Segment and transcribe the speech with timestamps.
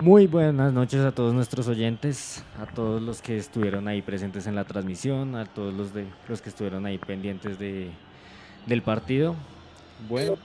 [0.00, 4.54] Muy buenas noches a todos nuestros oyentes, a todos los que estuvieron ahí presentes en
[4.54, 7.90] la transmisión, a todos los de los que estuvieron ahí pendientes de,
[8.66, 9.34] del partido.
[10.06, 10.36] Bueno,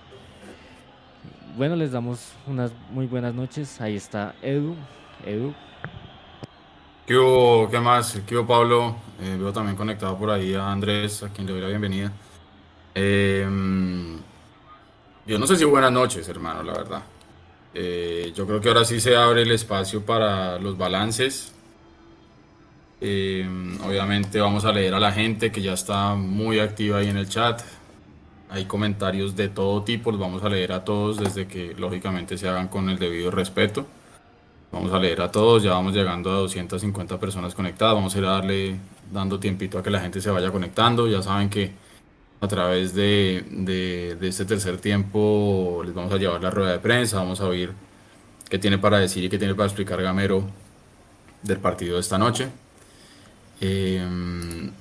[1.58, 3.82] bueno, les damos unas muy buenas noches.
[3.82, 4.73] Ahí está Edu.
[5.25, 5.54] Edu.
[7.05, 7.70] ¿Qué hubo?
[7.70, 8.21] ¿Qué más?
[8.25, 8.95] ¿Qué hubo, Pablo?
[9.21, 12.09] Eh, veo también conectado por ahí a Andrés, a quien le doy la bienvenida.
[12.95, 14.18] Em,
[15.27, 17.02] yo no sé si buenas noches, hermano, la verdad.
[17.74, 21.54] Eh, yo creo que ahora sí se abre el espacio para los balances.
[23.00, 23.48] Eh,
[23.84, 27.29] obviamente vamos a leer a la gente que ya está muy activa ahí en el
[27.29, 27.62] chat.
[28.50, 32.50] Hay comentarios de todo tipo, los vamos a leer a todos desde que lógicamente se
[32.50, 33.86] hagan con el debido respeto.
[34.72, 37.95] Vamos a leer a todos, ya vamos llegando a 250 personas conectadas.
[37.95, 38.76] Vamos a ir a darle
[39.12, 41.08] dando tiempito a que la gente se vaya conectando.
[41.08, 41.72] Ya saben que
[42.41, 47.17] a través de, de, este tercer tiempo les vamos a llevar la rueda de prensa,
[47.17, 47.72] vamos a oír
[48.50, 50.44] qué tiene para decir y qué tiene para explicar Gamero
[51.44, 52.50] del partido de esta noche.
[53.61, 54.72] Em,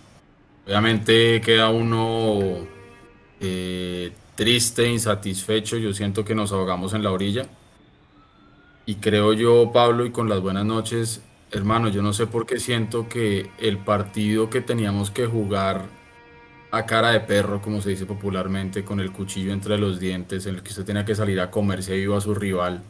[0.66, 2.66] obviamente queda uno
[3.40, 7.46] eh, triste, insatisfecho, yo siento que nos ahogamos en la orilla.
[8.86, 12.58] Y creo yo, Pablo, y con las buenas noches, hermano, yo no sé por qué
[12.58, 15.99] siento que el partido que teníamos que jugar
[16.70, 20.56] a cara de perro, como se dice popularmente, con el cuchillo entre los dientes, en
[20.56, 22.82] el que usted tenía que salir a comerse vivo a su rival,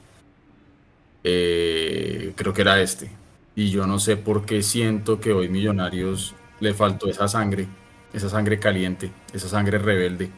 [1.24, 3.10] eh, creo que era este.
[3.54, 7.66] Y yo no sé por qué siento que hoy Millonarios le faltó esa sangre,
[8.12, 10.30] esa sangre caliente, esa sangre rebelde,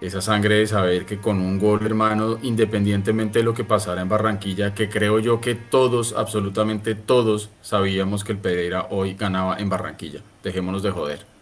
[0.00, 4.08] esa sangre de saber que con un gol, hermano, independientemente de lo que pasara en
[4.08, 9.68] Barranquilla, que creo yo que todos, absolutamente todos, sabíamos que el Pereira hoy ganaba en
[9.68, 10.20] Barranquilla.
[10.42, 11.37] Dejémonos de joder.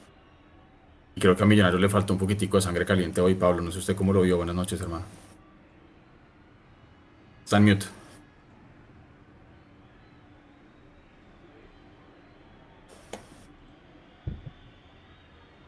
[1.17, 3.63] Y creo que a Millonarios le faltó un poquitico de sangre caliente hoy, Pablo.
[3.63, 4.37] No sé usted cómo lo vio.
[4.37, 5.05] Buenas noches, hermano.
[7.45, 7.87] Está en mute.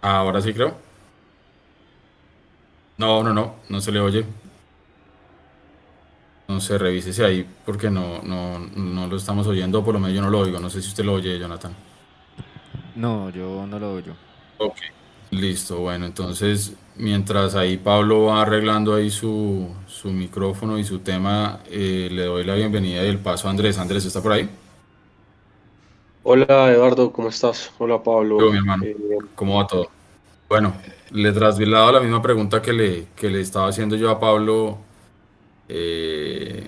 [0.02, 0.76] Ahora sí creo.
[2.98, 4.24] No, no, no, no se le oye.
[6.48, 10.22] No se revísese ahí porque no, no, no lo estamos oyendo, por lo menos yo
[10.22, 10.58] no lo oigo.
[10.60, 11.74] No sé si usted lo oye, Jonathan.
[12.96, 14.14] No, yo no lo oigo.
[14.58, 14.76] Ok.
[15.30, 21.60] Listo, bueno, entonces mientras ahí Pablo va arreglando ahí su, su micrófono y su tema,
[21.70, 23.78] eh, le doy la bienvenida y el paso a Andrés.
[23.78, 24.48] Andrés, ¿está por ahí?
[26.22, 27.70] Hola Eduardo, ¿cómo estás?
[27.78, 28.36] Hola Pablo.
[28.36, 28.84] Hola, mi hermano.
[28.84, 28.96] Eh,
[29.34, 29.88] ¿Cómo va todo?
[30.48, 30.74] Bueno,
[31.10, 34.78] le traslado la misma pregunta que le, que le estaba haciendo yo a Pablo.
[35.68, 36.64] Eh,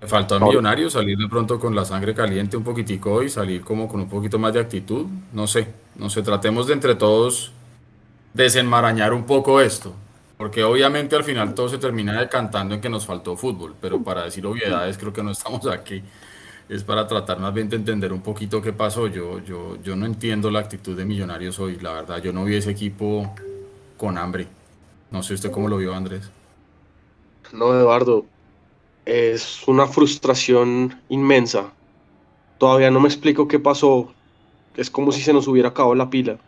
[0.00, 3.62] me faltó a Millonarios salir de pronto con la sangre caliente un poquitico y salir
[3.62, 5.06] como con un poquito más de actitud.
[5.32, 7.52] No sé, no sé, tratemos de entre todos
[8.32, 9.94] desenmarañar un poco esto.
[10.38, 14.24] Porque obviamente al final todo se termina decantando en que nos faltó fútbol, pero para
[14.24, 16.02] decir obviedades creo que no estamos aquí.
[16.66, 19.06] Es para tratar más bien de entender un poquito qué pasó.
[19.06, 22.22] Yo, yo, yo no entiendo la actitud de Millonarios hoy, la verdad.
[22.22, 23.34] Yo no vi ese equipo
[23.98, 24.46] con hambre.
[25.10, 26.30] No sé usted cómo lo vio, Andrés.
[27.52, 28.24] No, Eduardo,
[29.04, 31.72] es una frustración inmensa.
[32.58, 34.12] Todavía no me explico qué pasó.
[34.76, 36.38] Es como si se nos hubiera acabado la pila.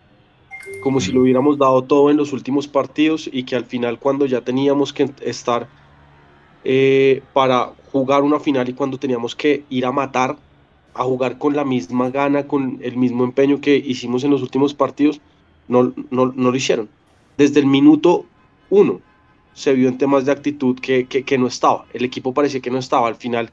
[0.82, 4.26] Como si lo hubiéramos dado todo en los últimos partidos y que al final cuando
[4.26, 5.68] ya teníamos que estar
[6.64, 10.36] eh, para jugar una final y cuando teníamos que ir a matar,
[10.94, 14.74] a jugar con la misma gana, con el mismo empeño que hicimos en los últimos
[14.74, 15.20] partidos,
[15.68, 16.88] no, no, no lo hicieron.
[17.36, 18.26] Desde el minuto
[18.70, 19.00] uno
[19.54, 21.84] se vio en temas de actitud que, que, no estaba.
[21.92, 23.08] El equipo parecía que no estaba.
[23.08, 23.50] Al final,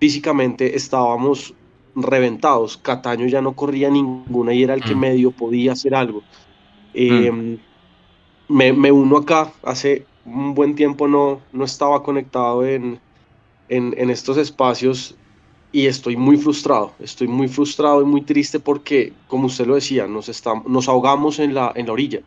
[0.00, 1.54] físicamente estábamos
[1.94, 2.76] reventados.
[2.78, 4.98] Cataño ya no corría ninguna y era el que mm.
[4.98, 6.22] medio podía hacer algo.
[6.94, 7.58] Em,
[8.48, 9.52] me, me, uno acá.
[9.62, 12.98] Hace un buen tiempo no, no estaba conectado en,
[13.68, 15.16] en, en, estos espacios
[15.70, 16.92] y estoy muy frustrado.
[16.98, 21.38] Estoy muy frustrado y muy triste porque, como usted lo decía, nos, estamos, nos ahogamos
[21.38, 22.20] en la, en la orilla.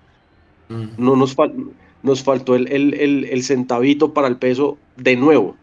[0.69, 0.85] Mm.
[0.97, 1.35] No nos
[2.05, 5.55] nos faltó el, el, el, centavito para el peso de nuevo,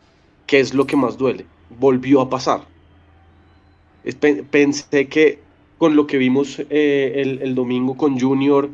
[0.46, 1.46] que es lo que más duele.
[1.78, 2.62] Volvió a pasar.
[4.50, 5.38] Pensé que
[5.78, 8.68] con lo que vimos eh, el, domingo con Junior,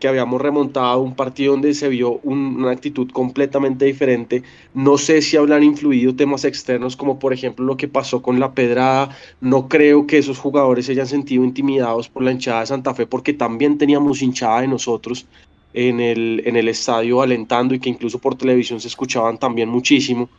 [0.00, 4.42] que habíamos remontado un partido donde se vio una actitud completamente diferente.
[4.74, 8.54] No sé si habrán influido temas externos, como por ejemplo lo que pasó con la
[8.54, 9.16] pedrada.
[9.40, 13.06] No creo que esos jugadores se hayan sentido intimidados por la hinchada de Santa Fe,
[13.06, 15.26] porque también teníamos hinchada de nosotros
[15.74, 20.30] en el, en el estadio alentando y que incluso por televisión se escuchaban también muchísimo.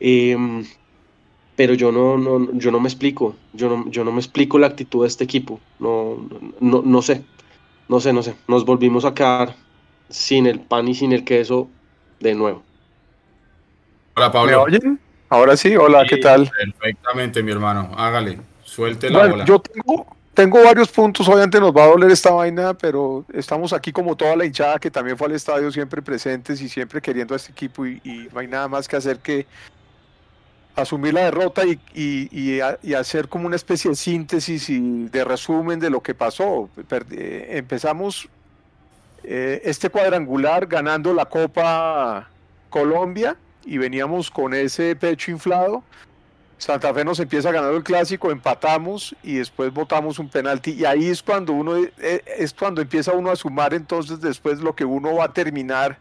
[0.00, 0.64] Em,
[1.54, 4.68] pero yo no, no, yo no me explico, yo no, yo no me explico la
[4.68, 6.26] actitud de este equipo, no,
[6.60, 7.22] no, no sé,
[7.88, 9.54] no sé, no sé, nos volvimos a quedar
[10.08, 11.68] sin el pan y sin el queso
[12.20, 12.62] de nuevo.
[14.16, 14.50] Hola Pablo.
[14.50, 15.00] ¿Me oyen?
[15.28, 16.50] Ahora sí, hola, ¿qué tal?
[16.50, 17.90] Perfectamente, mi hermano.
[17.96, 19.44] Hágale, suelte la bola.
[19.44, 23.92] Yo tengo, tengo varios puntos, obviamente nos va a doler esta vaina, pero estamos aquí
[23.92, 27.36] como toda la hinchada que también fue al estadio siempre presentes y siempre queriendo a
[27.36, 29.46] este equipo y, no hay nada más que hacer que
[30.74, 35.90] asumir la derrota y, y, hacer como una especie de síntesis y de resumen de
[35.90, 36.70] lo que pasó.
[37.10, 38.28] Eh, empezamos
[39.22, 42.28] eh, este cuadrangular ganando la Copa
[42.70, 43.36] Colombia
[43.66, 45.84] y veníamos con ese pecho inflado.
[46.62, 50.84] Santa Fe nos empieza a ganar el clásico, empatamos y después votamos un penalti y
[50.84, 54.84] ahí es cuando uno eh, es cuando empieza uno a sumar entonces después lo que
[54.84, 55.98] uno va a terminar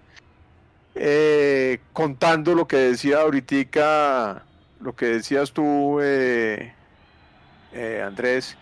[0.94, 4.44] eh, contando lo que decía ahorita,
[4.82, 6.74] lo que decías tú, eh,
[8.06, 8.56] Andrés,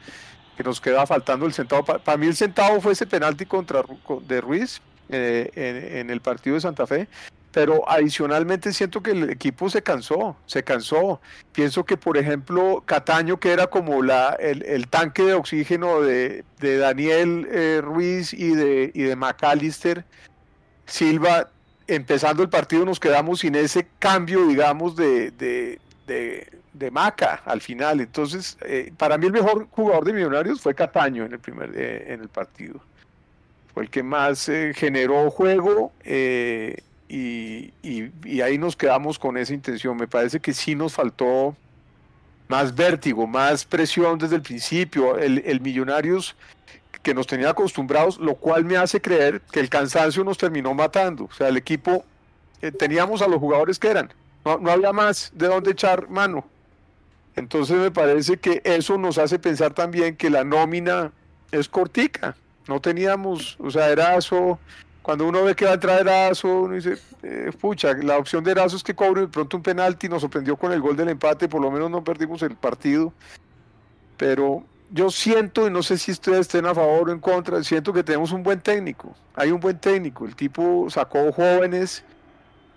[0.55, 1.83] que nos queda faltando el centavo.
[1.83, 3.83] Para mí el centavo fue ese penalti contra
[4.25, 7.09] de Ruiz en el partido de Santa Fe
[7.51, 11.19] pero adicionalmente siento que el equipo se cansó, se cansó.
[11.51, 17.47] Pienso que, por ejemplo, Cataño, que era como la, el, tanque de oxígeno de, Daniel
[17.51, 20.05] eh, Ruiz y de, y de McAllister,
[20.85, 21.49] Silva,
[21.87, 25.79] empezando el partido nos quedamos sin ese cambio, digamos, de, de,
[26.91, 27.99] Maca al final.
[27.99, 32.13] Entonces, eh, para mí el mejor jugador de Millonarios fue Cataño en el, primer, eh,
[32.13, 32.79] en el partido.
[33.73, 35.91] Fue el que más generó juego
[37.09, 39.97] y, ahí nos quedamos con esa intención.
[39.97, 41.55] Me parece que sí nos faltó
[42.47, 45.17] más vértigo, más presión desde el principio.
[45.17, 46.35] El, Millonarios
[47.01, 51.25] que nos tenía acostumbrados, lo cual me hace creer que el cansancio nos terminó matando.
[51.25, 52.05] O sea, el equipo,
[52.61, 54.13] eh, teníamos a los jugadores que eran,
[54.45, 56.45] no, no había más de dónde echar mano.
[57.35, 61.13] Entonces me parece que eso nos hace pensar también que la nómina
[61.51, 62.35] es cortica.
[62.67, 64.59] No teníamos, o sea, era eso
[65.09, 68.51] cuando uno ve que va a entrar Erazo, uno dice, eh, pucha, la opción de
[68.51, 71.49] Erazo es que cobre de pronto un penalti, nos sorprendió con el gol del empate,
[71.49, 73.11] por lo menos no perdimos el partido.
[74.17, 77.91] Pero yo siento, y no sé si ustedes estén a favor o en contra, siento
[77.91, 82.03] que tenemos un buen técnico, hay un buen técnico, el tipo sacó jóvenes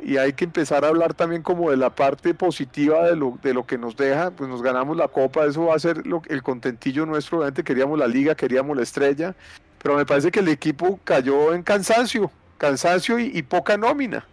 [0.01, 3.53] y hay que empezar a hablar también como de la parte positiva de lo, de
[3.53, 6.43] lo que nos deja, pues nos ganamos la copa, eso va a ser lo, el
[6.43, 9.35] contentillo nuestro, obviamente queríamos la liga, queríamos la estrella,
[9.83, 14.25] pero me parece que el equipo cayó en cansancio, cansancio y, poca nómina.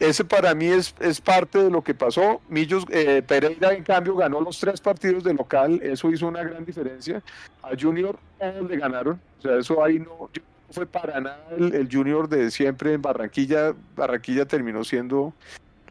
[0.00, 2.40] Ese para mí es, es, parte de lo que pasó.
[2.48, 5.78] Millos eh, Pereira, en cambio, ganó los tres partidos de local.
[5.82, 7.22] Eso hizo una gran diferencia.
[7.62, 9.20] A Junior todos le ganaron.
[9.38, 10.28] O sea, eso ahí no,
[10.70, 13.74] fue para nada el, Junior de siempre en Barranquilla.
[13.94, 15.32] Barranquilla terminó siendo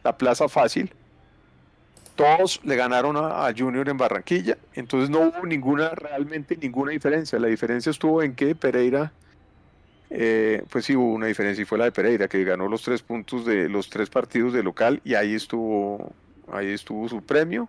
[0.02, 0.92] la plaza fácil
[2.14, 7.38] todos le ganaron a, Junior en Barranquilla, entonces no hubo ninguna, realmente ninguna diferencia.
[7.38, 9.12] La diferencia estuvo en que Pereira,
[10.10, 13.02] eh, pues sí hubo una diferencia y fue la de Pereira, que ganó los tres
[13.02, 16.12] puntos de los tres partidos de local y ahí estuvo,
[16.50, 17.68] ahí estuvo su premio.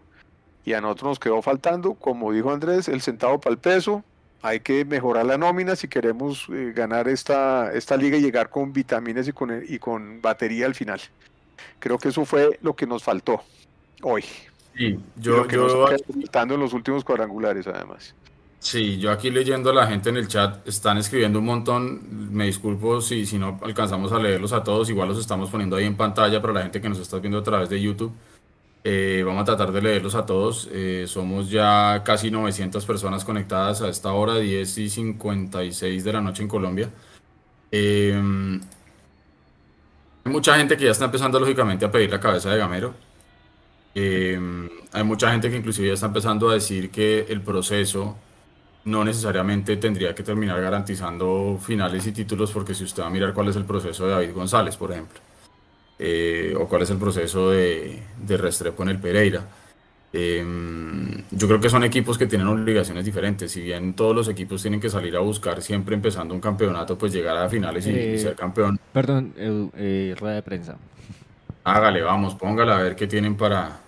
[0.65, 4.03] Y a nosotros nos quedó faltando, como dijo Andrés, el centavo para el peso.
[4.41, 8.73] Hay que mejorar la nómina si queremos eh, ganar esta, esta liga y llegar con
[8.73, 11.01] vitaminas y con, y con batería al final.
[11.79, 13.41] Creo que eso fue lo que nos faltó
[14.03, 14.23] hoy.
[14.75, 18.15] Sí, yo, yo en los últimos cuadrangulares además.
[18.59, 22.45] Sí, yo aquí leyendo a la gente en el chat, están escribiendo un montón, me
[22.45, 25.97] disculpo si, si no alcanzamos a leerlos a todos, igual los estamos poniendo ahí en
[25.97, 28.13] pantalla para la gente que nos está viendo a través de YouTube.
[28.85, 30.69] Eh, vamos a tratar de leerlos a todos.
[30.71, 36.21] Eh, somos ya casi 900 personas conectadas a esta hora, 10 y 56 de la
[36.21, 36.89] noche en Colombia.
[37.71, 38.13] Eh,
[40.25, 42.93] hay mucha gente que ya está empezando lógicamente a pedir la cabeza de Gamero.
[43.95, 48.15] Em, hay mucha gente que inclusive ya está empezando a decir que el proceso
[48.85, 53.33] no necesariamente tendría que terminar garantizando finales y títulos, porque si usted va a mirar
[53.33, 55.19] cuál es el proceso de David González, por ejemplo,
[55.99, 59.45] eh, o cuál es el proceso de, de Restrepo en el Pereira,
[60.11, 63.51] em, yo creo que son equipos que tienen obligaciones diferentes.
[63.51, 67.13] Si bien todos los equipos tienen que salir a buscar siempre empezando un campeonato, pues
[67.13, 68.79] llegar a finales y, y ser campeón.
[68.91, 70.77] Perdón, eh, rueda de prensa.
[71.63, 73.82] Hágale, vamos, póngala a ver qué tienen para,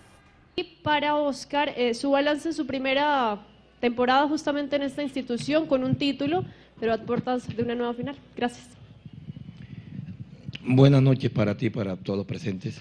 [0.55, 3.45] y para Oscar, eh, su balance en su primera
[3.81, 6.45] temporada justamente en esta institución con un título,
[6.79, 8.15] pero a puertas de una nueva final.
[8.35, 8.69] Gracias.
[10.63, 12.79] Buenas noches para ti, para todos los presentes.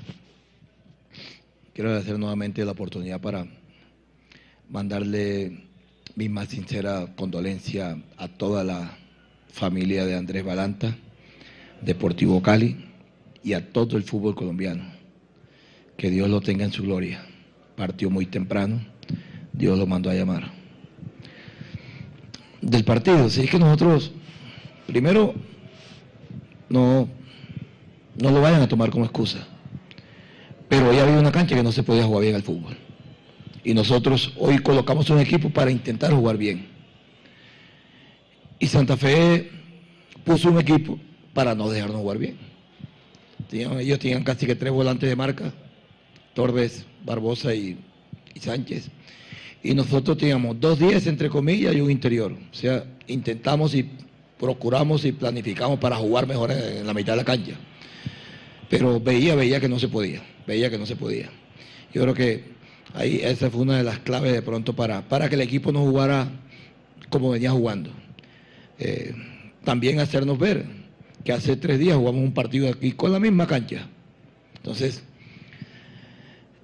[1.74, 3.46] Quiero agradecer nuevamente la oportunidad para
[4.70, 5.64] mandarle
[6.14, 8.96] mi más sincera condolencia a toda la
[9.48, 10.96] familia de Andrés Balanta,
[11.82, 12.76] Deportivo Cali
[13.42, 14.84] y a todo el fútbol colombiano.
[15.96, 17.33] Que Dios lo tenga en su gloria
[17.76, 18.80] partió muy temprano,
[19.52, 20.50] Dios lo mandó a llamar.
[22.60, 24.12] Del partido, si es que nosotros,
[24.86, 25.34] primero,
[26.68, 27.08] no,
[28.20, 29.46] no lo vayan a tomar como excusa.
[30.68, 32.76] Pero hoy había una cancha que no se podía jugar bien al fútbol.
[33.62, 36.68] Y nosotros hoy colocamos un equipo para intentar jugar bien.
[38.58, 39.50] Y Santa Fe
[40.24, 40.98] puso un equipo
[41.32, 42.36] para no dejarnos jugar bien.
[43.50, 45.52] ellos tenían casi que tres volantes de marca,
[46.34, 47.78] Torres, Barbosa y,
[48.38, 48.88] Sánchez.
[49.62, 52.32] Y nosotros teníamos dos días entre comillas y un interior.
[52.32, 53.88] O sea, intentamos y
[54.38, 57.54] procuramos y planificamos para jugar mejor en la mitad de la cancha.
[58.68, 61.30] Pero veía, veía que no se podía, veía que no se podía.
[61.94, 62.44] Yo creo que
[62.92, 65.80] ahí esa fue una de las claves de pronto para, para que el equipo no
[65.80, 66.28] jugara
[67.08, 67.90] como venía jugando.
[68.78, 69.14] Eh,
[69.62, 70.66] también hacernos ver
[71.24, 73.88] que hace tres días jugamos un partido aquí con la misma cancha.
[74.56, 75.04] Entonces,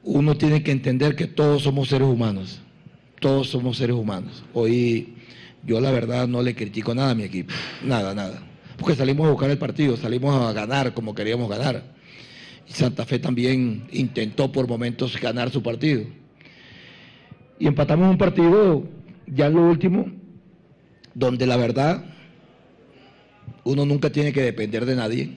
[0.03, 2.61] uno tiene que entender que todos somos seres humanos,
[3.21, 4.43] todos somos seres humanos.
[4.55, 5.15] Hoy
[5.65, 7.53] yo la verdad no le critico nada a mi equipo,
[7.85, 8.43] nada, nada.
[8.77, 11.83] Porque salimos a buscar el partido, salimos a ganar como queríamos ganar.
[12.67, 16.05] Santa Fe también intentó por momentos ganar su partido.
[17.59, 18.85] Y empatamos un partido,
[19.27, 20.07] ya en lo último,
[21.15, 22.05] donde la verdad
[23.65, 25.31] uno nunca tiene que depender de nadie,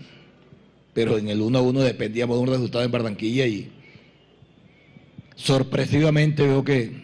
[0.93, 3.69] pero en el 1 a 1 dependíamos de un resultado en Barranquilla y
[5.35, 7.03] sorpresivamente veo que,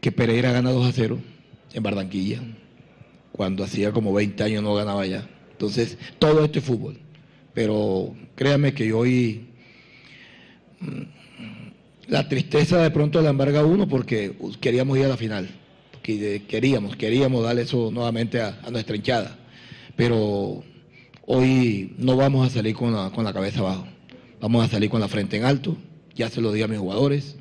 [0.00, 1.18] que Pereira gana 2 a 0
[1.74, 2.40] en Barranquilla,
[3.32, 5.28] cuando hacía como 20 años no ganaba ya.
[5.52, 6.98] Entonces, todo esto es fútbol.
[7.54, 9.48] Pero créame que hoy
[10.80, 11.02] mm,
[12.08, 15.48] la tristeza de pronto la embarga uno porque queríamos ir a la final.
[16.02, 19.38] Queríamos, queríamos darle eso nuevamente a, nuestra hinchada.
[19.94, 20.64] Pero
[21.26, 23.86] hoy no vamos a salir con la, con la cabeza abajo.
[24.40, 25.76] Vamos a salir con la frente en alto.
[26.14, 27.36] Ya se lo di a mis jugadores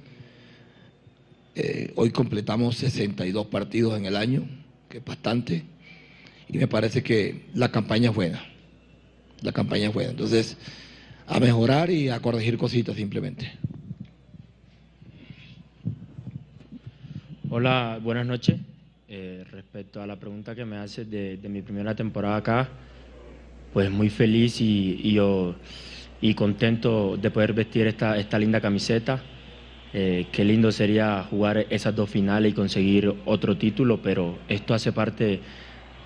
[1.54, 4.48] eh, hoy completamos 62 partidos en el año,
[4.90, 5.64] que es bastante,
[6.48, 8.44] y me parece que la campaña es buena.
[9.42, 10.12] La campaña es buena.
[10.12, 10.58] Entonces,
[11.28, 13.52] a mejorar y a corregir cositas simplemente.
[17.50, 18.58] Hola, buenas noches.
[19.10, 22.70] Eh, respecto a la pregunta que me haces de, mi primera temporada acá,
[23.74, 25.56] pues muy feliz y, y, yo,
[26.22, 29.22] y contento de poder vestir esta, esta linda camiseta.
[29.94, 34.94] Eh, qué lindo sería jugar esas dos finales y conseguir otro título, pero esto hace
[34.94, 35.40] parte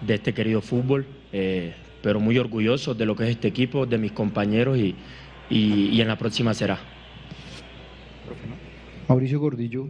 [0.01, 3.97] de este querido fútbol, eh, pero muy orgulloso de lo que es este equipo, de
[3.97, 4.95] mis compañeros y,
[5.49, 6.79] y en la próxima será.
[9.07, 9.87] Mauricio Gordillo,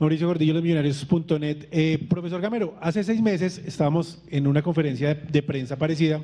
[0.00, 1.68] Mauricio Gordillo, los millonarios.net.
[1.70, 6.20] Eh, profesor Gamero, hace seis meses estábamos en una conferencia de, prensa parecida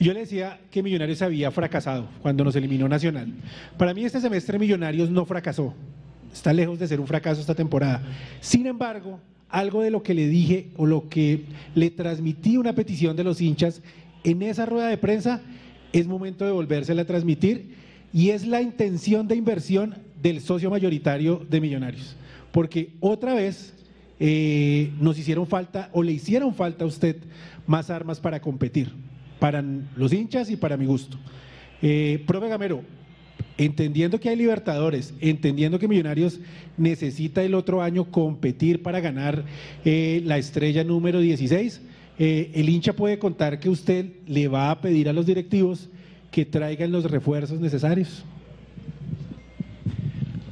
[0.00, 3.32] y yo le decía que Millonarios había fracasado cuando nos eliminó Nacional.
[3.78, 5.72] Para mí este semestre Millonarios no fracasó,
[6.32, 8.02] está lejos de ser un fracaso esta temporada.
[8.40, 11.44] Sin embargo, algo de lo que le dije o lo que
[11.76, 13.82] le transmití una petición de los hinchas
[14.24, 15.42] en esa rueda de prensa
[15.92, 17.76] es momento de volvérsela a transmitir
[18.12, 22.16] y es la intención de inversión del socio mayoritario de Millonarios
[22.52, 23.74] porque otra vez
[24.20, 27.16] eh, nos hicieron falta o le hicieron falta a usted
[27.66, 28.92] más armas para competir,
[29.40, 29.64] para
[29.96, 31.18] los hinchas y para mi gusto.
[31.80, 32.82] Eh, profe Gamero,
[33.58, 36.38] entendiendo que hay Libertadores, entendiendo que Millonarios
[36.76, 39.44] necesita el otro año competir para ganar
[39.84, 41.80] eh, la estrella número 16,
[42.18, 45.88] el hincha puede contar que usted le va a pedir a los directivos
[46.30, 48.24] que traigan los refuerzos necesarios.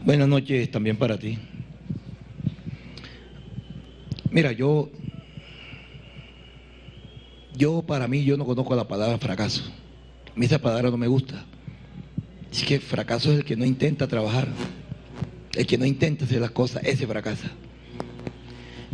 [0.04, 1.38] Buenas noches también para ti.
[4.30, 4.88] Mira, yo,
[7.56, 9.62] yo para mí, yo no conozco la palabra fracaso.
[10.34, 11.44] A mí esa palabra no me gusta.
[12.52, 14.48] Es que fracaso es el que no intenta trabajar,
[15.54, 17.50] el que no intenta hacer las cosas, ese fracasa.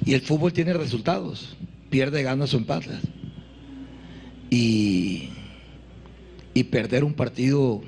[0.06, 1.56] Y el fútbol tiene resultados,
[1.90, 3.00] pierde, ganas o empatas.
[4.48, 5.30] Y,
[6.54, 7.82] y perder un partido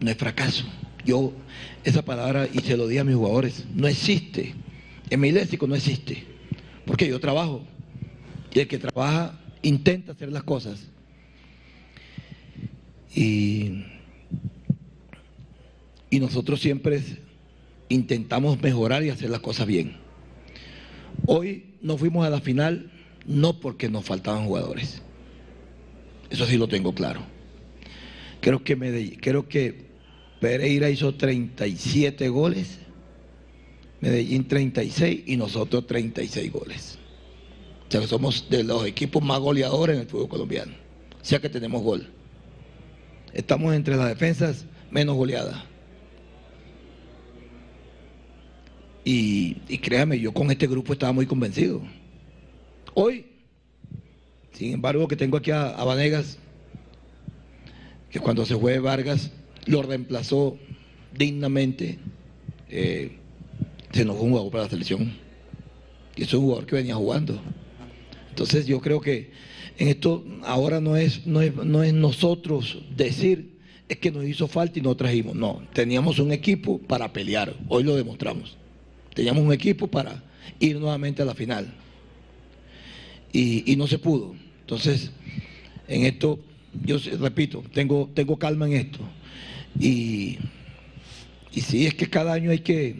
[0.00, 0.64] no es fracaso.
[1.04, 1.32] Yo,
[1.84, 4.54] esa palabra, y se lo di a mis jugadores, no existe.
[5.10, 6.31] En mi léxico no existe.
[6.86, 7.64] Porque yo trabajo.
[8.52, 10.88] Y el que trabaja intenta hacer las cosas.
[13.14, 13.84] Y,
[16.10, 17.02] y nosotros siempre
[17.88, 19.96] intentamos mejorar y hacer las cosas bien.
[21.26, 22.90] Hoy no fuimos a la final
[23.26, 25.02] no porque nos faltaban jugadores.
[26.30, 27.22] Eso sí lo tengo claro.
[28.40, 29.92] Creo que, Medellín, creo que
[30.40, 32.78] Pereira hizo 37 goles
[34.02, 36.98] Medellín 36 y nosotros 36 goles.
[37.86, 40.72] O sea que somos de los equipos más goleadores en el fútbol colombiano.
[41.20, 42.08] O sea que tenemos gol.
[43.32, 45.56] Estamos entre las defensas menos goleadas.
[49.04, 51.80] Y, créame, yo con este grupo estaba muy convencido.
[52.94, 53.26] Hoy,
[54.52, 56.38] sin embargo, que tengo aquí a, a Vanegas,
[58.10, 59.30] que cuando se juegue Vargas,
[59.66, 60.58] lo reemplazó
[61.16, 61.98] dignamente.
[62.68, 63.21] Eh,
[63.92, 65.12] se fue un jugador para la selección.
[66.16, 67.40] Y es un jugador que venía jugando.
[68.30, 69.30] Entonces yo creo que
[69.78, 73.52] en esto ahora no es, no es, no es nosotros decir
[73.88, 75.34] es que nos hizo falta y no trajimos.
[75.34, 77.54] No, teníamos un equipo para pelear.
[77.68, 78.56] Hoy lo demostramos.
[79.14, 80.22] Teníamos un equipo para
[80.58, 81.72] ir nuevamente a la final.
[83.32, 84.34] Y, y no se pudo.
[84.60, 85.10] Entonces,
[85.88, 86.38] en esto,
[86.84, 89.00] yo repito, tengo, tengo calma en esto.
[89.78, 90.38] Y,
[91.52, 92.96] y sí, es que cada año hay que,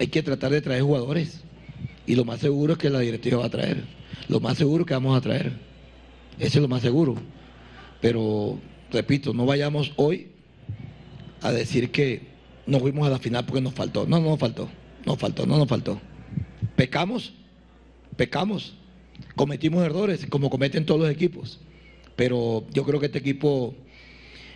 [0.00, 1.42] hay que tratar de traer jugadores.
[2.06, 3.84] Y lo más seguro es que la directiva va a traer.
[4.28, 5.52] Lo más seguro que vamos a traer.
[6.38, 7.16] Ese es lo más seguro.
[8.00, 8.58] Pero,
[8.90, 10.28] repito, no vayamos hoy
[11.42, 12.22] a decir que
[12.66, 14.06] no fuimos a la final porque nos faltó.
[14.06, 14.70] No, no nos faltó.
[15.04, 16.00] Nos faltó, no nos faltó.
[16.76, 17.34] Pecamos,
[18.16, 18.74] pecamos.
[19.36, 21.60] Cometimos errores, como cometen todos los equipos.
[22.16, 23.74] Pero yo creo que este equipo,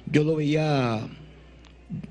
[0.06, 1.06] yo lo veía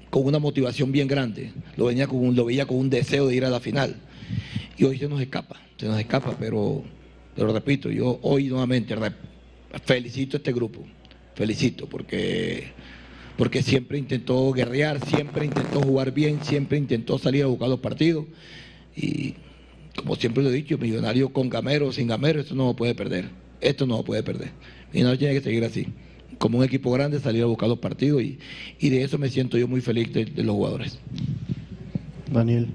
[0.09, 1.51] con una motivación bien grande.
[1.75, 3.95] Lo, venía con un, lo veía con un deseo de ir a la final.
[4.77, 6.83] Y hoy se nos escapa, se nos escapa, pero,
[7.35, 8.95] pero repito, yo hoy nuevamente
[9.85, 10.83] felicito a este grupo,
[11.35, 12.67] felicito, porque,
[13.37, 18.25] porque siempre intentó guerrear, siempre intentó jugar bien, siempre intentó salir a buscar los partidos.
[18.95, 19.35] Y
[19.95, 23.29] como siempre lo he dicho, millonario con gamero, sin gamero, esto no lo puede perder.
[23.61, 24.51] Esto no lo puede perder.
[24.91, 25.87] Millonario tiene que seguir así.
[26.43, 28.37] Como un equipo grande, salir a buscar los partidos y,
[28.77, 30.99] y de eso me siento yo muy feliz de, de los jugadores.
[32.29, 32.67] Daniel.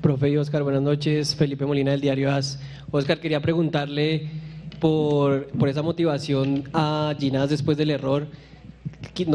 [0.00, 1.34] Profe y Oscar, buenas noches.
[1.34, 2.60] Felipe Molina del diario AS.
[2.92, 4.28] Oscar, quería preguntarle
[4.78, 8.28] por, por esa motivación a Ginás después del error.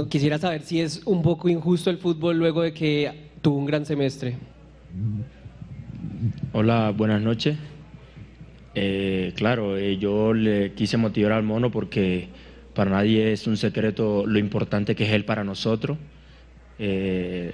[0.07, 3.85] Quisiera saber si es un poco injusto el fútbol luego de que tuvo un gran
[3.85, 4.38] semestre.
[6.53, 7.57] Hola, buenas noches.
[8.75, 12.29] Eh, claro, eh, yo le quise motivar al mono porque
[12.75, 15.98] para nadie es un secreto lo importante que es él para nosotros.
[16.77, 17.53] Eh,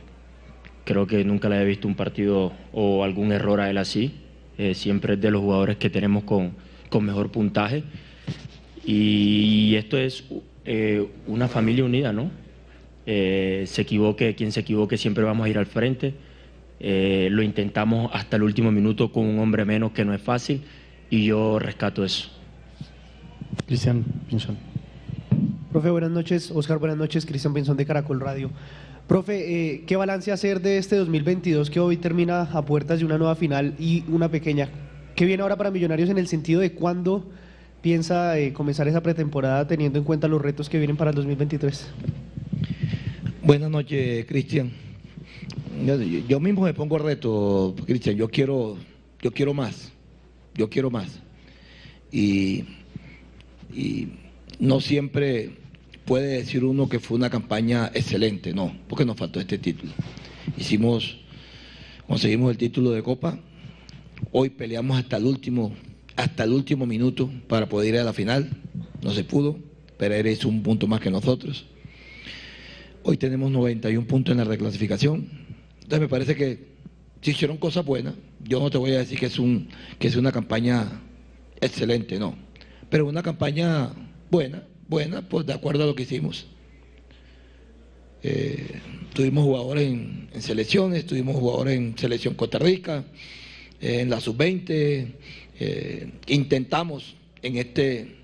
[0.84, 4.16] creo que nunca le he visto un partido o algún error a él así.
[4.58, 6.54] Eh, siempre es de los jugadores que tenemos con,
[6.90, 7.84] con mejor puntaje.
[8.84, 10.26] Y esto es
[10.66, 12.30] eh, una familia unida, ¿no?
[13.06, 16.14] Se equivoque, quien se equivoque, siempre vamos a ir al frente.
[16.80, 20.62] Lo intentamos hasta el último minuto con un hombre menos, que no es fácil,
[21.10, 22.30] y yo rescato eso.
[23.68, 24.71] Cristian Pinzón.
[25.72, 26.52] Profe, buenas noches.
[26.52, 27.26] Oscar, buenas noches.
[27.26, 28.52] Cristian Pinzón de Caracol Radio.
[29.08, 33.18] Profe, eh, ¿qué balance hacer de este 2022 que hoy termina a puertas de una
[33.18, 34.68] nueva final y una pequeña?
[35.16, 37.26] ¿Qué viene ahora para Millonarios en el sentido de cuándo
[37.82, 41.88] piensa eh, comenzar esa pretemporada teniendo en cuenta los retos que vienen para el 2023?
[43.42, 44.72] Buenas noches, Cristian.
[46.28, 48.18] Yo, mismo me pongo reto, Cristian.
[48.18, 48.76] Yo quiero,
[49.22, 49.94] yo quiero más.
[50.54, 51.22] Yo quiero más.
[52.12, 52.66] Y,
[53.74, 54.10] y
[54.60, 55.61] no siempre
[56.06, 59.92] puede decir uno que fue una campaña excelente, no, porque nos faltó este título.
[60.58, 61.18] Hicimos,
[62.08, 63.40] conseguimos el título de Copa,
[64.32, 65.74] hoy peleamos hasta el último,
[66.16, 68.50] hasta el último minuto para poder ir a la final,
[69.02, 69.60] no se pudo,
[69.98, 71.66] Pereira hizo un punto más que nosotros.
[73.04, 75.30] Hoy tenemos 91 puntos en la reclasificación,
[75.76, 76.72] entonces me parece que
[77.22, 80.16] se hicieron cosas buenas, yo no te voy a decir que es, un, que es
[80.16, 81.02] una campaña
[81.60, 82.36] excelente, no,
[82.90, 83.90] pero una campaña
[84.30, 86.46] buena, buena, pues de acuerdo a lo que hicimos.
[88.24, 88.82] Eh,
[89.14, 93.06] tuvimos jugadores en, selecciones, tuvimos jugadores en selección Costa Rica,
[93.80, 95.14] eh, en la sub-20,
[95.60, 98.18] eh, intentamos en este,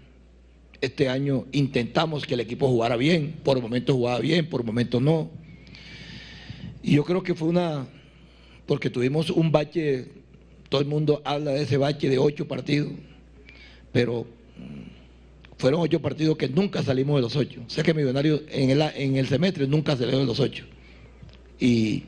[0.82, 5.32] este año, intentamos que el equipo jugara bien, por momentos jugaba bien, por momentos no.
[6.84, 7.88] Y yo creo que fue una,
[8.66, 10.10] porque tuvimos un bache,
[10.68, 12.92] todo el mundo habla de ese bache de ocho partidos,
[13.94, 14.28] pero
[15.58, 17.62] fueron ocho partidos que nunca salimos de los ocho.
[17.66, 20.66] O sea que Millonarios en el, en el semestre nunca salió de los ocho.
[21.60, 22.04] Y,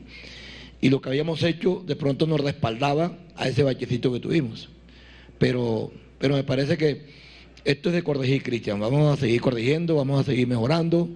[0.82, 4.68] lo que habíamos hecho de pronto nos respaldaba a ese bachecito que tuvimos.
[5.38, 7.02] Pero, pero me parece que
[7.64, 8.80] esto es de corregir, Cristian.
[8.80, 11.08] Vamos a seguir corrigiendo, vamos a seguir mejorando.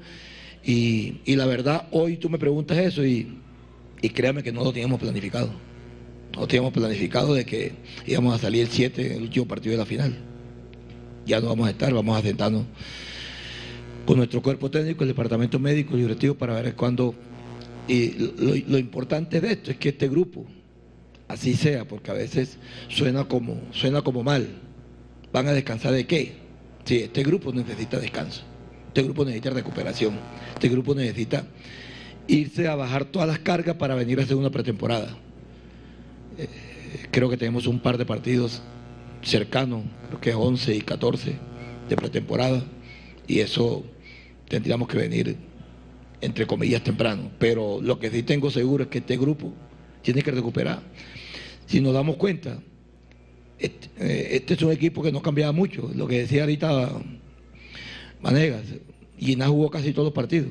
[0.65, 3.39] Y, la verdad, hoy tú me preguntas eso y,
[4.13, 5.51] créame que no lo teníamos planificado.
[6.37, 7.73] No teníamos planificado de que
[8.07, 10.34] íbamos a salir el 7 en el último partido de la final
[11.27, 12.65] ya no vamos a estar, vamos a sentarnos
[14.05, 17.15] con nuestro cuerpo técnico, el departamento médico y directivo para ver cuándo.
[17.87, 18.33] Y
[18.67, 20.47] lo, importante de esto es que este grupo,
[21.29, 22.59] así sea, porque a veces
[22.89, 24.49] suena como, suena como mal.
[25.33, 26.33] ¿Van a descansar de qué?
[26.85, 28.43] Sí, este grupo necesita descanso,
[28.89, 30.15] este grupo necesita recuperación,
[30.55, 31.45] este grupo necesita
[32.27, 35.17] irse a bajar todas las cargas para venir a hacer una pretemporada.
[36.39, 36.49] Eh,
[37.11, 38.63] creo que tenemos un par de partidos
[39.25, 41.37] cercano, creo que es 11 y 14
[41.89, 42.63] de pretemporada,
[43.27, 43.85] y eso
[44.49, 45.37] tendríamos que venir
[46.25, 47.31] entre comillas, temprano.
[47.39, 49.53] Pero lo que sí tengo seguro es que este grupo
[50.03, 50.81] tiene que recuperar.
[51.67, 52.59] Si nos damos cuenta,
[53.59, 55.91] este, eh, este es un equipo que no cambiaba mucho.
[55.95, 56.93] Lo que decía ahorita
[58.23, 58.65] Manegas,
[59.19, 60.49] Ginás jugó casi todos los partidos.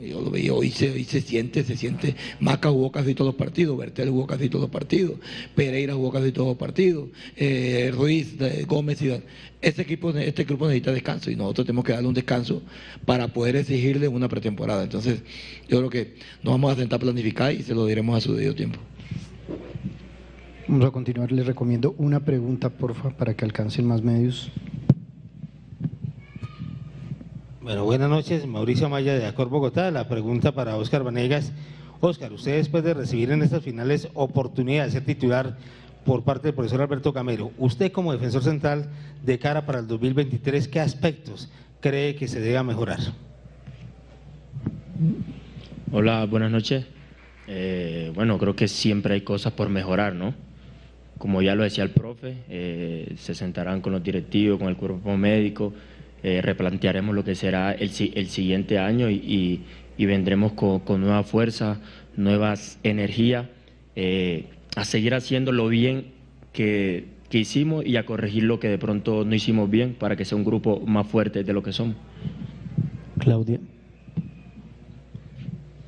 [0.00, 2.16] Yo lo veía, hoy se, hoy se siente, se siente.
[2.40, 5.18] Maca jugó casi todos los partidos, Bertel jugó casi todos los partidos,
[5.54, 9.12] Pereira jugó casi todos los partidos, eh, Ruiz, eh, Gómez y
[9.60, 12.62] este equipo, este grupo necesita descanso y nosotros tenemos que darle un descanso
[13.04, 14.82] para poder exigirle una pretemporada.
[14.82, 15.22] Entonces,
[15.68, 18.34] yo creo que nos vamos a sentar a planificar y se lo diremos a su
[18.34, 18.78] debido tiempo.
[20.68, 24.50] Vamos a continuar, les recomiendo una pregunta, porfa, para que alcancen más medios.
[27.62, 29.92] Bueno, buenas noches, Mauricio Maya de Acor Bogotá.
[29.92, 31.52] La pregunta para Óscar Vanegas.
[32.00, 35.56] Óscar, usted después de recibir en estas finales oportunidad de ser titular
[36.04, 38.90] por parte del profesor Alberto Camero, usted como defensor central
[39.24, 42.98] de cara para el 2023, ¿qué aspectos cree que se deba mejorar?
[45.92, 46.84] Hola, buenas noches.
[47.46, 50.34] Eh, bueno, creo que siempre hay cosas por mejorar, ¿no?
[51.16, 55.16] Como ya lo decía el profe, eh, se sentarán con los directivos, con el cuerpo
[55.16, 55.72] médico,
[56.22, 59.64] eh, replantearemos lo que será el, el siguiente año y,
[59.96, 61.80] y, vendremos con, con, nueva fuerza,
[62.16, 63.46] nuevas energías,
[63.96, 66.12] eh, a seguir haciendo lo bien
[66.52, 70.24] que, que, hicimos y a corregir lo que de pronto no hicimos bien para que
[70.24, 71.96] sea un grupo más fuerte de lo que somos.
[73.18, 73.60] Claudia.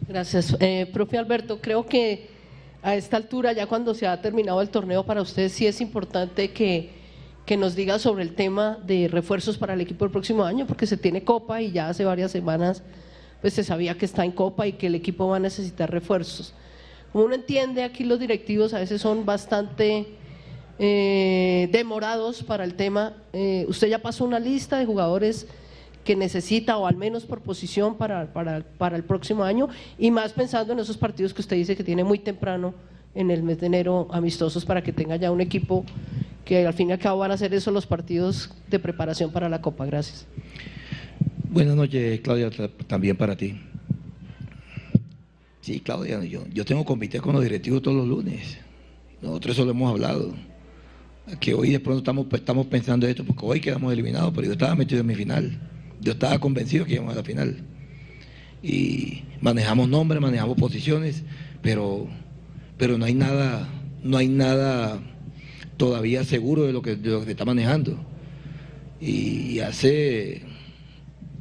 [0.09, 0.57] Gracias.
[0.61, 2.29] Eh, profe Alberto, creo que
[2.83, 6.51] a esta altura, ya cuando se ha terminado el torneo, para usted sí es importante
[6.51, 6.91] que
[7.47, 10.87] que nos diga sobre el tema de refuerzos para el equipo del próximo año, porque
[10.87, 12.83] se tiene Copa y ya hace varias semanas
[13.45, 16.55] pues se sabía que está en Copa y que el equipo va a necesitar refuerzos.
[17.13, 20.07] Como uno entiende, aquí los directivos a veces son bastante
[20.79, 23.13] eh, demorados para el tema.
[23.35, 25.47] Eh, usted ya pasó una lista de jugadores
[26.05, 30.33] que necesita, o al menos por posición, para, para, para el próximo año, y más
[30.33, 32.73] pensando en esos partidos que usted dice que tiene muy temprano
[33.15, 35.85] en el mes de enero amistosos para que tenga ya un equipo
[36.45, 39.49] que al fin y al cabo van a ser esos los partidos de preparación para
[39.49, 39.87] la Copa.
[39.87, 40.27] Gracias.
[41.51, 42.51] Buenas noches, Claudia,
[42.87, 43.55] también para ti.
[45.61, 48.59] Sí, Claudia, yo, yo tengo comité con los directivos todos los lunes.
[49.23, 50.35] Nosotros eso lo hemos hablado.
[51.41, 54.75] Que hoy de pronto estamos, estamos pensando esto, porque hoy quedamos eliminados, pero yo estaba
[54.75, 55.59] metido en mi final.
[56.03, 57.65] Yo estaba convencido que íbamos a la final.
[58.63, 61.23] Y manejamos nombres, manejamos posiciones,
[61.63, 62.09] pero,
[62.77, 63.69] pero no hay nada,
[64.03, 65.01] no hay nada
[65.77, 67.99] todavía seguro de lo que, de lo que se está manejando.
[69.01, 70.43] Y, hace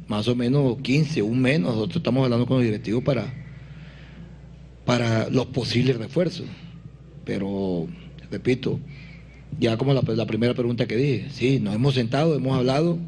[0.06, 3.32] más o menos 15, un menos, nosotros estamos hablando con los directivos para,
[4.84, 6.46] para los posibles refuerzos.
[7.24, 7.88] Pero,
[8.30, 8.78] repito,
[9.58, 12.98] ya como la, la, primera pregunta que dije, sí, nos hemos sentado, hemos hablado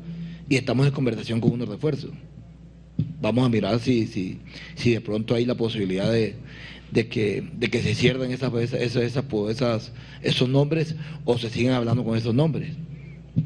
[0.48, 2.12] y estamos en conversación con unos refuerzos.
[3.20, 4.38] Vamos a mirar si, si,
[4.74, 6.36] si de pronto hay la posibilidad de,
[6.90, 10.94] de que, de que se cierren esas, esas, esas, esos nombres
[11.25, 12.72] o se siguen hablando con esos nombres.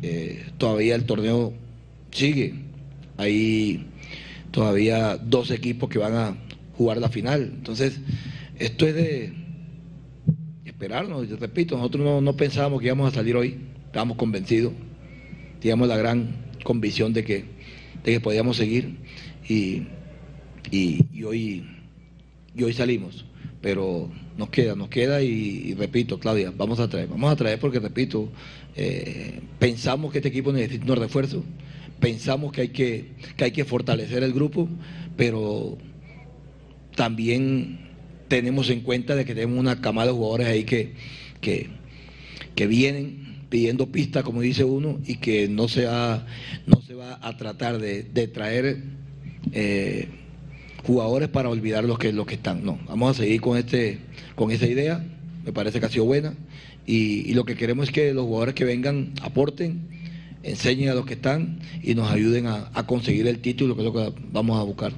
[0.03, 1.53] Eh, todavía el torneo
[2.11, 2.55] sigue.
[3.17, 3.87] Hay
[4.51, 6.37] todavía dos equipos que van a
[6.77, 7.53] jugar la final.
[7.55, 8.01] Entonces,
[8.59, 9.33] esto es de
[10.65, 11.29] esperarnos.
[11.29, 13.59] Yo repito, nosotros no, no pensábamos que íbamos a salir hoy.
[13.87, 14.73] Estábamos convencidos.
[15.61, 17.45] Teníamos la gran convicción de que,
[18.05, 18.97] de que podíamos seguir.
[19.49, 19.89] Y,
[20.71, 21.67] y, hoy,
[22.55, 23.25] y hoy salimos
[23.61, 27.79] pero nos queda, nos queda y, repito, Claudia, vamos a traer, vamos a traer porque
[27.79, 28.29] repito,
[28.75, 31.45] eh, pensamos que este equipo necesita un refuerzo,
[32.01, 34.69] pensamos que hay que, que hay que fortalecer el grupo,
[35.17, 35.77] pero
[36.97, 37.91] también
[38.29, 40.95] tenemos en cuenta de que tenemos una camada de jugadores ahí que,
[41.41, 41.69] que,
[42.55, 45.87] que vienen pidiendo pistas, como dice uno, y que no se,
[46.67, 48.85] no se va a tratar de, de traer
[49.53, 50.09] eh,
[50.85, 52.65] jugadores para olvidar los que, los que están.
[52.65, 53.99] No, vamos a seguir con, este,
[54.35, 55.05] con esa idea,
[55.45, 56.35] me parece que ha sido buena,
[56.87, 59.89] y, lo que queremos es que los jugadores que vengan aporten,
[60.43, 63.93] enseñen a los que están y nos ayuden a, conseguir el título, que es lo
[63.93, 64.93] que vamos a buscar.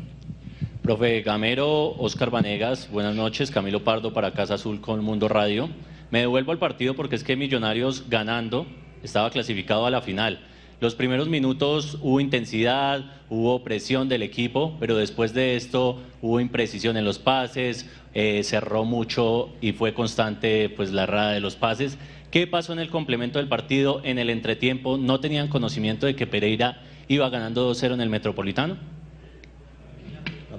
[0.83, 5.68] Profe Gamero, Oscar Vanegas, buenas noches, Camilo Pardo para Casa Azul con Mundo Radio.
[6.11, 8.66] Me devuelvo al partido porque es que Millonarios ganando
[9.03, 10.40] estaba clasificado a la final.
[10.83, 16.97] Los primeros minutos hubo intensidad, hubo presión del equipo, pero después de esto hubo imprecisión
[16.97, 21.99] en los pases, eh, cerró mucho y fue constante pues la errada de los pases.
[22.33, 24.01] ¿Qué pasó en el complemento del partido?
[24.03, 28.77] En el entretiempo, ¿no tenían conocimiento de que Pereira iba ganando 2-0 en el Metropolitano?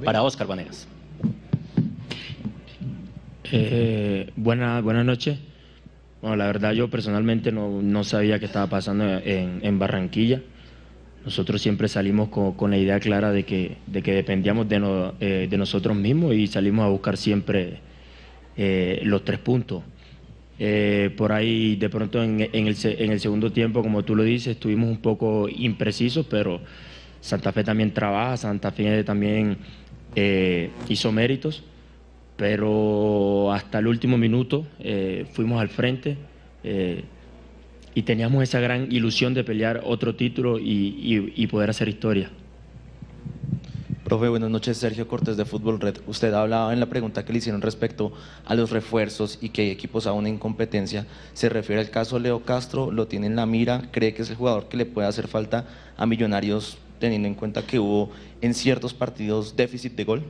[0.05, 0.87] Para Oscar Vanegas.
[3.51, 5.37] Eh, buena, buenas noches.
[6.23, 10.41] Bueno, la verdad yo personalmente no, sabía qué estaba pasando en, Barranquilla.
[11.25, 15.57] nosotros siempre salimos con, la idea clara de que, de que dependíamos de, eh, de
[15.57, 17.79] nosotros mismos y salimos a buscar siempre
[18.55, 19.83] eh, los tres puntos.
[20.59, 24.23] Eh, por ahí, de pronto, en, en, el, en, el, segundo tiempo, como tú lo
[24.23, 26.61] dices, estuvimos un poco imprecisos, pero
[27.19, 29.57] Santa Fe también trabaja, Santa Fe también
[30.87, 31.63] hizo méritos,
[32.37, 34.65] pero hasta el último minuto
[35.33, 36.17] fuimos al frente
[37.95, 42.31] y teníamos esa gran ilusión de pelear otro título y, poder hacer historia.
[44.03, 44.77] Profe, buenas noches.
[44.77, 45.99] Sergio Cortés de Fútbol Red.
[46.07, 48.11] Usted hablaba en la pregunta que le hicieron respecto
[48.45, 51.07] a los refuerzos y que hay equipos aún en competencia.
[51.33, 52.91] ¿Se refiere al caso Leo Castro?
[52.91, 53.89] ¿Lo tiene en la mira?
[53.91, 55.65] ¿Cree que es el jugador que le puede hacer falta
[55.95, 60.23] a Millonarios teniendo en cuenta que hubo en ciertos partidos déficit de gol?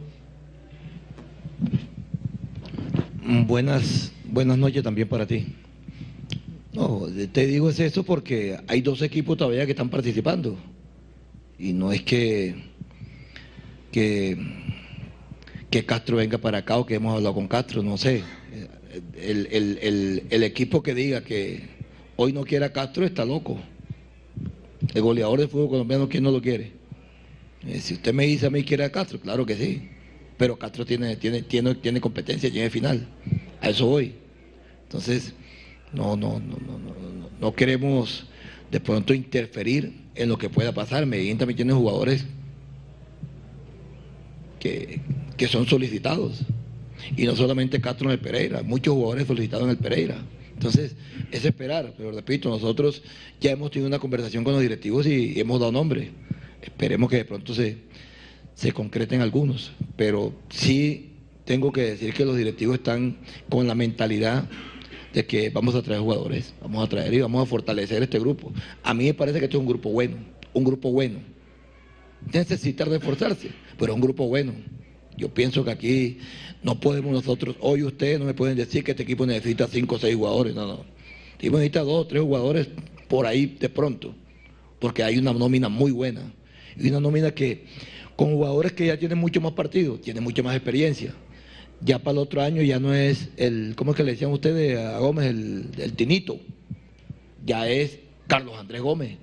[3.25, 5.45] Buenas, buenas noches también para ti.
[6.73, 10.57] No, te digo es eso porque hay dos equipos todavía que están participando.
[11.57, 12.55] Y no es que,
[13.93, 14.37] que,
[15.69, 18.23] que Castro venga para acá o que hemos hablado con Castro, no sé.
[19.15, 21.69] El, equipo que diga que
[22.17, 23.57] hoy no quiere a Castro está loco.
[24.93, 26.73] El goleador de fútbol colombiano, ¿quién no lo quiere?
[27.65, 29.92] Eh, si usted me dice a mí quiere a Castro, claro que sí.
[30.37, 33.07] Pero Castro tiene, tiene, tiene, tiene competencia, tiene final.
[33.61, 34.13] A eso voy.
[34.83, 35.33] Entonces,
[35.93, 38.25] no, no, no, no, no, no queremos
[38.71, 41.05] de pronto interferir en lo que pueda pasar.
[41.05, 42.25] Medellín también tiene jugadores
[44.59, 46.39] que, son solicitados.
[47.17, 50.17] Y no solamente Castro en el Pereira, muchos jugadores solicitados en el Pereira.
[50.53, 50.95] Entonces,
[51.31, 53.03] es esperar, pero repito, nosotros
[53.41, 56.11] ya hemos tenido una conversación con los directivos y hemos dado nombre.
[56.61, 57.77] Esperemos que de pronto se,
[58.55, 59.71] se concreten algunos.
[59.95, 61.11] Pero sí
[61.45, 63.17] tengo que decir que los directivos están
[63.49, 64.47] con la mentalidad
[65.13, 68.51] de que vamos a traer jugadores, vamos a traer y vamos a fortalecer este grupo.
[68.83, 70.17] A mí me parece que este es un grupo bueno,
[70.53, 71.19] un grupo bueno.
[72.31, 74.53] Necesita reforzarse, pero es un grupo bueno.
[75.15, 76.17] Yo pienso que aquí
[76.63, 79.99] no podemos nosotros, hoy ustedes no me pueden decir que este equipo necesita cinco o
[79.99, 80.85] seis jugadores, no, no.
[81.35, 82.69] Equipo necesita dos o tres jugadores
[83.07, 84.15] por ahí de pronto,
[84.79, 86.33] porque hay una nómina muy buena.
[86.75, 87.65] Y una nómina que,
[88.15, 91.13] con jugadores que ya tienen mucho más partidos, tienen mucha más experiencia
[91.83, 94.79] ya para el otro año ya no es el, ¿cómo es que le decían ustedes
[94.79, 95.27] a Gómez?
[95.27, 96.39] El, Tinito.
[97.45, 99.17] Ya es Carlos Andrés Gómez.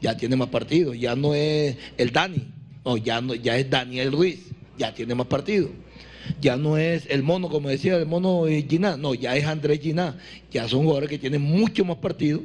[0.00, 0.98] Ya tiene más partidos.
[0.98, 2.46] Ya no es el Dani.
[2.84, 4.50] No, ya, no, ya es Daniel Ruiz.
[4.78, 5.70] Ya tiene más partidos.
[6.40, 8.96] Ya no es el mono, como decía, el mono Giná.
[8.96, 10.16] No, ya es Andrés Giná.
[10.52, 12.42] Ya son jugadores que tienen mucho más partidos.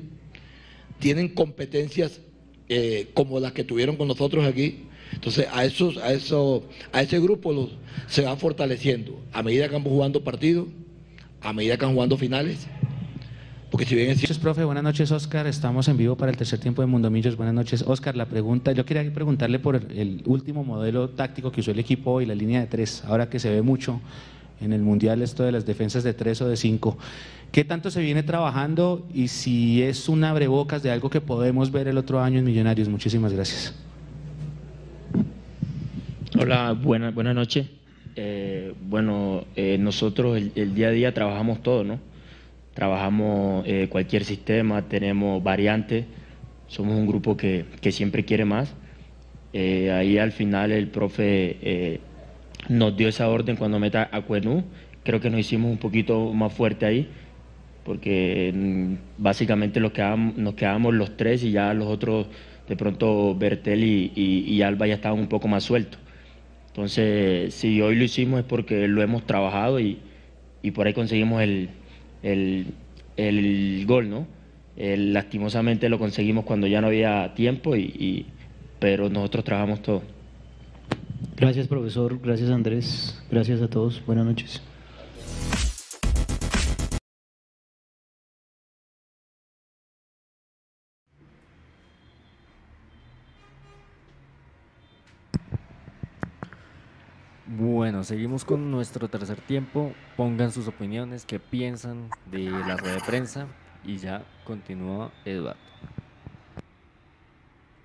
[1.00, 2.22] Tienen competencias
[2.68, 7.20] eh, como las que tuvieron con nosotros aquí entonces, a, esos, a, eso, a ese
[7.20, 7.70] grupo los,
[8.08, 10.68] se va fortaleciendo a medida que vamos jugando partidos,
[11.42, 12.68] a medida que van jugando finales.
[13.72, 14.64] Porque si bien Buenas noches, profe.
[14.64, 15.46] Buenas noches, Oscar.
[15.46, 17.38] Estamos en vivo para el tercer tiempo de Mundo Millos.
[17.38, 18.16] Buenas noches, Oscar.
[18.16, 22.26] La pregunta, yo quería preguntarle por el último modelo táctico que usó el equipo y
[22.26, 24.02] la línea de tres, ahora que se ve mucho
[24.60, 26.98] en el Mundial esto de las defensas de tres o de cinco.
[27.52, 31.88] ¿Qué tanto se viene trabajando y si es un abrebocas de algo que podemos ver
[31.88, 32.90] el otro año en Millonarios?
[32.90, 33.74] Muchísimas gracias.
[36.38, 37.66] Hola, buenas buena noches.
[38.16, 42.00] Eh, bueno, eh, nosotros el, día a día trabajamos todo, ¿no?
[42.76, 46.06] Trabajamos eh, cualquier sistema, tenemos variantes,
[46.68, 48.76] somos un grupo que, siempre quiere más.
[49.54, 52.00] ahí al final el profe
[52.70, 54.64] nos dio esa orden cuando meta a Cuenú,
[55.04, 57.10] creo que nos hicimos un poquito más fuerte ahí,
[57.84, 62.28] porque mm, básicamente nos quedamos, nos quedamos los tres y ya los otros,
[62.68, 66.00] de pronto Bertel y, y Alba ya estaban un poco más sueltos.
[66.70, 70.00] Entonces, si hoy lo hicimos es porque lo hemos trabajado y,
[70.74, 71.70] por ahí conseguimos el,
[72.24, 74.28] el, gol, ¿no?
[74.78, 78.26] lastimosamente lo conseguimos cuando ya no había tiempo, y,
[78.80, 80.04] pero nosotros trabajamos todo.
[81.36, 82.20] Gracias, profesor.
[82.22, 83.22] Gracias, Andrés.
[83.30, 84.02] Gracias a todos.
[84.06, 84.62] Buenas noches.
[97.60, 99.92] Bueno, seguimos con nuestro tercer tiempo.
[100.16, 103.48] Pongan sus opiniones, qué piensan de la red de prensa
[103.84, 105.60] y ya continúa Eduardo.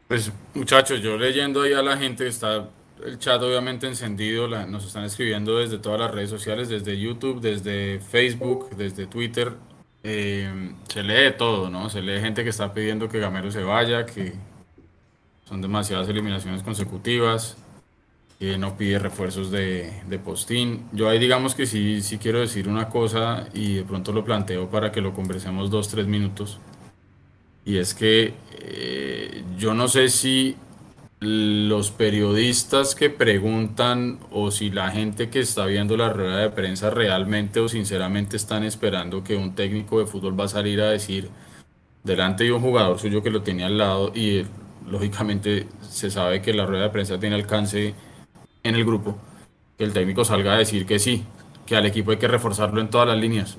[0.07, 2.69] Pues muchachos, yo leyendo ahí a la gente, está
[3.05, 7.99] el chat obviamente encendido, nos están escribiendo desde todas las redes sociales, desde YouTube, desde
[7.99, 9.55] Facebook, desde Twitter.
[10.05, 11.91] Eh, se lee todo, ¿no?
[11.91, 14.35] Se lee gente que está pidiendo que Gamero se vaya, que
[15.47, 17.57] son demasiadas eliminaciones consecutivas
[18.39, 20.87] que no pide refuerzos de, postín.
[20.93, 24.69] Yo ahí digamos que sí, sí quiero decir una cosa y de pronto lo planteo
[24.69, 26.59] para que lo conversemos dos, tres minutos.
[27.65, 30.57] Y es que eh, yo no sé si
[31.21, 36.91] los periodistas que preguntan o si la gente que está viendo la rueda de prensa
[36.91, 41.31] realmente o sinceramente están esperando que un técnico de fútbol va a salir a decir
[42.03, 44.47] delante de un jugador suyo que lo tenía al lado y eh,
[44.87, 47.95] lógicamente se sabe que la rueda de prensa tiene alcance
[48.65, 49.17] en el grupo,
[49.79, 51.25] que el técnico salga a decir que sí,
[51.67, 53.59] que al equipo hay que reforzarlo en todas las líneas.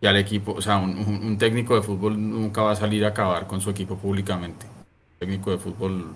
[0.00, 3.08] Y al equipo, o sea, un, un técnico de fútbol nunca va a salir a
[3.08, 4.66] acabar con su equipo públicamente.
[5.18, 6.08] Técnico de fútbol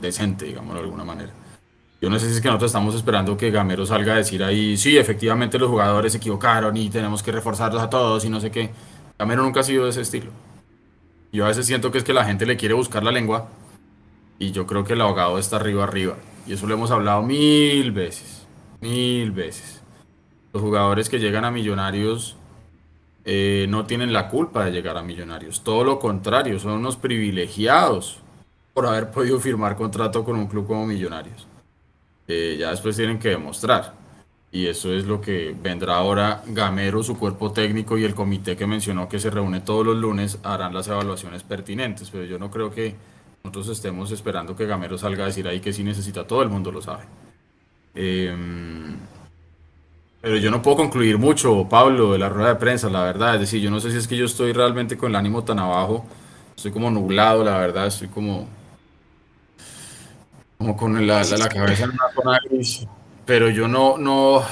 [0.00, 1.32] decente, digámoslo de alguna manera.
[2.00, 4.76] Yo no sé si es que nosotros estamos esperando que Gamero salga a decir ahí,
[4.76, 8.52] sí, efectivamente los jugadores se equivocaron y tenemos que reforzarlos a todos y no sé
[8.52, 8.70] qué.
[9.18, 10.30] Gamero nunca ha sido de ese estilo.
[11.32, 13.48] Yo a veces siento que es que la gente le quiere buscar la lengua
[14.38, 16.14] y yo creo que el abogado está arriba, arriba.
[16.48, 18.46] Y eso lo hemos hablado mil veces,
[18.80, 19.82] mil veces.
[20.54, 22.36] Los jugadores que llegan a millonarios
[23.26, 25.62] eh, no tienen la culpa de llegar a millonarios.
[25.62, 28.20] Todo lo contrario, son unos privilegiados
[28.72, 31.46] por haber podido firmar contrato con un club como Millonarios.
[32.26, 33.92] Eh, ya después tienen que demostrar.
[34.50, 36.42] Y eso es lo que vendrá ahora.
[36.46, 40.38] Gamero, su cuerpo técnico y el comité que mencionó que se reúne todos los lunes
[40.42, 42.08] harán las evaluaciones pertinentes.
[42.10, 42.94] Pero yo no creo que
[43.48, 46.26] nosotros estemos esperando que Gamero salga a decir ahí que sí necesita.
[46.26, 47.04] Todo el mundo lo sabe.
[47.94, 48.94] Em,
[50.20, 53.36] pero yo no puedo concluir mucho, Pablo, de la rueda de prensa, la verdad.
[53.36, 55.58] Es decir, yo no sé si es que yo estoy realmente con el ánimo tan
[55.58, 56.04] abajo.
[56.54, 57.86] Estoy como nublado, la verdad.
[57.86, 58.46] Estoy como
[60.58, 62.86] como con la, la, cabeza en una zona gris.
[63.24, 64.42] Pero yo no, no,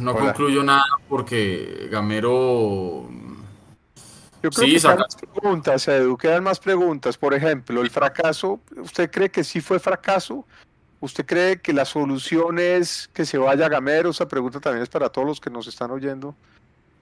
[0.00, 3.06] no concluyo nada porque Gamero.
[4.46, 7.18] Yo creo que quedan más preguntas, Edu, quedan más preguntas.
[7.18, 10.46] Por ejemplo, el fracaso, ¿usted cree que sí fue fracaso?
[11.00, 14.10] ¿Usted cree que la solución es que se vaya Gamero?
[14.10, 16.36] Esa pregunta también es para todos los que nos están oyendo.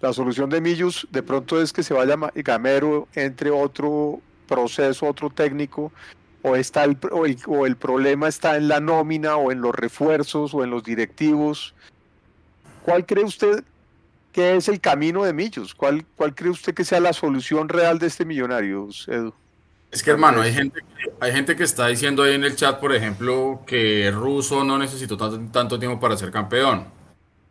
[0.00, 5.28] La solución de Millos de pronto es que se vaya Gamero, entre otro proceso, otro
[5.28, 5.92] técnico
[6.40, 10.64] o, está el, o el, problema está en la nómina o en los refuerzos o
[10.64, 11.74] en los directivos.
[12.84, 13.64] ¿Cuál cree usted
[14.34, 15.74] que es el camino de Millos?
[15.76, 19.32] ¿Cuál, ¿Cuál cree usted que sea la solución real de este millonario, Edu?
[19.92, 20.80] Es que hermano, hay gente,
[21.20, 25.16] hay gente que está diciendo ahí en el chat, por ejemplo, que Russo no necesitó
[25.16, 26.92] tanto, tiempo para ser campeón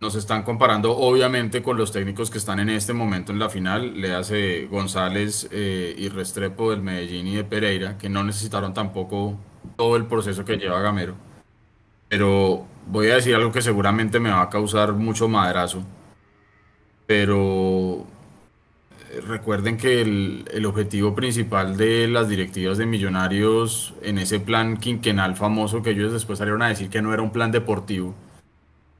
[0.01, 4.01] nos están comparando obviamente con los técnicos que están en este momento en la final,
[4.01, 9.37] le hace González eh, y Restrepo del Medellín y de Pereira, que no necesitaron tampoco
[9.77, 11.15] todo el proceso que lleva Gamero.
[12.09, 15.85] Pero voy a decir algo que seguramente me va a causar mucho madrazo.
[17.13, 18.07] Pero
[19.11, 24.77] eh, recuerden que el, el objetivo principal de las directivas de Millonarios en ese plan
[24.77, 28.15] quinquenal famoso que ellos después salieron a decir que no era un plan deportivo,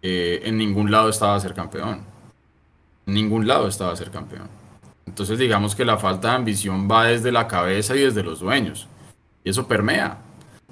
[0.03, 2.01] eh, en ningún lado estaba a ser campeón.
[3.07, 4.47] En ningún lado estaba a ser campeón.
[5.07, 8.87] Entonces digamos que la falta de ambición va desde la cabeza y desde los dueños.
[9.43, 10.19] Y eso permea.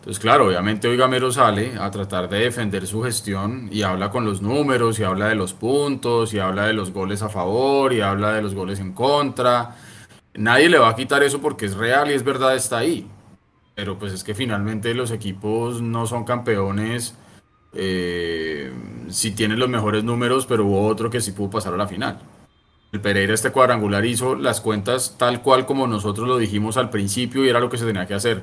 [0.02, 4.26] Entonces, claro, obviamente hoy Gamero sale a tratar de defender su gestión y habla con
[4.26, 8.02] los números y habla de los puntos y habla de los goles a favor y
[8.02, 9.76] habla de los goles en contra.
[10.34, 13.08] Nadie le va a quitar eso porque es real y es verdad, está ahí.
[13.76, 17.14] Pero pues es que finalmente los equipos no son campeones
[17.72, 18.74] eh,
[19.10, 22.18] si tiene los mejores números, pero hubo otro que sí pudo pasar a la final.
[22.92, 27.46] El Pereira este cuadrangular hizo las cuentas tal cual como nosotros lo dijimos al principio
[27.46, 28.42] y era lo que se tenía que hacer.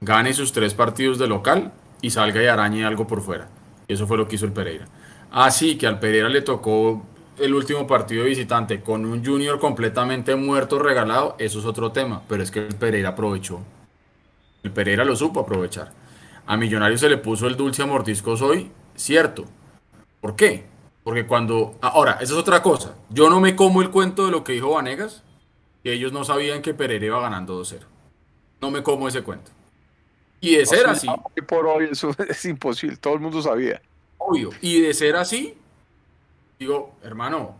[0.00, 3.48] Gane sus tres partidos de local y salga y arañe algo por fuera.
[3.88, 4.86] Y eso fue lo que hizo el Pereira.
[5.30, 7.02] Así que al Pereira le tocó
[7.38, 12.22] el último partido de visitante con un junior completamente muerto regalado, eso es otro tema,
[12.28, 13.60] pero es que el Pereira aprovechó.
[14.62, 15.92] El Pereira lo supo aprovechar.
[16.46, 19.44] A Millonarios se le puso el dulce a mordiscos hoy, cierto.
[20.20, 20.66] ¿Por qué?
[21.04, 21.76] Porque cuando...
[21.80, 22.96] Ahora, esa es otra cosa.
[23.10, 25.22] Yo no me como el cuento de lo que dijo Vanegas,
[25.82, 27.80] que ellos no sabían que Pereira iba ganando 2-0.
[28.60, 29.55] No me como ese cuento.
[30.40, 31.08] Y de ser así...
[31.46, 33.80] Por hoy eso es imposible, todo el mundo sabía.
[34.18, 34.50] Obvio.
[34.60, 35.54] Y de ser así,
[36.58, 37.56] digo, hermano,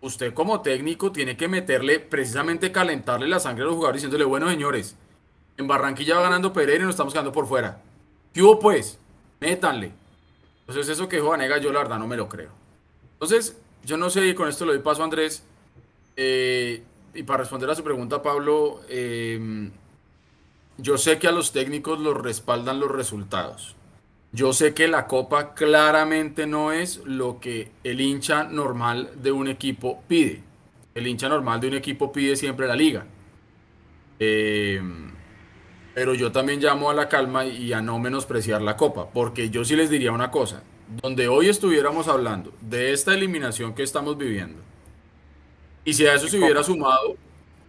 [0.00, 4.48] usted como técnico tiene que meterle, precisamente calentarle la sangre a los jugadores diciéndole, bueno,
[4.48, 4.96] señores,
[5.56, 7.80] en Barranquilla va ganando Pereira y nos estamos quedando por fuera.
[8.32, 8.98] ¿Qué hubo pues?
[9.40, 9.92] Métanle.
[10.60, 12.50] Entonces eso que dijo Vanega yo la verdad no me lo creo.
[13.14, 15.44] Entonces, yo no sé, y con esto le doy paso a Andrés.
[16.16, 16.82] Eh,
[17.14, 19.70] y para responder a su pregunta, Pablo, eh,
[20.78, 23.76] yo sé que a los técnicos los respaldan los resultados.
[24.32, 29.46] Yo sé que la copa claramente no es lo que el hincha normal de un
[29.46, 30.42] equipo pide.
[30.94, 33.06] El hincha normal de un equipo pide siempre la liga.
[34.18, 34.82] Eh,
[35.94, 39.64] pero yo también llamo a la calma y a no menospreciar la copa, porque yo
[39.64, 40.64] sí les diría una cosa,
[41.00, 44.60] donde hoy estuviéramos hablando de esta eliminación que estamos viviendo,
[45.84, 47.16] y si a eso se hubiera sumado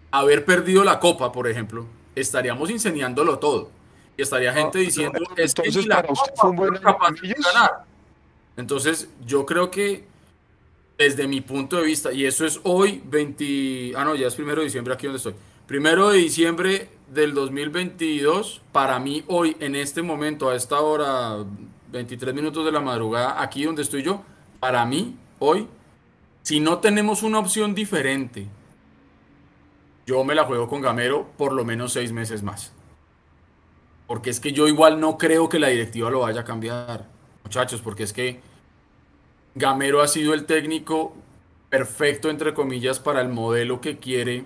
[0.09, 1.85] haber perdido la copa, por ejemplo,
[2.15, 3.69] estaríamos incendiándolo todo.
[4.17, 6.69] Y estaría gente diciendo, es que entonces ni la para usted Copa fue un buen
[6.69, 7.53] fueron año capaces con de ellos.
[7.53, 7.85] ganar.
[8.57, 10.05] Entonces, yo creo que
[10.97, 14.61] desde mi punto de vista, y eso es hoy, 20, ah no, ya es primero
[14.61, 15.35] de diciembre aquí donde estoy.
[15.67, 21.43] Primero de diciembre del 2022, para mí hoy, en este momento, a esta hora,
[21.91, 24.23] 23 minutos de la madrugada, aquí donde estoy yo,
[24.59, 25.67] para mí, hoy,
[26.43, 28.47] si no tenemos una opción diferente,
[30.05, 32.71] yo me la juego con Gamero por lo menos seis meses más.
[34.07, 37.07] Porque es que yo igual no creo que la directiva lo vaya a cambiar,
[37.43, 38.39] muchachos, porque es que
[39.55, 41.15] Gamero ha sido el técnico
[41.69, 44.45] perfecto, entre comillas, para el modelo que quiere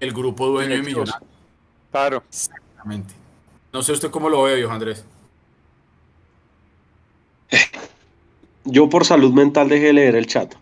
[0.00, 0.82] el grupo dueño de.
[0.82, 1.30] Millonarios.
[1.90, 2.22] Claro.
[2.28, 3.14] Exactamente.
[3.72, 5.04] No sé usted cómo lo ve, viejo Andrés.
[8.64, 10.54] Yo por salud mental dejé de leer el chat,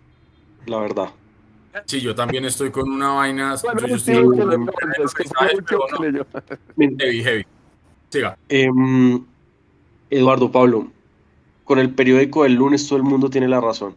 [0.66, 1.10] la verdad.
[1.86, 3.54] Sí, yo también estoy con una vaina.
[6.98, 7.46] Heavy, heavy.
[8.10, 8.36] Siga.
[8.48, 9.24] Em,
[10.10, 10.88] Eduardo Pablo,
[11.64, 13.94] con el periódico del lunes todo el mundo tiene la razón.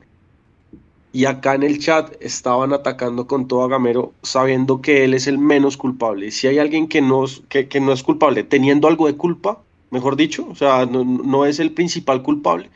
[1.11, 5.27] Y acá en el chat estaban atacando con todo a Gamero sabiendo que él es
[5.27, 6.31] el menos culpable.
[6.31, 9.61] Si hay alguien que no, es- que, que no es culpable, teniendo algo de culpa,
[9.91, 12.69] mejor dicho, o sea, no, no es el principal culpable,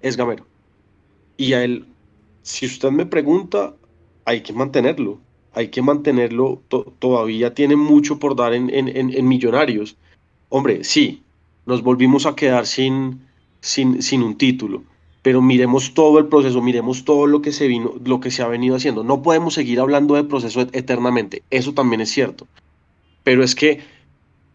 [0.00, 0.44] es Gamero.
[1.36, 1.86] Y a él,
[2.42, 3.74] si usted me pregunta,
[4.24, 5.18] hay que mantenerlo.
[5.52, 6.62] Hay que mantenerlo.
[6.68, 9.96] to- todavía tiene mucho por dar en, en- en- en Millonarios.
[10.48, 11.22] Hombre, sí,
[11.66, 13.20] nos volvimos a quedar sin,
[13.60, 14.82] sin, sin un título.
[15.22, 18.48] Pero miremos todo el proceso, miremos todo lo que se vino, lo que se ha
[18.48, 19.04] venido haciendo.
[19.04, 21.42] No podemos seguir hablando de proceso et- eternamente.
[21.50, 22.46] Eso también es cierto.
[23.22, 23.80] Pero es que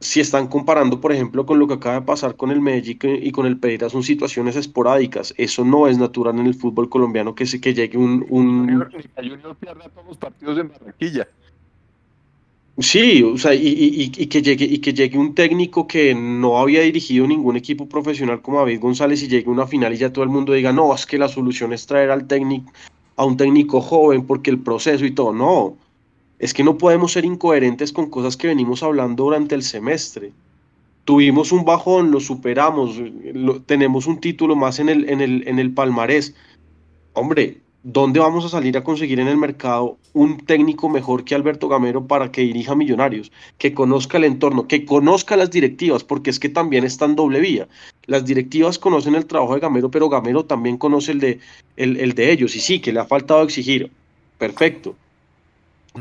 [0.01, 3.31] si están comparando, por ejemplo, con lo que acaba de pasar con el Medellín y
[3.31, 5.33] con el Pereira, son situaciones esporádicas.
[5.37, 8.67] Eso no es natural en el fútbol colombiano que, se, que llegue un, un,
[9.17, 11.27] Junior pierda todos los partidos en Barranquilla.
[12.77, 16.15] Sí, o sea, y, y- y- y que llegue, y que llegue un técnico que
[16.15, 19.97] no había dirigido ningún equipo profesional como David González y llegue a una final y
[19.97, 22.71] ya todo el mundo diga, no, es que la solución es traer al técnico,
[23.17, 25.33] a un técnico joven porque el proceso y todo.
[25.33, 25.75] No,
[26.39, 30.31] es que no podemos ser incoherentes con cosas que venimos hablando durante el semestre.
[31.03, 33.01] Tuvimos un bajón, lo superamos,
[33.65, 36.33] tenemos un título más en el, en el, en el palmarés.
[37.13, 41.67] Hombre, ¿dónde vamos a salir a conseguir en el mercado un técnico mejor que Alberto
[41.67, 43.31] Gamero para que dirija Millonarios?
[43.57, 47.41] Que conozca el entorno, que conozca las directivas, porque es que también está en doble
[47.41, 47.67] vía.
[48.05, 51.39] Las directivas conocen el trabajo de Gamero, pero Gamero también conoce el de,
[51.75, 52.55] el, el de ellos.
[52.55, 53.91] Y sí, que le ha faltado exigir.
[54.37, 54.95] Perfecto.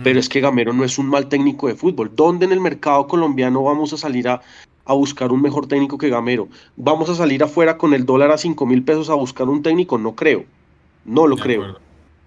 [0.05, 2.11] Pero es que Gamero no es un mal técnico de fútbol.
[2.15, 4.43] ¿Dónde en el mercado colombiano vamos a salir a,
[4.85, 6.49] a buscar un mejor técnico que Gamero?
[6.77, 9.99] ¿Vamos a salir afuera con el dólar a 5 mil pesos a buscar un técnico?
[9.99, 10.45] No creo.
[11.05, 11.79] No lo creo.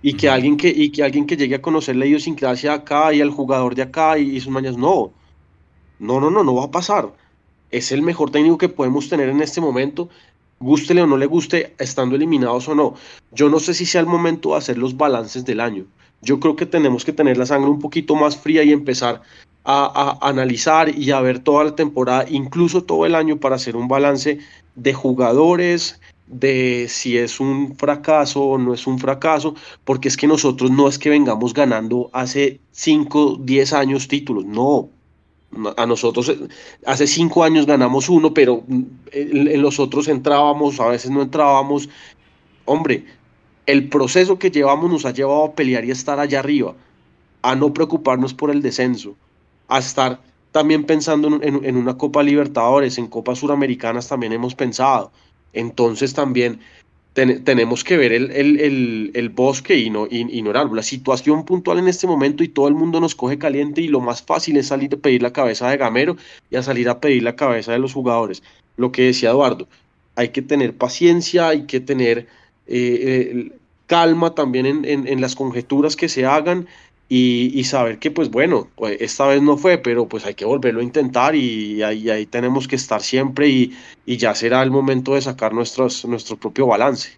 [0.01, 3.21] Y que alguien que, y que alguien que llegue a conocer la idiosincrasia acá y
[3.21, 5.11] al jugador de acá y, y sus mañas, no.
[5.99, 7.13] No, no, no, no va a pasar.
[7.69, 10.09] Es el mejor técnico que podemos tener en este momento,
[10.59, 12.95] gústele o no le guste, estando eliminados o no.
[13.31, 15.85] Yo no sé si sea el momento de hacer los balances del año.
[16.21, 19.21] Yo creo que tenemos que tener la sangre un poquito más fría y empezar
[19.63, 23.87] a, analizar y a ver toda la temporada, incluso todo el año, para hacer un
[23.87, 24.39] balance
[24.75, 30.27] de jugadores, de si es un fracaso o no es un fracaso, porque es que
[30.27, 34.89] nosotros no es que vengamos ganando hace 5, 10 años títulos, no.
[35.75, 36.33] A nosotros
[36.85, 41.89] hace 5 años ganamos uno, pero mm, en los otros entrábamos, a veces no entrábamos.
[42.63, 43.03] Hombre,
[43.65, 46.75] el proceso que llevamos nos ha llevado a pelear y a estar allá arriba,
[47.41, 49.15] a no preocuparnos por el descenso,
[49.67, 50.19] a estar
[50.51, 55.11] también pensando en, en- una Copa Libertadores, en Copas Suramericanas también hemos pensado.
[55.53, 56.59] Entonces también
[57.13, 60.51] ten- tenemos que ver el, el- el- el bosque y no, y, y no.
[60.53, 64.01] La situación puntual en este momento y todo el mundo nos coge caliente y lo
[64.01, 66.17] más fácil es salir a pedir la cabeza de Gamero
[66.49, 68.43] y a salir a pedir la cabeza de los jugadores.
[68.77, 69.67] Lo que decía Eduardo,
[70.15, 72.27] hay que tener paciencia, hay que tener
[72.67, 76.67] eh, eh, calma también en, en- las conjeturas que se hagan
[77.09, 80.79] y, saber que pues bueno, pues, esta vez no fue, pero pues hay que volverlo
[80.79, 85.21] a intentar y ahí, tenemos que estar siempre y, y ya será el momento de
[85.21, 87.11] sacar nuestros, nuestro propio balance.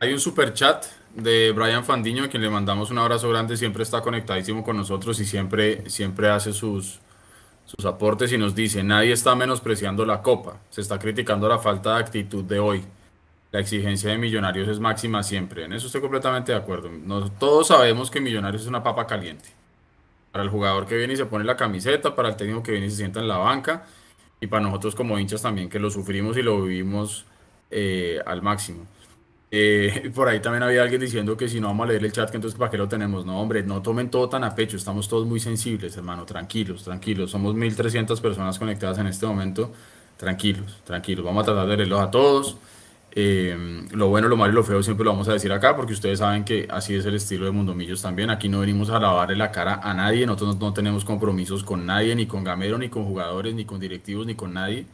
[0.00, 0.84] Hay un super chat
[1.14, 5.18] de Brian Fandiño, a quien le mandamos un abrazo grande, siempre está conectadísimo con nosotros
[5.20, 7.00] y siempre, siempre hace sus,
[7.64, 11.94] sus aportes y nos dice, nadie está menospreciando la copa, se está criticando la falta
[11.94, 12.84] de actitud de hoy.
[13.54, 15.64] La exigencia de Millonarios es máxima siempre.
[15.64, 16.90] En eso estoy completamente de acuerdo.
[17.38, 19.48] Todos sabemos que Millonarios es una papa caliente.
[20.32, 22.88] Para el jugador que viene y se pone la camiseta, para el técnico que viene
[22.88, 23.84] y se sienta en la banca,
[24.40, 27.26] y para nosotros como hinchas también, que lo sufrimos y lo vivimos
[27.70, 28.88] eh, al máximo.
[29.52, 32.34] Eh, por ahí también había alguien diciendo que si no vamos a leer el chat,
[32.34, 33.24] entonces ¿para qué lo tenemos?
[33.24, 37.30] No, hombre, no tomen todo tan a pecho, estamos todos muy sensibles, hermano, tranquilos, tranquilos.
[37.30, 39.70] Somos 1.300 personas conectadas en este momento,
[40.16, 41.24] tranquilos, tranquilos.
[41.24, 42.58] Vamos a tratar de leerlos a todos.
[43.16, 45.92] Eh, lo bueno, lo malo y lo feo siempre lo vamos a decir acá, porque
[45.92, 48.28] ustedes saben que así es el estilo de Mundomillos también.
[48.30, 51.86] Aquí no venimos a lavarle la cara a nadie, nosotros no, no tenemos compromisos con
[51.86, 54.86] nadie, ni con Gamero, ni con jugadores, ni con directivos, ni con nadie.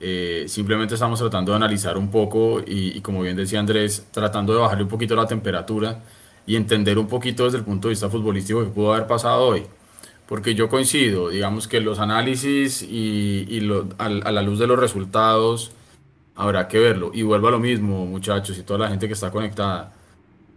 [0.00, 4.52] Eh, simplemente estamos tratando de analizar un poco y, y, como bien decía Andrés, tratando
[4.52, 6.02] de bajarle un poquito la temperatura
[6.46, 9.64] y entender un poquito desde el punto de vista futbolístico que pudo haber pasado hoy.
[10.26, 14.66] Porque yo coincido, digamos que los análisis y, y lo, a, a, la luz de
[14.66, 15.72] los resultados
[16.38, 17.10] habrá que verlo.
[17.12, 19.92] Y vuelvo a lo mismo, muchachos, y toda la gente que está conectada.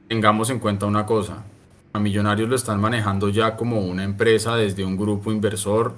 [0.08, 1.44] Tengamos en cuenta una cosa.
[1.92, 5.96] A Millonarios lo están manejando ya como una empresa desde un grupo inversor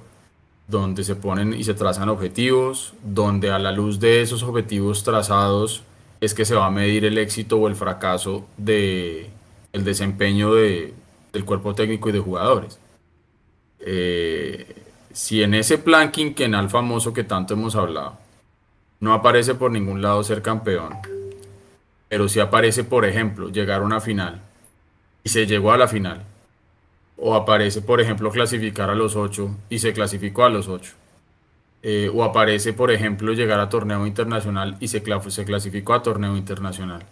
[0.66, 5.82] donde se ponen y se trazan objetivos, donde a la luz de esos objetivos trazados
[6.20, 9.30] es que se va a medir el éxito o el fracaso de
[9.74, 10.94] el desempeño de,
[11.32, 12.78] del cuerpo técnico y de jugadores.
[13.80, 14.74] Eh,
[15.12, 18.23] si en ese plan quinquenal famoso que tanto hemos hablado
[19.04, 20.94] no aparece por ningún lado ser campeón,
[22.08, 24.40] pero si aparece, por ejemplo, llegar a una final
[25.22, 26.24] y se llegó a la final,
[27.18, 30.94] o aparece, por ejemplo, clasificar a los ocho y se clasificó a los ocho.
[31.82, 36.34] Eh, o aparece, por ejemplo, llegar a torneo internacional y se, se clasificó a torneo
[36.34, 37.04] internacional.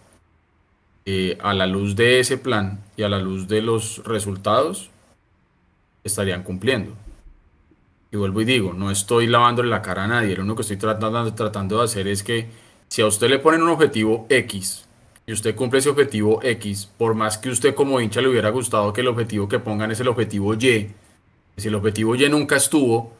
[1.05, 4.89] Eh, a la luz de ese plan y a la luz de los resultados,
[6.03, 6.95] estarían cumpliendo.
[8.13, 10.77] Y vuelvo y digo, no estoy lavándole la cara a nadie, lo único que estoy
[10.77, 12.47] tratando, de hacer es que
[12.87, 14.85] si a usted le ponen un objetivo X
[15.25, 18.93] y usted cumple ese objetivo X, por más que usted como hincha le hubiera gustado
[18.93, 20.91] que el objetivo que pongan es el objetivo Y,
[21.57, 23.13] si el objetivo Y nunca estuvo,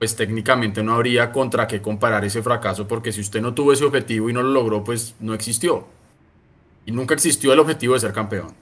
[0.00, 3.84] pues técnicamente no habría contra qué comparar ese fracaso, porque si usted no tuvo ese
[3.84, 5.86] objetivo y no lo logró, pues no existió.
[6.84, 8.56] Y nunca existió el objetivo de ser campeón.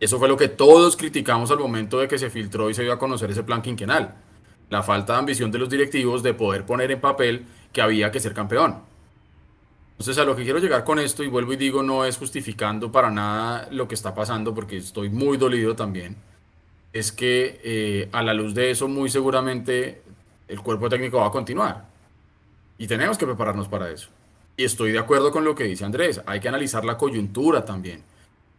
[0.00, 2.92] Eso fue lo que todos criticamos al momento de que se filtró y se dio
[2.92, 4.16] a conocer ese plan quinquenal.
[4.70, 8.20] La falta de ambición de los directivos de poder poner en papel que había que
[8.20, 8.80] ser campeón.
[9.92, 12.90] Entonces a lo que quiero llegar con esto, y vuelvo y digo, no es justificando
[12.90, 16.16] para nada lo que está pasando, porque estoy muy dolido también,
[16.92, 20.02] es que eh, a la luz de eso muy seguramente
[20.48, 21.86] el cuerpo técnico va a continuar.
[22.76, 24.08] Y tenemos que prepararnos para eso.
[24.56, 28.02] Y estoy de acuerdo con lo que dice Andrés, hay que analizar la coyuntura también.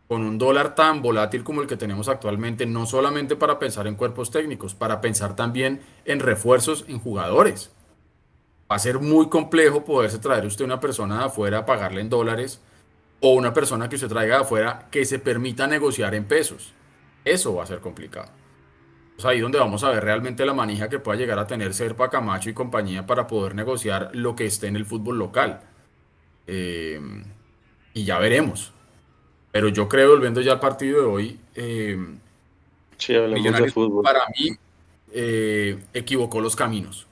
[0.08, 3.96] Con un dólar tan volátil como el que tenemos actualmente, no solamente para pensar en
[3.96, 7.72] cuerpos técnicos, para pensar también en refuerzos en jugadores
[8.70, 12.10] va a ser muy complejo poderse traer usted una persona de afuera a pagarle en
[12.10, 12.62] dólares
[13.20, 16.74] o una persona que usted traiga de afuera que se permita negociar en pesos.
[17.24, 18.30] Eso va a ser complicado.
[19.18, 22.10] Es ahí donde vamos a ver realmente la manija que pueda llegar a tener Serpa,
[22.10, 25.62] Camacho y compañía para poder negociar lo que esté en el fútbol local.
[26.48, 27.00] Eh,
[27.94, 28.74] y ya veremos.
[29.56, 31.98] Pero yo creo, volviendo ya al partido de hoy, eh,
[32.98, 34.04] sí, de fútbol.
[34.04, 34.50] para mí
[35.14, 37.08] eh, equivocó los caminos.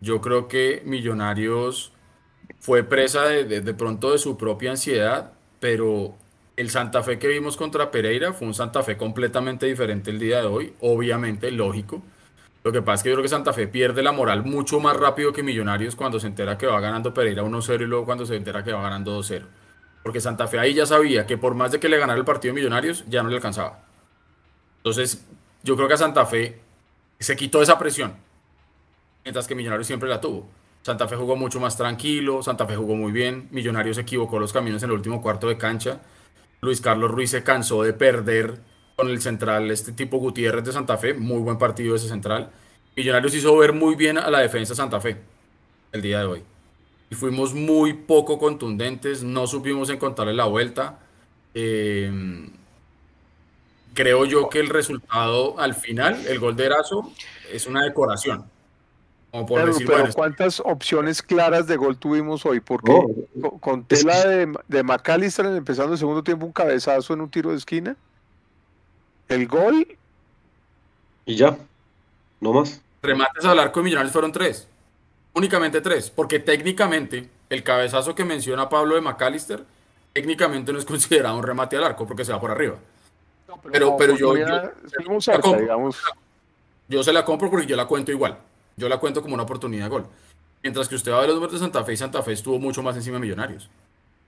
[0.00, 1.92] Yo creo que Millonarios
[2.58, 6.14] fue presa de, de, de, pronto de su propia ansiedad, pero
[6.56, 10.40] el Santa Fe que vimos contra Pereira fue un Santa Fe completamente diferente el día
[10.40, 12.00] de hoy, obviamente, lógico.
[12.64, 14.96] Lo que pasa es que yo creo que Santa Fe pierde la moral mucho más
[14.96, 18.36] rápido que Millonarios cuando se entera que va ganando Pereira 1-0 y luego cuando se
[18.36, 19.42] entera que va ganando 2-0.
[20.02, 22.54] Porque Santa Fe ahí ya sabía que por más de que le ganara el partido
[22.54, 23.84] Millonarios, ya no le alcanzaba.
[24.78, 25.24] Entonces,
[25.62, 26.60] yo creo que a Santa Fe
[27.18, 28.16] se quitó esa presión
[29.24, 30.48] mientras que Millonarios siempre la tuvo.
[30.82, 34.82] Santa Fe jugó mucho más tranquilo, Santa Fe jugó muy bien, Millonarios equivocó los caminos
[34.82, 36.00] en el último cuarto de cancha,
[36.60, 38.60] Luis Carlos Ruiz se cansó de perder
[38.96, 42.50] con el central, este tipo Gutiérrez de Santa Fe, muy buen partido ese central.
[42.96, 45.16] Millonarios hizo ver muy bien a la defensa Santa Fe
[45.92, 46.51] el día de hoy.
[47.12, 50.98] Y fuimos muy poco contundentes, no supimos encontrarle la vuelta.
[51.52, 52.10] Eh,
[53.92, 57.12] creo yo que el resultado al final, el gol de Erazo,
[57.52, 58.46] es una decoración.
[59.30, 62.60] Como por claro, decir, pero bueno, ¿cuántas opciones claras de gol tuvimos hoy?
[62.60, 67.20] Porque oh, conté es la de, de McAllister empezando el segundo tiempo, un cabezazo en
[67.20, 67.94] un tiro de esquina.
[69.28, 69.86] El gol.
[71.26, 71.58] Y ya.
[72.40, 72.80] No más.
[73.02, 74.66] Remates al arco de Millonarios fueron tres.
[75.34, 76.10] Únicamente tres.
[76.10, 79.64] Porque técnicamente, el cabezazo que menciona Pablo de McAllister,
[80.12, 82.76] técnicamente no es considerado un remate al arco porque se va por arriba.
[83.48, 85.96] No, pero, pero, pero yo, yo, compro, digamos.
[86.88, 88.38] yo se la compro porque yo la cuento igual.
[88.76, 90.06] Yo la cuento como una oportunidad de gol.
[90.62, 92.58] Mientras que usted va a ver los números de Santa Fe y Santa Fe estuvo
[92.58, 93.68] mucho más encima de Millonarios.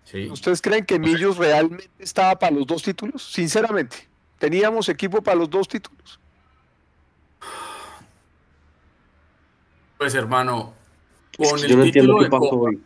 [0.05, 0.29] ¿Sí?
[0.29, 3.25] ¿Ustedes creen que Millos realmente estaba para los dos títulos?
[3.33, 4.07] Sinceramente,
[4.39, 6.21] ¿teníamos equipo para los dos títulos?
[9.97, 10.75] Pues hermano,
[11.37, 12.81] con es el no título de Copa, hoy.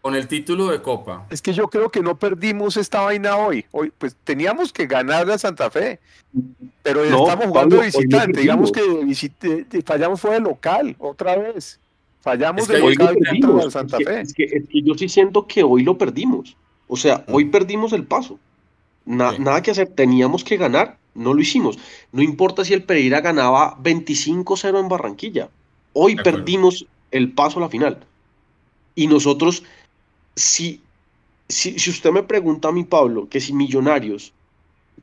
[0.00, 1.26] Con el título de Copa.
[1.30, 3.64] Es que yo creo que no perdimos esta vaina hoy.
[3.70, 5.98] Hoy, pues teníamos que ganar a Santa Fe.
[6.82, 8.40] Pero No, estamos jugando Pablo, de hoy no visitante.
[8.40, 11.80] Digamos que visite- fallamos fue de local, otra vez.
[12.20, 13.72] Fallamos Es que de local perdimos.
[13.72, 14.20] Santa Es que- Fe.
[14.20, 16.56] Es que, es que yo sí siento que hoy lo perdimos.
[16.86, 18.38] O sea, hoy perdimos el paso.
[19.06, 21.78] Na- Nada que hacer, teníamos que ganar, no lo hicimos.
[22.12, 25.48] No importa si el Pereira ganaba 25-0 en Barranquilla.
[25.94, 27.98] Hoy perdimos el paso a la final.
[28.94, 29.62] Y nosotros,
[30.36, 30.80] si,
[31.48, 34.32] si, si usted me pregunta a mí, Pablo, que si Millonarios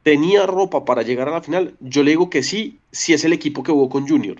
[0.04, 3.34] tenía ropa para llegar a la final, yo le digo que sí, si es el
[3.34, 4.38] equipo que jugó con Junior.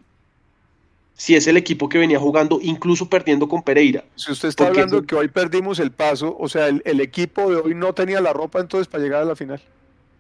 [1.16, 4.04] Si es el equipo que venía jugando, incluso perdiendo con Pereira.
[4.16, 7.00] Si usted está Porque hablando de que hoy perdimos el paso, o sea, el, el
[7.00, 9.62] equipo de hoy no tenía la ropa entonces para llegar a la final.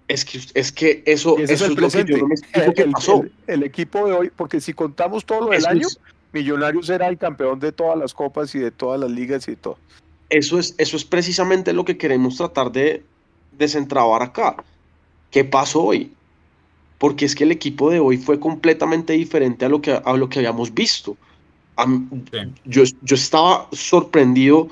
[0.08, 2.12] Es que, es que eso, es es, el lo que presente.
[2.12, 3.24] yo no me explico El- pasó.
[3.24, 6.00] el- el equipo de hoy, porque si contamos todo lo del año, es-
[6.34, 9.58] Millonarios era el campeón de todas las copas y de todas las ligas y de
[9.58, 9.78] todo.
[10.30, 13.04] Eso es, eso es precisamente lo que queremos tratar de
[13.58, 14.56] desentrabar acá.
[15.30, 16.12] ¿Qué pasó hoy?
[16.98, 20.30] Porque es que el equipo de hoy fue completamente diferente a lo que, a lo
[20.30, 21.18] que habíamos visto.
[21.76, 22.08] A mí-
[22.64, 24.70] yo, yo estaba sorprendido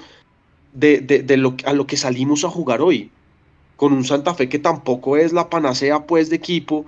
[0.73, 3.11] de, de- de lo, a lo que salimos a jugar hoy.
[3.75, 6.85] Con un Santa Fe que tampoco es la panacea pues de equipo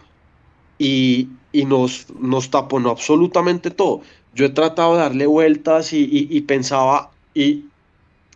[0.78, 4.02] y, y nos, nos taponó absolutamente todo.
[4.34, 7.66] Yo he tratado de darle vueltas y, y- y pensaba, y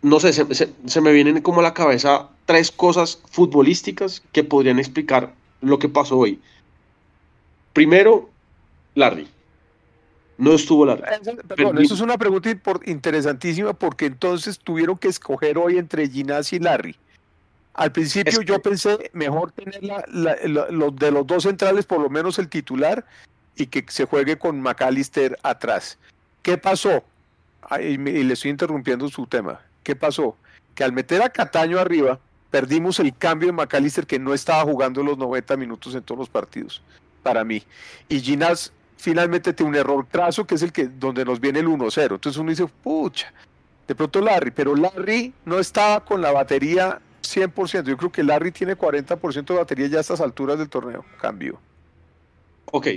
[0.02, 4.44] no sé, se, se- se me vienen como a la cabeza tres cosas futbolísticas que
[4.44, 5.32] podrían explicar
[5.62, 6.38] lo que pasó hoy.
[7.72, 8.30] Primero,
[8.94, 9.28] Larry.
[10.38, 11.02] No estuvo Larry.
[11.48, 12.50] Perdón, eso es una pregunta
[12.84, 16.94] interesantísima porque entonces tuvieron que escoger hoy entre Ginás y Larry.
[17.72, 22.00] Al principio yo pensé mejor tener la- la- la- los de los dos centrales, por
[22.00, 23.04] lo menos el titular,
[23.56, 25.98] y que se juegue con McAllister atrás.
[26.42, 27.02] ¿Qué pasó?
[27.80, 29.60] Y le estoy interrumpiendo su tema.
[29.82, 30.36] ¿Qué pasó?
[30.74, 35.02] Que al meter a Cataño arriba, perdimos el cambio de McAllister que no estaba jugando
[35.02, 36.82] los 90 minutos en todos los partidos,
[37.22, 37.62] para mí.
[38.08, 41.66] Y Ginás finalmente tiene un error trazo, que es el que donde nos viene el
[41.66, 42.14] 1-0.
[42.14, 43.32] Entonces uno dice, pucha,
[43.86, 47.84] de pronto Larry, pero Larry no estaba con la batería 100%.
[47.84, 51.04] Yo creo que Larry tiene 40% de batería ya a estas alturas del torneo.
[51.20, 51.58] Cambio.
[52.66, 52.88] Ok,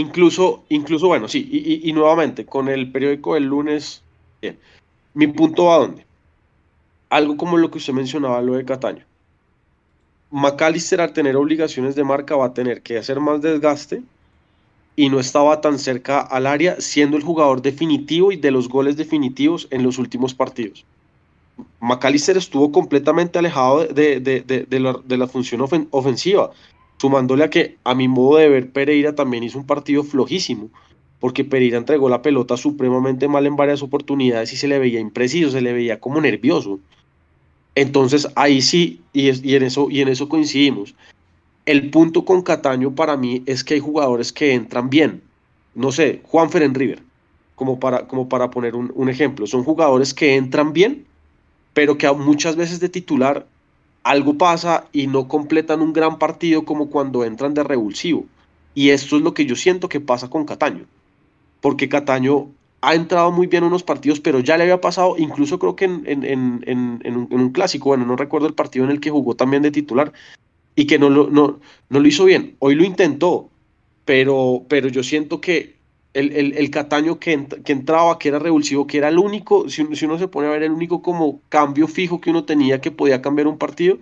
[0.00, 1.48] incluso, incluso bueno, sí,
[1.84, 4.02] y, nuevamente, con el periódico del lunes,
[4.40, 4.58] bien.
[5.14, 6.06] Mi punto va a dónde?
[7.10, 9.04] Algo como lo que usted mencionaba, lo de Cataño.
[10.30, 14.02] McAllister al tener obligaciones de marca va a tener que hacer más desgaste
[14.94, 18.96] y no estaba tan cerca al área, siendo el jugador definitivo y de los goles
[18.96, 20.84] definitivos en los últimos partidos.
[21.80, 26.50] McAllister estuvo completamente alejado de, la, función ofen- ofensiva,
[27.00, 30.70] sumándole a que a mi modo de ver Pereira también hizo un partido flojísimo,
[31.20, 35.50] porque Pereira entregó la pelota supremamente mal en varias oportunidades y se le veía impreciso,
[35.50, 36.80] se le veía como nervioso.
[37.74, 40.94] Entonces ahí sí, y, es- y en, eso, y en eso coincidimos.
[41.66, 45.22] El punto con Cataño para mí es que hay jugadores que entran bien.
[45.74, 47.02] No sé, Juanfer en River,
[47.54, 49.46] como para, como para poner un, un ejemplo.
[49.46, 51.06] Son jugadores que entran bien,
[51.74, 53.46] pero que muchas veces de titular
[54.08, 58.24] algo pasa y no completan un gran partido como cuando entran de revulsivo.
[58.74, 60.86] Y esto es lo que yo siento que pasa con Cataño.
[61.60, 62.48] Porque Cataño
[62.80, 65.84] ha entrado muy bien en unos partidos, pero ya le había pasado, incluso creo que
[65.84, 70.12] en, un, clásico, bueno, no recuerdo el partido en el que jugó también de titular,
[70.74, 72.56] y que no lo, no lo hizo bien.
[72.60, 73.50] Hoy lo intentó,
[74.06, 75.77] pero, pero yo siento que
[76.14, 79.84] el, el, el Cataño que, que entraba, que era revulsivo, que era el único, si,
[79.94, 82.90] si uno se pone a ver el único como cambio fijo que uno tenía que
[82.90, 83.98] podía cambiar un partido,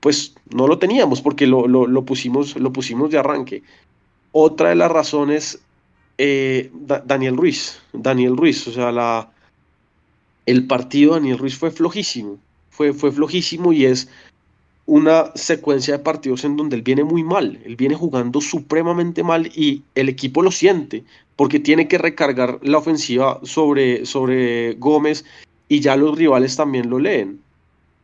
[0.00, 3.62] pues no lo teníamos porque lo, lo, lo pusimos, lo pusimos de arranque.
[4.32, 5.58] Otra de las razones,
[6.18, 9.30] eh, Da- Daniel Ruiz, Daniel Ruiz, o sea, la,
[10.46, 12.38] el partido de Daniel Ruiz fue flojísimo,
[12.70, 14.08] fue, fue flojísimo y es
[14.86, 19.46] una secuencia de partidos en donde él viene muy mal, él viene jugando supremamente mal
[19.54, 21.02] y el equipo lo siente
[21.34, 25.24] porque tiene que recargar la ofensiva sobre, sobre Gómez
[25.68, 27.40] y ya los rivales también lo leen.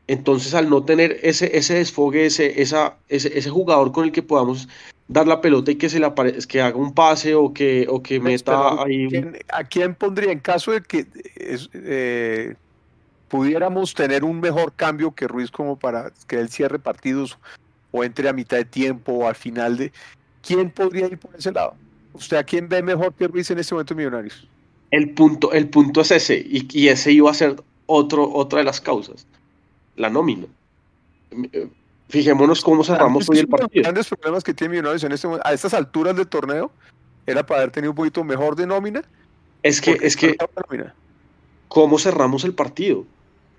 [0.08, 4.22] Entonces al no tener ese, ese desfogue, ese, esa, ese, ese jugador con el que
[4.22, 4.68] podamos
[5.06, 8.02] dar la pelota y que se le apare- que haga un pase o que, o
[8.02, 11.06] que meta Pero, ahí un- ¿quién- ¿A quién pondría en caso de que
[11.36, 12.54] es- eh,
[13.32, 17.38] pudiéramos tener un mejor cambio que Ruiz como para que él cierre partidos
[17.90, 19.90] o entre a mitad de tiempo o al final de...
[20.46, 21.74] ¿Quién podría ir por ese lado?
[22.12, 24.46] ¿Usted a quién ve mejor que Ruiz en este momento en Millonarios?
[24.90, 27.56] El punto, el punto es ese, y, y ese iba a ser
[27.86, 29.26] otro, otra de las causas,
[29.96, 30.44] la nómina.
[31.30, 31.68] Eh,
[32.10, 33.82] Fijémonos cómo cerramos hoy el Uno de los partido.
[33.84, 36.70] grandes problemas que tiene Millonarios en este momento, a estas alturas del torneo,
[37.26, 39.02] era para haber tenido un poquito mejor de nómina.
[39.62, 40.36] Es que, es que.
[41.68, 43.06] ¿cómo cerramos el partido?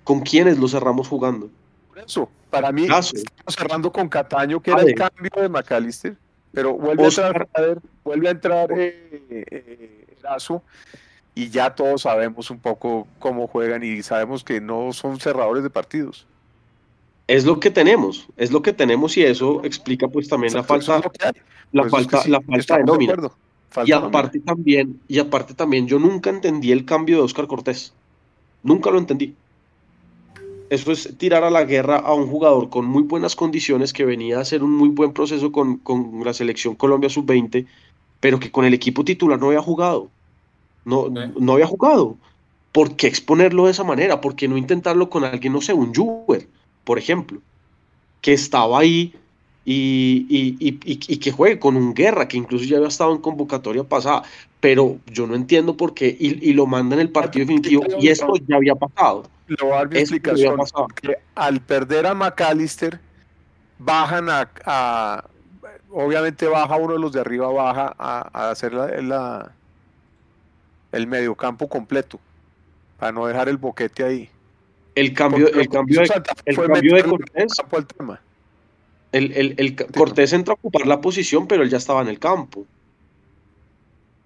[0.04, 1.50] ¿Con quiénes lo cerramos jugando?
[1.88, 3.16] Por eso, para mí, Caso.
[3.16, 6.16] estamos cerrando con Cataño, que era el cambio de McAllister,
[6.52, 7.24] pero vuelve Oscar.
[7.24, 10.62] a entrar, a ver, vuelve a entrar eh, eh, Erazo,
[11.34, 15.70] y ya todos sabemos un poco cómo juegan y sabemos que no son cerradores de
[15.70, 16.26] partidos.
[17.26, 20.98] Es lo que tenemos, es lo que tenemos y eso explica pues también la falta,
[20.98, 21.32] es lo que hay.
[21.72, 23.14] la falta, la falta de nómina.
[23.14, 23.36] acuerdo.
[23.84, 27.92] Y aparte también, y aparte también, yo nunca entendí el cambio de Oscar Cortés.
[28.62, 29.34] Nunca lo entendí.
[30.70, 34.38] Eso es tirar a la guerra a un jugador con muy buenas condiciones, que venía
[34.38, 37.66] a hacer un muy buen proceso con, con la selección Colombia Sub-20,
[38.20, 40.08] pero que con el equipo titular no había jugado.
[40.84, 42.16] No, no había jugado.
[42.72, 44.20] ¿Por qué exponerlo de esa manera?
[44.20, 46.48] ¿Por qué no intentarlo con alguien, no sé, un Juber,
[46.84, 47.40] por ejemplo,
[48.20, 49.14] que estaba ahí
[49.64, 53.20] y, y- y- y- que juegue con un Guerra, que incluso ya había estado en
[53.20, 54.22] convocatoria pasada,
[54.60, 58.34] pero yo no entiendo por qué, y, lo manda en el partido definitivo, y esto
[58.46, 59.24] ya había pasado.
[59.46, 60.56] Le voy a dar mi explicación.
[61.00, 63.00] Que al perder a McAllister,
[63.78, 65.24] bajan a, a-
[65.96, 69.52] Obviamente baja uno de los de arriba, baja a, a hacer la, la-
[70.90, 72.18] el mediocampo completo,
[72.98, 74.28] para no dejar el boquete ahí.
[74.96, 78.20] El cambio, Porque el cambio de, el fue cambio de meterle Cortés, campo al tema.
[79.14, 82.18] El, el- el Cortés entró a ocupar la posición, pero él ya estaba en el
[82.18, 82.66] campo.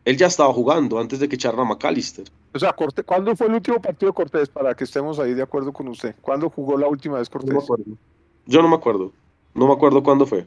[0.05, 2.27] Él ya estaba jugando antes de que echaran a McAllister.
[2.55, 5.43] O sea, Cortés, ¿cuándo fue el último partido de Cortés para que estemos ahí de
[5.43, 6.15] acuerdo con usted?
[6.23, 7.51] ¿Cuándo jugó la última vez Cortés?
[7.53, 7.85] No me acuerdo.
[8.47, 9.13] Yo no me acuerdo.
[9.55, 10.47] No me acuerdo cuándo fue.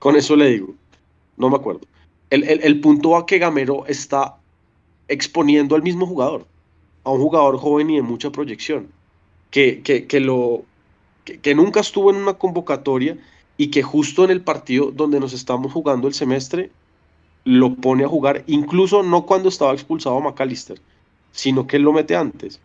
[0.00, 0.74] Con eso le digo.
[1.36, 1.82] No me acuerdo.
[2.30, 4.36] El, el- el punto a que Gamero está
[5.06, 6.46] exponiendo al mismo jugador.
[7.04, 8.88] A un jugador joven y de mucha proyección.
[9.50, 10.64] Que, que, que lo,
[11.24, 13.16] que, que nunca estuvo en una convocatoria
[13.56, 16.70] y que justo en el partido donde nos estamos jugando el semestre
[17.44, 20.80] lo pone a jugar, incluso no cuando estaba expulsado McAllister,
[21.32, 22.60] sino que él lo mete antes.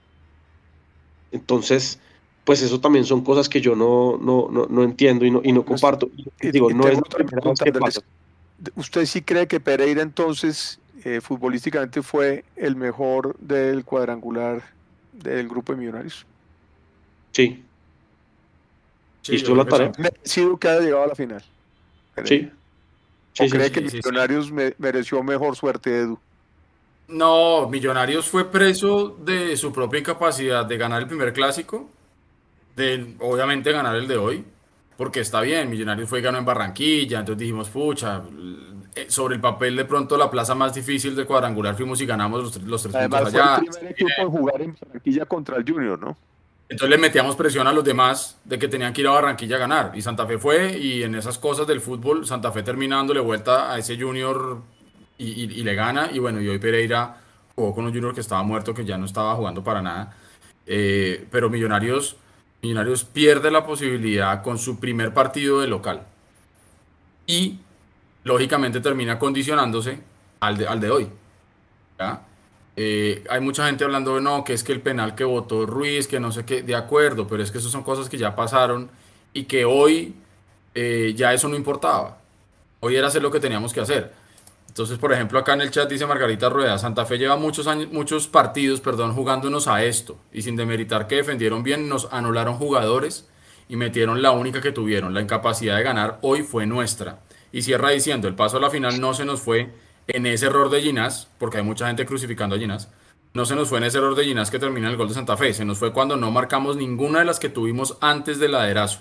[1.32, 2.00] Entonces,
[2.46, 5.52] pues eso también son cosas que yo no, no, no, no entiendo y no, y
[5.52, 6.10] no comparto.
[6.42, 7.00] Y digo, y no es
[7.62, 8.02] que pasa.
[8.76, 14.64] ¿Usted sí cree que Pereira entonces eh, futbolísticamente fue el mejor del cuadrangular
[15.12, 16.26] del grupo de millonarios?
[17.34, 17.65] Sí.
[19.26, 19.92] Sí, Hizo yo la tarea.
[19.98, 21.44] Merecido que haya llegado a la final.
[22.26, 22.52] Sí.
[22.52, 22.56] ¿O
[23.34, 23.96] Sí, sí, cree sí, que sí, sí.
[23.98, 26.20] Millonarios me- mereció mejor suerte, Edu?
[27.08, 31.90] No, Millonarios fue preso de su propia incapacidad de ganar el primer clásico,
[32.76, 34.46] de obviamente ganar el de hoy,
[34.96, 38.22] porque está bien, Millonarios fue y ganó en Barranquilla, entonces dijimos, pucha,
[38.96, 42.42] eh, sobre el papel de pronto la plaza más difícil de cuadrangular fuimos y ganamos
[42.44, 43.56] los, tres- los tres Además puntos fue allá.
[43.58, 46.16] el primer equipo en jugar en Barranquilla contra el Junior, ¿no?
[46.68, 49.60] Entonces le metíamos presión a los demás de que tenían que ir a Barranquilla a
[49.60, 49.92] ganar.
[49.96, 53.72] Y Santa Fe fue, y en esas cosas del fútbol, Santa Fe termina dándole vuelta
[53.72, 54.62] a ese Junior
[55.18, 56.10] y, y- y le gana.
[56.12, 57.18] Y bueno, y hoy Pereira
[57.56, 60.16] jugó con un Junior que estaba muerto, que ya no estaba jugando para nada.
[60.66, 62.18] Eh, pero Millonarios,
[62.64, 66.02] Millonarios pierde la posibilidad con su primer partido de local.
[67.28, 67.60] Y
[68.24, 70.00] lógicamente termina condicionándose
[70.40, 71.08] al de, al de hoy.
[72.00, 72.22] ¿ya?
[72.78, 76.08] Eh, hay mucha gente hablando de no, que es que el penal que votó Ruiz,
[76.08, 78.90] que no sé qué, de acuerdo, pero es que eso son cosas que ya pasaron
[79.34, 80.16] y que hoy
[80.74, 82.18] eh, ya eso no importaba.
[82.82, 84.14] Hoy era hacer lo que teníamos que hacer.
[84.68, 87.90] Entonces, por ejemplo, acá en el chat dice Margarita Rueda, Santa Fe lleva muchos años,
[87.94, 93.26] muchos partidos, perdón, jugándonos a esto y sin demeritar que defendieron bien, nos anularon jugadores
[93.70, 97.20] y metieron la única que tuvieron, la incapacidad de ganar hoy fue nuestra.
[97.54, 99.72] Y cierra diciendo, el paso a la final no se nos fue
[100.08, 102.90] en ese error de Ginás, porque hay mucha gente crucificando a Ginás,
[103.34, 105.36] no se nos fue en ese error de Ginás que termina el gol de Santa
[105.36, 109.00] Fe, se nos fue cuando no marcamos ninguna de las que tuvimos antes del laderazo,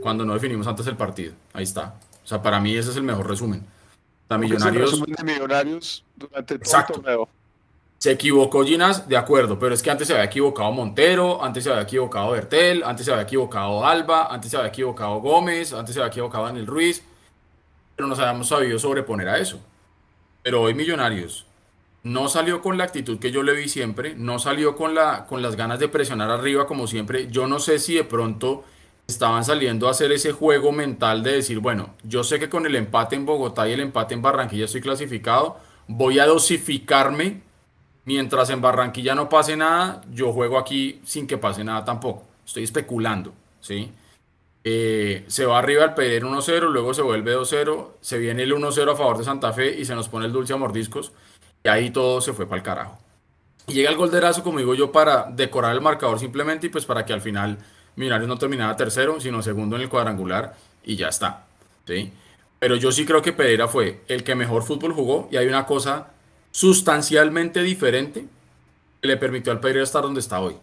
[0.00, 1.34] cuando no definimos antes el partido.
[1.52, 1.94] Ahí está.
[2.22, 3.66] O sea, para mí ese es el mejor resumen.
[4.28, 6.94] La es el Millonarios resumen de Millonarios durante todo Exacto.
[6.94, 7.28] el torneo.
[7.98, 11.70] se equivocó Ginás, de acuerdo, pero es que antes se había equivocado Montero, antes se
[11.70, 16.00] había equivocado Bertel, antes se había equivocado Alba, antes se había equivocado Gómez, antes se
[16.00, 17.02] había equivocado Daniel Ruiz,
[17.96, 19.60] pero nos habíamos sabido sobreponer a eso.
[20.44, 21.46] Pero hoy Millonarios
[22.02, 25.40] no salió con la actitud que yo le vi siempre, no salió con, la, con
[25.40, 27.28] las ganas de presionar arriba como siempre.
[27.30, 28.62] Yo no sé si de pronto
[29.06, 32.76] estaban saliendo a hacer ese juego mental de decir, bueno, yo sé que con el
[32.76, 35.56] empate en Bogotá y el empate en Barranquilla estoy clasificado,
[35.88, 37.40] voy a dosificarme
[38.04, 42.24] mientras en Barranquilla no pase nada, yo juego aquí sin que pase nada tampoco.
[42.44, 43.32] Estoy especulando,
[43.62, 43.90] ¿sí?
[44.66, 48.92] Eh, se va arriba al pedir 1-0, luego se vuelve 2-0, se viene el 1-0
[48.92, 51.12] a favor de Santa Fe y se nos pone el dulce a mordiscos
[51.62, 52.98] y ahí todo se fue para el carajo.
[53.66, 56.86] Llega el gol de Erazo, como digo yo, para decorar el marcador simplemente y pues
[56.86, 57.58] para que al final
[57.96, 61.44] Millonarios no terminara tercero, sino segundo en el cuadrangular y ya está,
[61.86, 62.12] ¿sí?
[62.58, 65.66] Pero yo sí creo que Pereira fue el que mejor fútbol jugó y hay una
[65.66, 66.08] cosa
[66.50, 68.24] sustancialmente diferente
[69.00, 70.56] que le permitió al Pereira estar donde está hoy.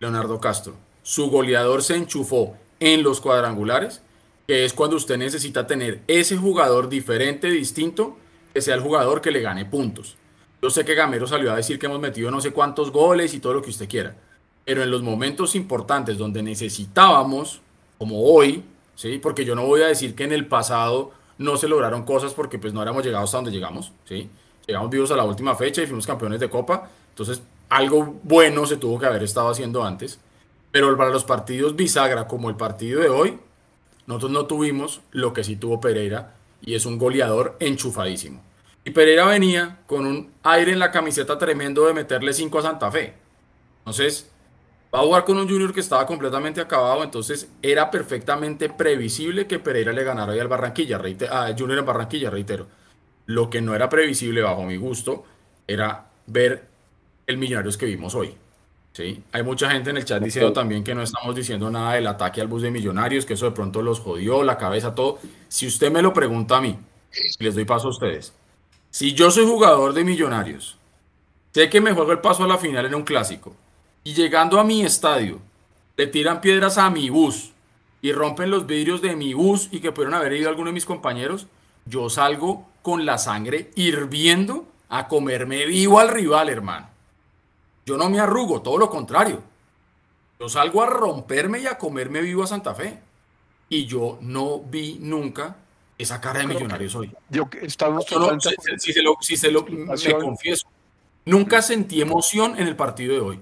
[0.00, 0.74] Leonardo Castro.
[1.02, 4.02] Su goleador se enchufó en los cuadrangulares,
[4.46, 8.16] que es cuando usted necesita tener ese jugador diferente, distinto,
[8.54, 10.16] que sea el jugador que le gane puntos.
[10.62, 13.40] Yo sé que Gamero salió a decir que hemos metido no sé cuántos goles y
[13.40, 14.16] todo lo que usted quiera,
[14.64, 17.60] pero en los momentos importantes donde necesitábamos,
[17.98, 18.64] como hoy,
[18.94, 19.18] ¿sí?
[19.18, 22.58] porque yo no voy a decir que en el pasado no se lograron cosas porque
[22.58, 24.28] pues no éramos llegado hasta donde llegamos, ¿sí?
[24.66, 28.76] llegamos vivos a la última fecha y fuimos campeones de Copa, entonces algo bueno se
[28.76, 30.18] tuvo que haber estado haciendo antes,
[30.76, 33.38] pero para los partidos bisagra como el partido de hoy,
[34.06, 38.42] nosotros no tuvimos lo que sí tuvo Pereira y es un goleador enchufadísimo.
[38.84, 42.90] Y Pereira venía con un aire en la camiseta tremendo de meterle 5 a Santa
[42.90, 43.14] Fe.
[43.78, 44.30] Entonces,
[44.94, 49.58] va a jugar con un Junior que estaba completamente acabado, entonces era perfectamente previsible que
[49.58, 51.00] Pereira le ganara hoy al Barranquilla,
[51.30, 52.66] a Junior en Barranquilla, reitero.
[53.24, 55.24] Lo que no era previsible, bajo mi gusto,
[55.66, 56.68] era ver
[57.26, 58.36] el Millonarios que vimos hoy.
[58.96, 59.22] ¿Sí?
[59.30, 62.40] Hay mucha gente en el chat diciendo también que no estamos diciendo nada del ataque
[62.40, 65.18] al bus de Millonarios, que eso de pronto los jodió, la cabeza, todo.
[65.48, 66.78] Si usted me lo pregunta a mí,
[67.38, 68.32] les doy paso a ustedes.
[68.90, 70.78] Si yo soy jugador de Millonarios,
[71.52, 73.54] sé que me juego el paso a la final en un clásico,
[74.02, 75.40] y llegando a mi estadio,
[75.98, 77.52] le tiran piedras a mi bus
[78.00, 80.86] y rompen los vidrios de mi bus y que pudieron haber ido alguno de mis
[80.86, 81.48] compañeros,
[81.84, 86.95] yo salgo con la sangre hirviendo a comerme vivo al rival, hermano.
[87.86, 89.40] Yo no me arrugo, todo lo contrario.
[90.40, 92.98] Yo salgo a romperme y a comerme vivo a Santa Fe.
[93.68, 95.56] Y yo no vi nunca
[95.96, 97.12] esa cara de millonarios hoy.
[97.30, 98.04] Yo estamos
[98.78, 100.66] si, se lo, si se lo me confieso.
[101.24, 103.40] Nunca sentí emoción en el partido de hoy.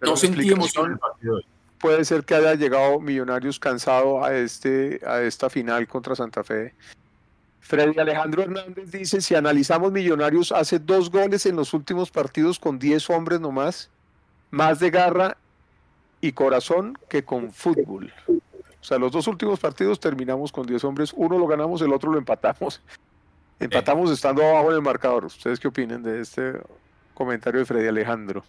[0.00, 1.46] no sentí emoción en el partido de hoy.
[1.78, 6.74] Puede ser que haya llegado Millonarios cansado a este a esta final contra Santa Fe
[7.64, 12.78] Freddy Alejandro Hernández dice, si analizamos Millonarios, hace dos goles en los últimos partidos con
[12.78, 13.88] 10 hombres nomás,
[14.50, 15.38] más de garra
[16.20, 18.12] y corazón que con fútbol.
[18.28, 22.12] O sea, los dos últimos partidos terminamos con 10 hombres, uno lo ganamos, el otro
[22.12, 22.82] lo empatamos.
[23.58, 25.24] Empatamos estando abajo en el marcador.
[25.24, 26.60] ¿Ustedes qué opinan de este
[27.14, 28.44] comentario de Freddy Alejandro?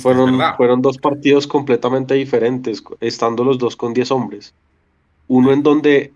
[0.00, 4.54] fueron, fueron dos partidos completamente diferentes, estando los dos con 10 hombres.
[5.26, 6.12] Uno en donde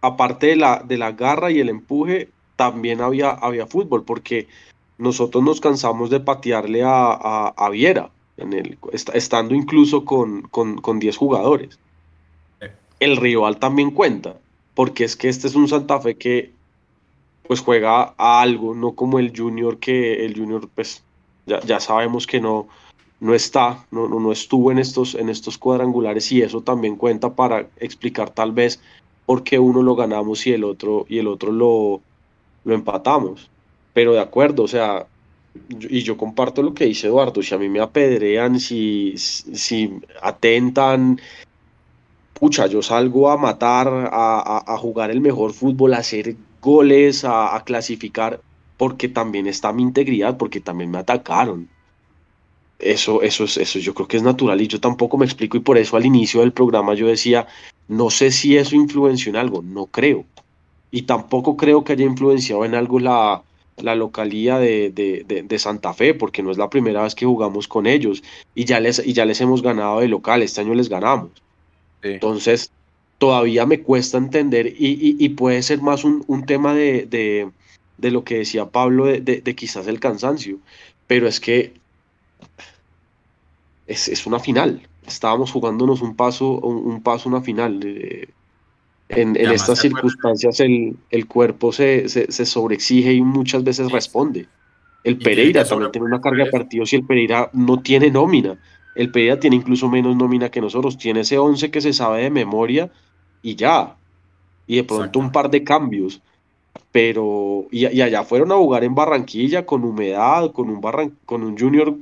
[0.00, 4.48] aparte de la, de la garra y el empuje, también había, había fútbol, porque
[4.98, 11.16] nosotros nos cansamos de patearle a, a, Viera, en el, estando incluso con, con, 10
[11.16, 11.78] jugadores.
[12.98, 14.36] El rival también cuenta,
[14.74, 16.50] porque es que este es un Santa Fe que
[17.46, 21.04] pues juega a algo, no como el Junior, que el Junior pues
[21.44, 22.66] ya, ya sabemos que no,
[23.20, 27.34] no está, no, no, no, estuvo en estos, en estos cuadrangulares y eso también cuenta
[27.34, 28.80] para explicar tal vez
[29.26, 32.00] porque uno lo ganamos y el otro, y el otro lo,
[32.64, 33.50] lo empatamos.
[33.92, 35.06] Pero de acuerdo, o sea,
[35.68, 41.20] y yo comparto lo que dice Eduardo, si a mí me apedrean, si, si atentan,
[42.34, 47.64] pucha, yo salgo a matar, a, jugar el mejor fútbol, a hacer goles, a, a,
[47.64, 48.40] clasificar,
[48.76, 51.68] porque también está mi integridad, porque también me atacaron.
[52.78, 55.60] Eso, eso, es, eso yo creo que es natural y yo tampoco me explico y
[55.60, 57.46] por eso al inicio del programa yo decía,
[57.88, 60.24] no sé si eso influenció en algo, no creo.
[60.90, 63.42] Y tampoco creo que haya influenciado en algo la,
[63.78, 67.86] la localía de, de, Santa Fe, porque no es la primera vez que jugamos con
[67.86, 68.22] ellos
[68.54, 71.30] y ya les, y ya les hemos ganado de local, este año les ganamos.
[72.02, 72.70] Entonces,
[73.18, 77.06] todavía me cuesta entender y, y, puede ser más un, un tema de,
[77.98, 80.58] de, lo que decía Pablo, de, quizás el cansancio,
[81.06, 81.72] pero es que
[83.86, 87.80] es, es una final, estábamos jugándonos un paso, un, paso, una final.
[89.08, 94.46] en, estas circunstancias el, el cuerpo se, se, sobreexige y muchas veces responde.
[95.04, 98.58] El Pereira también tiene una carga de partidos y el Pereira no tiene nómina.
[98.96, 100.98] El Pereira tiene incluso menos nómina que nosotros.
[100.98, 102.90] Tiene ese 11 que se sabe de memoria
[103.40, 103.94] y ya.
[104.66, 106.20] Y de pronto un par de cambios.
[106.90, 110.80] Pero, y, allá fueron a jugar en Barranquilla con humedad, con un,
[111.24, 111.94] con un Junior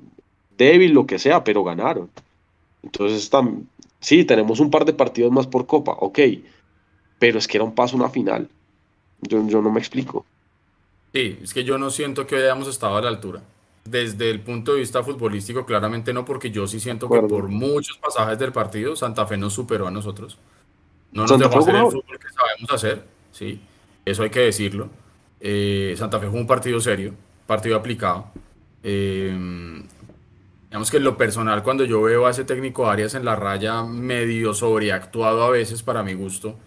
[0.57, 2.09] débil, lo que sea, pero ganaron.
[2.85, 3.30] Entonces,
[4.01, 6.18] sí, tenemos un par de partidos más por copa, ok,
[7.18, 8.49] pero es que era un paso a una final.
[9.22, 10.26] Yo, yo no me explico.
[11.12, 13.43] Sí, es que yo no siento que hayamos estado a la altura.
[13.85, 17.99] Desde el punto de vista futbolístico, claramente no, porque yo sí siento que por muchos
[17.99, 20.39] pasajes del partido, Santa Fe nos superó a nosotros.
[21.12, 23.61] No nos dejó hacer el fútbol que sabemos hacer, sí,
[24.05, 24.89] eso hay que decirlo.
[25.41, 27.14] Eh, Santa Fe fue un partido serio,
[27.47, 28.26] partido aplicado.
[28.82, 29.85] Eh,
[30.74, 33.84] Digamos que en lo personal, cuando yo veo a ese técnico Arias en la raya
[33.84, 36.58] medio sobreactuado a veces para mi gusto,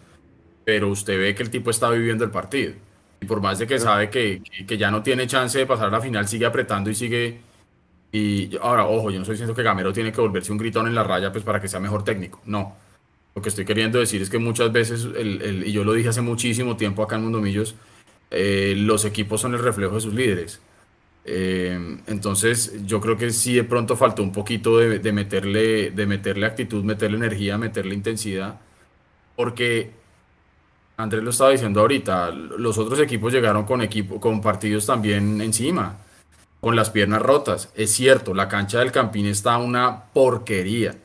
[0.66, 2.74] pero usted ve que el tipo está viviendo el partido.
[3.22, 5.92] Y por más de que sabe que, que, ya no tiene chance de pasar a
[5.92, 7.42] la final, sigue apretando y sigue,
[8.12, 10.96] Y ahora, ojo, yo no estoy diciendo que Gamero tiene que volverse un gritón en
[10.96, 12.42] la raya pues para que sea mejor técnico.
[12.46, 12.78] No.
[13.36, 16.10] Lo que estoy queriendo decir es que muchas veces, el- el- y yo lo dije
[16.10, 17.76] hace muchísimo tiempo acá en Mundo Millos,
[18.32, 20.62] eh, los equipos son el reflejo de sus líderes.
[21.30, 26.06] Eh, entonces, yo creo que sí de pronto faltó un poquito de, de meterle, de
[26.06, 28.60] meterle actitud, meterle energía, meterle intensidad,
[29.36, 29.92] porque
[30.96, 35.98] Andrés lo estaba diciendo ahorita, los otros equipos llegaron con, equipo, con partidos también encima,
[36.62, 37.70] con las piernas rotas.
[37.76, 40.96] Es cierto, la cancha del Campín está una porquería.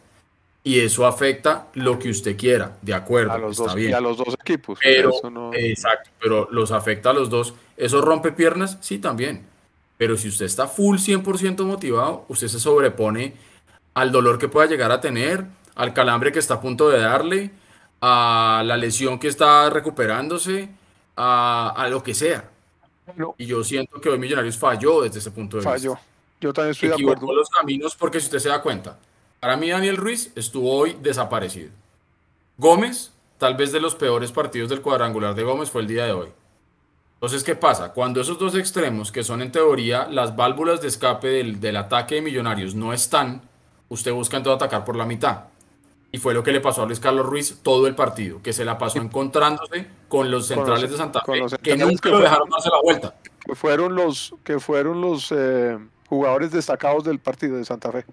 [0.64, 3.90] Y eso afecta lo que usted quiera, de acuerdo, A los está dos, bien.
[3.90, 4.78] y a los dos equipos.
[4.80, 7.52] Pero, no- exacto, pero los afecta a los dos.
[7.76, 8.78] ¿Eso rompe piernas?
[8.80, 9.50] Sí, también.
[10.02, 13.34] Pero si usted está full 100% motivado, usted se sobrepone
[13.94, 15.46] al dolor que pueda llegar a tener,
[15.76, 17.52] al calambre que está a punto de darle,
[18.00, 20.70] a la lesión que está recuperándose,
[21.14, 22.50] a, a lo que sea.
[23.38, 25.92] Y yo siento que hoy Millonarios falló desde ese punto de Falló.
[25.92, 26.04] vista.
[26.40, 27.34] Yo también estoy de Equivocó acuerdo.
[27.36, 28.98] los caminos porque si usted se da cuenta,
[29.38, 31.70] para mí Daniel Ruiz estuvo hoy desaparecido.
[32.56, 36.12] Gómez, tal vez de los peores partidos del cuadrangular de Gómez fue el día de
[36.12, 36.28] hoy.
[37.22, 37.92] Entonces, ¿qué pasa?
[37.92, 42.16] Cuando esos dos extremos, que son en teoría las válvulas de escape del, del ataque
[42.16, 43.42] de Millonarios, no están,
[43.88, 45.44] usted busca entonces atacar por la mitad.
[46.10, 48.64] Y fue lo que le pasó a Luis Carlos Ruiz todo el partido, que se
[48.64, 52.08] la pasó encontrándose con los Con centrales los- de Santa Fe, los que nunca que
[52.08, 53.14] lo dejaron darse la vuelta.
[53.46, 58.04] Que fueron los, que fueron los eh, jugadores destacados del partido de Santa Fe.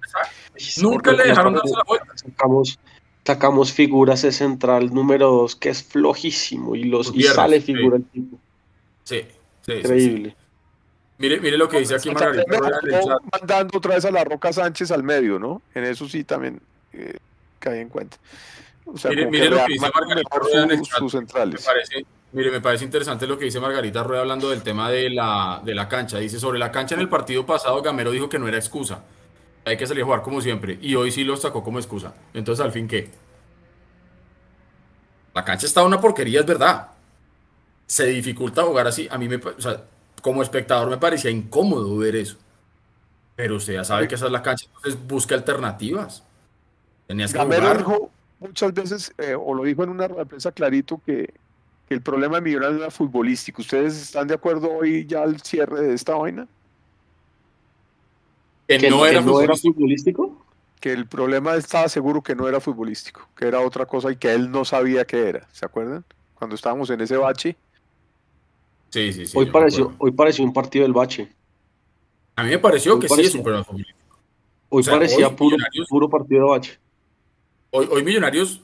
[0.83, 2.13] Nunca le dejaron darse la vuelta.
[2.15, 2.77] Sacamos,
[3.25, 7.73] sacamos figuras de central número 2, que es flojísimo, y, los, y sale sí.
[7.73, 8.37] figura el tipo.
[9.09, 9.21] Sí,
[9.61, 9.77] sí, sí, sí.
[9.81, 10.35] Increíble.
[11.17, 13.39] Mire, mire lo que dice aquí Margarita Rueda en el mejoró chat.
[13.41, 15.61] mandando otra vez a la Roca Sánchez al medio, ¿no?
[15.75, 16.61] En eso sí también
[16.93, 17.17] eh,
[17.59, 18.17] caí en cuenta.
[18.85, 20.99] O sea, Mire, mire lo que dice Margarita Rueda en el sus- chat.
[20.99, 21.59] sus centrales.
[21.61, 25.09] Me parece, mire, me parece interesante lo que dice Margarita Rueda hablando del tema de
[25.09, 26.17] la, de la cancha.
[26.19, 29.03] Dice, sobre la cancha en el partido pasado, Gamero dijo que no era excusa.
[29.65, 30.77] Hay que salir a jugar como siempre.
[30.81, 32.13] Y hoy sí lo sacó como excusa.
[32.33, 33.09] Entonces, ¿al fin qué?
[35.33, 36.87] La cancha está una porquería, es verdad.
[37.89, 39.07] Se dificulta jugar así.
[39.09, 39.83] A mí, me, o sea,
[40.21, 42.37] como espectador me parecía incómodo ver eso.
[43.35, 46.23] Pero usted ya sabe que esa es la cancha, entonces busca alternativas.
[47.07, 47.77] Tenías que Gamero jugar.
[47.79, 51.33] dijo muchas veces, eh, o lo dijo en una rueda de prensa clarito, que,
[51.87, 53.63] que el problema de Millonarios era futbolístico.
[53.63, 56.47] ¿Ustedes están de acuerdo hoy ya al cierre de esta vaina?
[58.67, 59.73] Que ¿Que- no que era no era futbolístico.
[59.73, 60.45] futbolístico?
[60.79, 64.33] Que el problema estaba seguro que no era futbolístico, que era otra cosa y que
[64.33, 65.47] él no sabía qué era.
[65.51, 66.05] ¿Se acuerdan?
[66.35, 67.57] Cuando estábamos en ese bache.
[68.89, 69.37] Sí, sí, sí.
[69.37, 71.31] hoy, pareció, hoy pareció un partido del bache.
[72.35, 74.19] A mí me pareció Hoy que sí es un problema futbolístico.
[74.69, 75.57] Hoy O sea, parecía hoy puro,
[75.89, 76.79] puro partido de bache.
[77.71, 78.61] Hoy, hoy Millonarios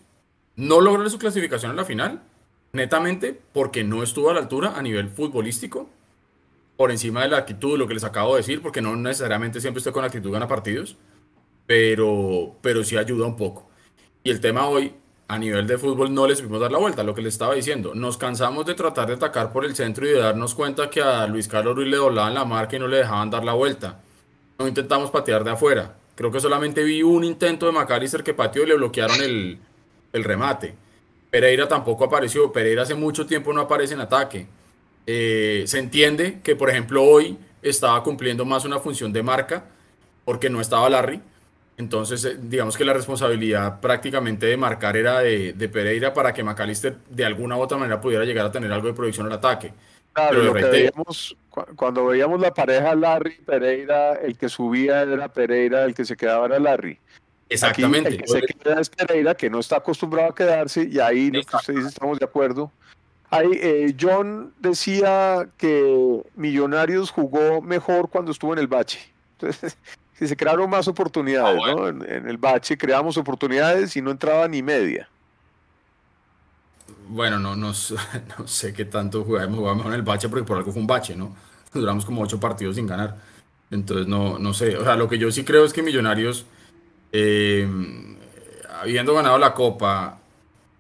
[0.56, 2.24] no logró su clasificación en la final,
[2.72, 5.90] netamente porque no estuvo a la altura a nivel futbolístico,
[6.78, 9.80] por encima de la actitud, lo que les acabo de decir, porque no necesariamente siempre
[9.80, 10.98] usted con actitud gana partidos,
[11.66, 13.70] pero, pero sí ayuda un poco.
[14.24, 14.94] Y el tema hoy,
[15.28, 17.96] a nivel de fútbol, no le supimos dar la vuelta, lo que les estaba diciendo.
[17.96, 21.26] Nos cansamos de tratar de atacar por el centro y de darnos cuenta que a
[21.26, 24.02] Luis Carlos Ruiz le doblaban la marca y no le dejaban dar la vuelta.
[24.60, 25.96] No intentamos patear de afuera.
[26.16, 29.60] Creo que solamente vi un intento de McAllister que pateó y le bloquearon el,
[30.14, 30.76] el remate.
[31.30, 32.52] Pereira tampoco apareció.
[32.52, 34.48] Pereira hace mucho tiempo no aparece en ataque.
[35.08, 39.66] Eh, se entiende que, por ejemplo, hoy estaba cumpliendo más una función de marca
[40.24, 41.22] porque no estaba Larry.
[41.78, 46.44] Entonces, eh, digamos que la responsabilidad prácticamente de marcar era de, de Pereira para que
[46.44, 49.74] McAllister de alguna u otra manera pudiera llegar a tener algo de proyección al ataque.
[50.14, 54.48] Claro, Pero lo que reitero, veíamos, cu- cuando veíamos la pareja Larry Pereira, el que
[54.48, 56.98] subía era Pereira, el que se quedaba era Larry.
[57.50, 58.08] Exactamente.
[58.08, 61.30] Aquí el que se queda es Pereira, que no está acostumbrado a quedarse, y ahí
[61.30, 62.72] lo que usted dice, estamos de acuerdo.
[63.30, 69.00] Ahí, eh, John decía que Millonarios jugó mejor cuando estuvo en el bache.
[69.34, 69.78] Entonces,
[70.18, 71.88] si se crearon más oportunidades, ¿no?
[71.88, 75.10] En, en el bache creamos oportunidades y no entraba ni media.
[77.08, 77.68] Bueno, no, no,
[78.40, 80.88] no sé qué tanto jugamos, jugamos mejor en el bache porque por algo fue un
[80.88, 81.36] bache, ¿no?
[81.74, 83.18] Duramos como ocho partidos sin ganar.
[83.70, 84.78] Entonces, no, no sé.
[84.78, 86.46] O sea, lo que yo sí creo es que Millonarios,
[87.12, 87.68] eh,
[88.80, 90.20] habiendo ganado la Copa,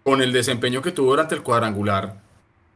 [0.03, 2.21] con el desempeño que tuvo durante el cuadrangular,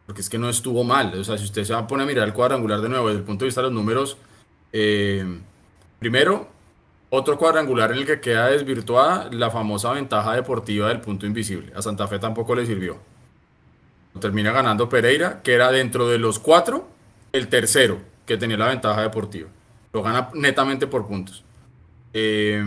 [0.05, 1.13] porque es que no estuvo mal.
[1.17, 3.19] O sea, si usted se va a poner a mirar el cuadrangular de nuevo desde
[3.19, 4.17] el punto de vista de los números,
[4.73, 5.39] eh,
[5.99, 6.47] primero,
[7.09, 11.71] otro cuadrangular en el que queda desvirtuada la famosa ventaja deportiva del punto invisible.
[11.75, 12.97] A Santa Fe tampoco le sirvió.
[14.19, 16.89] Termina ganando Pereira, que era dentro de los cuatro,
[17.31, 19.49] el tercero que tenía la ventaja deportiva.
[19.93, 21.43] Lo gana netamente por puntos.
[22.13, 22.63] Eh,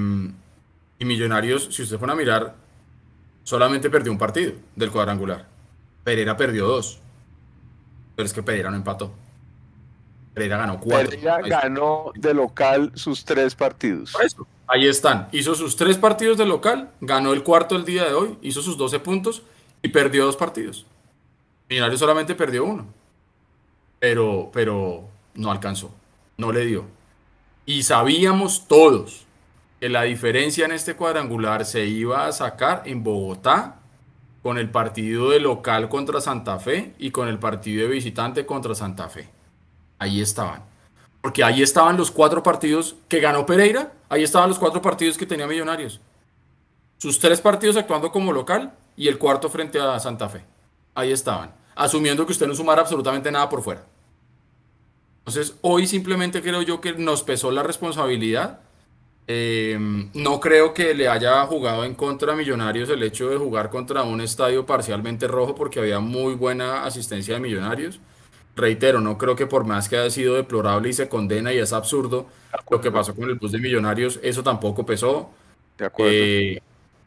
[0.99, 2.55] y Millonarios, si usted pone a mirar,
[3.43, 5.47] solamente perdió un partido del cuadrangular.
[6.05, 7.01] Pereira perdió dos.
[8.17, 9.13] Pero es que Pereira no empató.
[10.35, 11.11] Pereira ganó cuatro.
[11.11, 14.15] Pereira ganó de local sus tres partidos.
[14.23, 15.29] Eso, ahí están.
[15.33, 18.79] Hizo sus tres partidos de local, ganó el cuarto el día de hoy, hizo sus
[18.79, 19.43] 12 puntos
[19.83, 20.87] y perdió dos partidos.
[21.69, 22.87] Millonarios solamente perdió uno.
[23.99, 25.05] Pero, pero
[25.35, 25.93] no alcanzó,
[26.37, 26.87] no le dio.
[27.67, 29.27] Y sabíamos todos
[29.81, 33.81] que la diferencia en este cuadrangular se iba a sacar en Bogotá
[34.43, 38.75] con el partido de local contra Santa Fe y con el partido de visitante contra
[38.75, 39.29] Santa Fe.
[40.03, 40.65] Ahí estaban.
[41.21, 45.27] Porque ahí estaban los cuatro partidos que ganó Pereira, ahí estaban los cuatro partidos que
[45.27, 46.01] tenía Millonarios.
[46.99, 50.45] Sus tres partidos actuando como local y el cuarto frente a Santa Fe.
[50.93, 51.55] Ahí estaban.
[51.77, 53.85] Asumiendo que usted no sumara absolutamente nada por fuera.
[55.19, 58.59] Entonces, hoy simplemente creo yo que nos pesó la responsabilidad.
[59.29, 59.79] Eh,
[60.15, 64.21] no creo que le haya jugado en contra Millonarios el hecho de jugar contra un
[64.21, 68.01] estadio parcialmente rojo porque había muy buena asistencia de Millonarios.
[68.55, 71.73] Reitero, no creo que por más que haya sido deplorable y se condena y es
[71.73, 72.27] absurdo
[72.71, 75.31] lo que pasó con el bus de Millonarios, eso tampoco pesó.
[75.79, 76.13] De acuerdo.
[76.15, 76.63] Eh,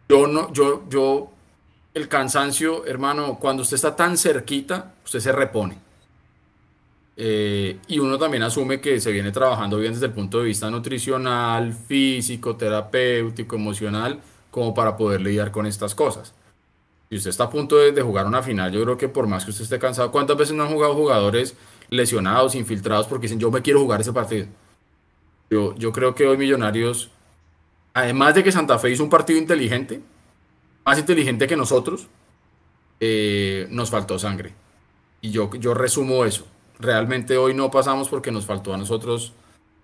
[0.10, 1.32] yo no, yo, yo,
[1.94, 5.78] el cansancio, hermano, cuando usted está tan cerquita, usted se repone.
[7.18, 10.70] Eh, y uno también asume que se viene trabajando bien desde el punto de vista
[10.70, 14.20] nutricional, físico, terapéutico, emocional,
[14.52, 16.34] como para poder lidiar con estas cosas.
[17.10, 19.46] Si usted está a punto de, de, jugar una final, yo creo que por más
[19.46, 21.56] que usted esté cansado, ¿cuántas veces no han jugado jugadores
[21.90, 24.48] lesionados, infiltrados, porque dicen, yo me quiero jugar ese partido?
[25.50, 27.12] Yo, yo creo que hoy Millonarios,
[27.94, 30.02] además de que Santa Fe hizo un partido inteligente,
[30.84, 32.08] más inteligente que nosotros,
[33.00, 34.54] eh, nos faltó sangre.
[35.22, 36.46] Y yo, yo resumo eso
[36.80, 39.34] realmente hoy no pasamos porque nos faltó a nosotros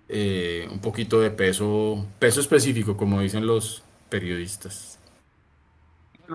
[0.08, 4.91] eh, un poquito de peso, peso específico, como dicen los periodistas.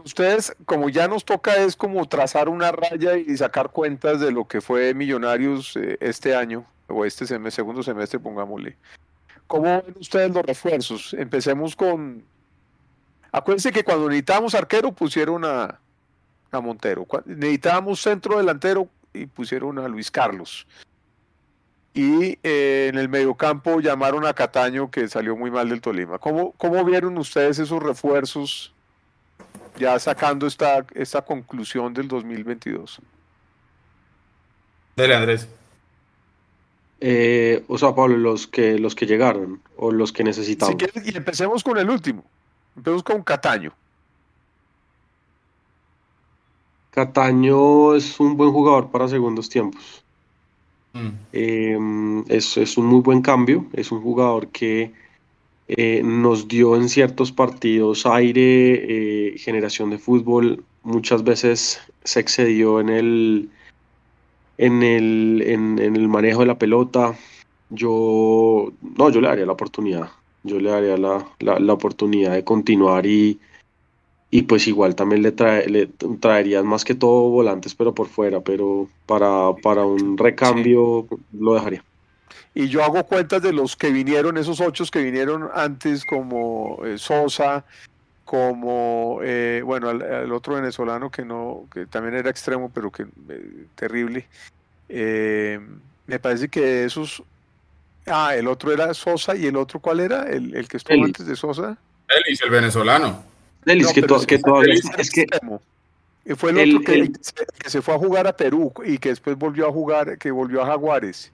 [0.03, 4.45] Ustedes, como ya nos toca, es como trazar una raya y sacar cuentas de lo
[4.45, 8.77] que fue Millonarios eh, este año, o este semestre, segundo semestre, pongámosle.
[9.47, 11.13] ¿Cómo ven ustedes los refuerzos?
[11.13, 12.23] Empecemos con.
[13.31, 15.79] Acuérdense que cuando necesitábamos arquero pusieron a,
[16.51, 17.05] Montero.
[17.05, 20.65] Cuando necesitábamos centro delantero y pusieron a Luis Carlos.
[21.93, 26.17] Y eh, en el mediocampo llamaron a Cataño, que salió muy mal del Tolima.
[26.17, 28.73] ¿Cómo, cómo vieron ustedes esos refuerzos
[29.77, 32.99] ya sacando esta, esta conclusión del 2022?
[34.95, 35.47] Dele, Andrés.
[36.99, 40.73] Eh, o sea, Pablo, los que, los que llegaron o los que necesitamos.
[40.73, 42.23] Si quieres, y empecemos con el último.
[42.75, 43.73] Empecemos con Cataño.
[46.91, 50.03] Cataño es un buen jugador para segundos tiempos.
[50.93, 51.09] Mm.
[51.31, 53.67] Eh, es, es, un muy buen cambio.
[53.73, 54.91] Es un jugador que
[55.67, 60.63] eh, nos dio en ciertos partidos aire, eh, generación de fútbol.
[60.83, 63.49] Muchas veces se excedió en el,
[64.57, 67.15] en el, en, en el manejo de la pelota.
[67.69, 70.09] Yo, no, yo le daría la oportunidad.
[70.43, 73.37] Yo le daría la, la, la oportunidad de continuar y,
[74.31, 75.87] y pues igual también le, trae, le
[76.21, 81.15] traerían más que todo volantes, pero por fuera, pero para, para un recambio sí.
[81.37, 81.83] lo dejaría.
[82.53, 86.97] Y yo hago cuentas de los que vinieron, esos ocho que vinieron antes, como eh,
[86.97, 87.63] Sosa,
[88.25, 93.05] como, eh, bueno, el, el, otro venezolano que no, que también era extremo, pero que
[93.29, 94.25] eh, terrible.
[96.07, 97.23] me parece que esos,
[98.07, 100.23] ah, el otro era Sosa y el otro, ¿cuál era?
[100.23, 101.77] El, el que estuvo antes de Sosa.
[102.09, 103.23] Ellis, el venezolano.
[103.65, 105.25] Ellis, no, que, to, que todavía es, es que
[106.35, 109.09] fue el, el otro que, el, que, se fue a jugar a Perú y que
[109.09, 111.31] después volvió a jugar, que volvió a Jaguares.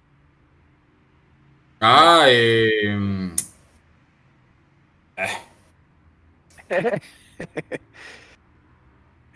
[1.86, 3.30] Ah, eh...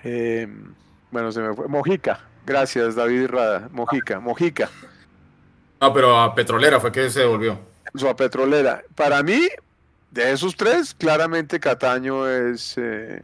[0.06, 0.48] eh,
[1.12, 1.68] bueno, se me fue.
[1.68, 2.22] Mojica.
[2.46, 3.68] Gracias, David Rada.
[3.74, 4.70] Mojica, Mojica.
[5.82, 7.60] No, pero a Petrolera fue que se devolvió.
[7.94, 8.82] Eso, a Petrolera.
[8.96, 9.50] Para mí,
[10.12, 13.22] de esos tres, claramente Cataño es, eh,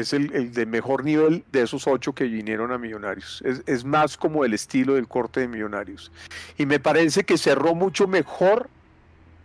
[0.00, 3.42] es el, el, de mejor nivel de esos ocho que vinieron a Millonarios.
[3.44, 6.12] Es, es, más como el estilo del corte de Millonarios.
[6.58, 8.68] Y me parece que cerró mucho mejor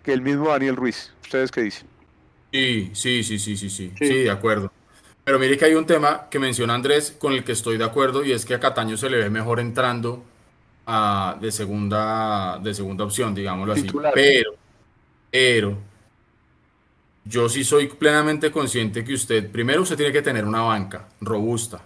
[0.03, 1.13] que el mismo Daniel Ruiz.
[1.21, 1.87] ¿Ustedes qué dicen?
[2.51, 4.71] Sí, sí, sí, sí, sí, sí, sí, sí de acuerdo.
[5.23, 8.25] Pero mire que hay un tema que menciona Andrés con el que estoy de acuerdo
[8.25, 10.23] y es que a Cataño se le ve mejor entrando
[10.87, 13.83] a, de, segunda, de segunda opción, digámoslo así.
[13.83, 14.11] Titular.
[14.15, 14.55] Pero,
[15.29, 15.77] pero,
[17.29, 21.79] yo sí soy plenamente consciente que usted, primero usted tiene que tener una banca robusta.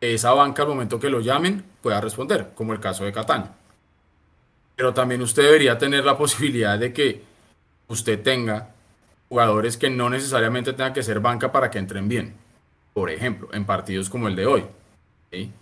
[0.00, 3.50] Esa banca al momento que lo llamen pueda responder, como el caso de Cataño.
[4.74, 7.22] Pero también usted debería tener la posibilidad de que
[7.88, 8.70] usted tenga
[9.28, 12.34] jugadores que no necesariamente tengan que ser banca para que entren bien.
[12.94, 14.64] Por ejemplo, en partidos como el de hoy.
[15.30, 15.52] ¿sí?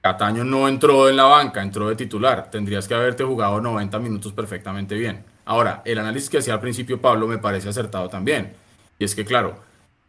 [0.00, 2.48] Cataño no entró en la banca, entró de titular.
[2.48, 5.24] Tendrías que haberte jugado 90 minutos perfectamente bien.
[5.44, 8.54] Ahora, el análisis que hacía al principio Pablo me parece acertado también.
[8.98, 9.60] Y es que, claro,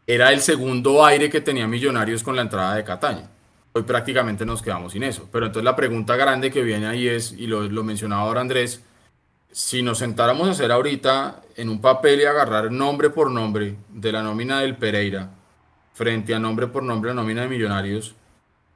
[0.07, 3.27] era el segundo aire que tenía Millonarios con la entrada de Cataño.
[3.73, 5.29] Hoy prácticamente nos quedamos sin eso.
[5.31, 8.83] Pero entonces la pregunta grande que viene ahí es, y lo, lo mencionaba ahora Andrés,
[9.51, 14.11] si nos sentáramos a hacer ahorita en un papel y agarrar nombre por nombre de
[14.11, 15.29] la nómina del Pereira
[15.93, 18.15] frente a nombre por nombre la nómina de Millonarios,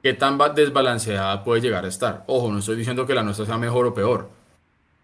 [0.02, 2.22] ¿qué tan desbalanceada puede llegar a estar?
[2.26, 4.28] Ojo, no estoy diciendo que la nuestra sea mejor o peor.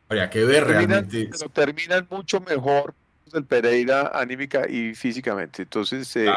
[0.08, 1.30] Habría que ver realmente.
[1.30, 2.94] Pero terminan mucho mejor
[3.32, 5.62] del Pereira anímica y físicamente.
[5.62, 6.32] Entonces, eh,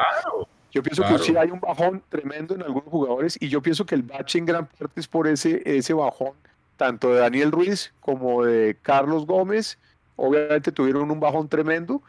[0.72, 3.95] yo pienso que sí hay un bajón tremendo en algunos jugadores y yo pienso que
[3.95, 6.34] el bache en gran parte es por ese, ese bajón,
[6.78, 9.78] tanto de Daniel Ruiz como de Carlos Gómez.
[10.15, 12.02] Obviamente tuvieron un bajón tremendo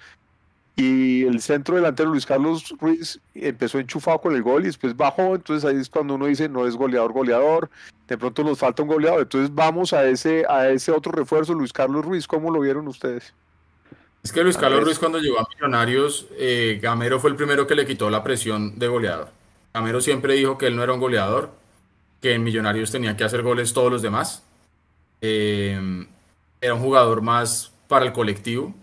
[0.77, 5.36] y el centro delantero Luis Carlos Ruiz empezó enchufado con el gol y después bajó,
[5.36, 7.70] entonces ahí es cuando uno dice no es goleador goleador,
[8.09, 11.73] de pronto nos falta un goleador, entonces vamos a ese a ese otro refuerzo Luis
[11.73, 13.35] Carlos Ruiz, ¿cómo lo vieron ustedes?
[14.24, 17.74] Es que Luis Carlos Ruiz cuando llegó a Millonarios, eh, Gamero fue el primero que
[17.74, 19.28] le quitó la presión de goleador.
[19.74, 21.51] Gamero siempre dijo que él no era un goleador,
[22.22, 24.42] que en Millonarios tenía que hacer goles todos los demás.
[25.20, 26.06] Eh,
[26.60, 28.74] era un jugador más para el colectivo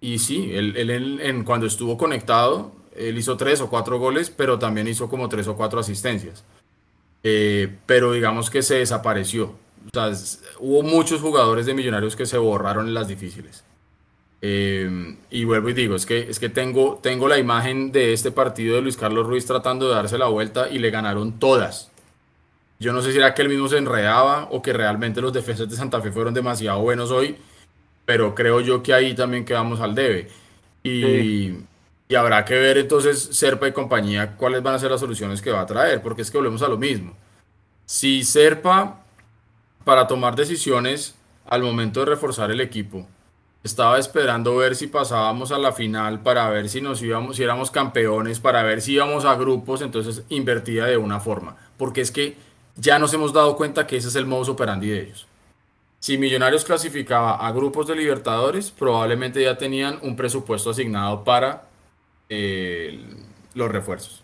[0.00, 0.76] y sí, él,
[1.20, 5.46] en, cuando estuvo conectado, él hizo tres o cuatro goles, pero también hizo como tres
[5.46, 6.44] o cuatro asistencias.
[7.22, 9.54] Eh, pero digamos que se desapareció.
[9.86, 10.12] O sea,
[10.58, 13.64] hubo muchos jugadores de Millonarios que se borraron en las difíciles.
[14.40, 18.30] Eh, y vuelvo y digo, es que, es que tengo, tengo la imagen de este
[18.30, 21.90] partido de Luis Carlos Ruiz tratando de darse la vuelta y le ganaron todas.
[22.78, 25.68] Yo no sé si era que él mismo se enredaba o que realmente los defensas
[25.68, 27.36] de Santa Fe fueron demasiado buenos hoy
[28.08, 30.30] pero creo yo que ahí también quedamos al debe.
[30.82, 31.58] Y,
[32.08, 35.50] y, habrá que ver entonces Serpa y compañía cuáles van a ser las soluciones que
[35.50, 37.14] va a traer, porque es que volvemos a lo mismo.
[37.84, 39.04] Si Serpa,
[39.84, 43.06] para tomar decisiones al momento de reforzar el equipo,
[43.64, 47.70] estaba esperando ver si pasábamos a la final para ver si nos íbamos, si éramos
[47.70, 52.36] campeones, para ver si íbamos a grupos, entonces invertía de una forma, porque es que
[52.76, 55.26] ya nos hemos dado cuenta que ese es el modus operandi de ellos.
[56.00, 61.64] Si Millonarios clasificaba a grupos de Libertadores, probablemente ya tenían un presupuesto asignado para
[62.28, 63.04] eh,
[63.54, 64.22] los refuerzos.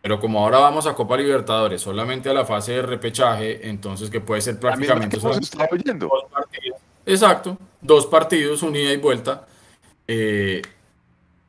[0.00, 4.20] Pero como ahora vamos a Copa Libertadores, solamente a la fase de repechaje, entonces que
[4.20, 5.38] puede ser prácticamente dos
[6.32, 6.80] partidos.
[7.06, 9.46] Exacto, dos partidos, un ida y vuelta.
[10.08, 10.62] Eh,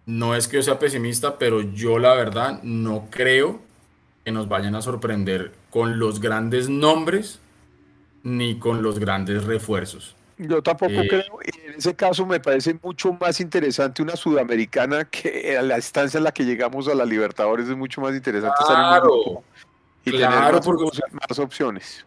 [0.06, 3.62] no es que yo sea pesimista, pero yo la verdad no creo
[4.26, 7.40] que nos vayan a sorprender con los grandes nombres
[8.24, 10.16] ni con los grandes refuerzos.
[10.38, 15.06] Yo tampoco eh, creo, y en ese caso me parece mucho más interesante una sudamericana
[15.06, 18.56] que a la instancia en la que llegamos a la Libertadores es mucho más interesante
[18.60, 19.44] estar en un grupo
[20.06, 22.06] y claro, tener más, más, opciones.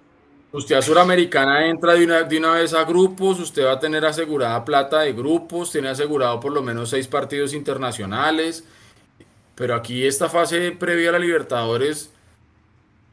[0.52, 4.04] Usted a Suramericana entra de una, de una vez a grupos, usted va a tener
[4.04, 8.64] asegurada plata de grupos, tiene asegurado por lo menos seis partidos internacionales,
[9.54, 12.10] pero aquí esta fase previa a la Libertadores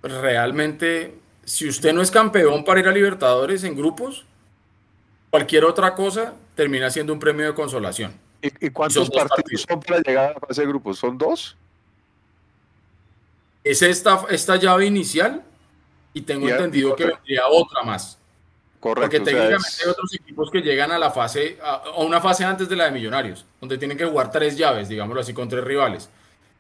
[0.04, 1.16] realmente
[1.46, 4.26] si usted no es campeón para ir a Libertadores en grupos,
[5.30, 8.14] cualquier otra cosa termina siendo un premio de consolación.
[8.42, 11.00] ¿Y, cuántos partidos, son para llegar a la fase de grupos?
[11.00, 11.56] ¿Son dos?
[13.64, 15.44] Es esta, esta llave inicial
[16.14, 18.18] y tengo entendido que vendría otra más.
[18.80, 19.02] Correcto.
[19.02, 22.76] Porque técnicamente hay otros equipos que llegan a la fase, a, una fase antes de
[22.76, 26.10] la de Millonarios, donde tienen que jugar tres llaves, digámoslo así, con tres rivales.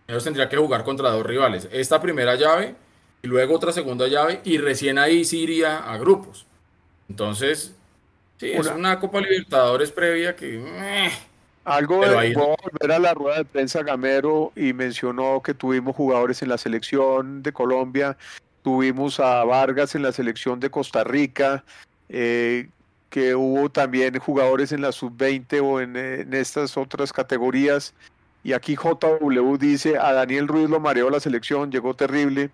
[0.07, 1.67] Ellos tendrían que jugar contra dos rivales.
[1.71, 2.75] Esta primera llave
[3.21, 6.45] y luego otra segunda llave y recién ahí sí iría a grupos.
[7.09, 7.75] Entonces,
[8.37, 10.63] sí, es una Copa Libertadores previa que...
[10.65, 11.11] Eh,
[11.65, 12.33] algo de, ahí...
[12.33, 17.41] volver a la rueda de prensa Gamero y mencionó que tuvimos jugadores en la selección
[17.41, 18.17] de Colombia,
[18.63, 21.63] tuvimos a Vargas en la selección de Costa Rica,
[22.09, 22.69] eh,
[23.09, 27.93] que hubo también jugadores en la sub-20 o en, estas otras categorías.
[28.43, 32.49] Y aquí JW dice, a Daniel Ruiz lo mareó la selección, llegó terrible.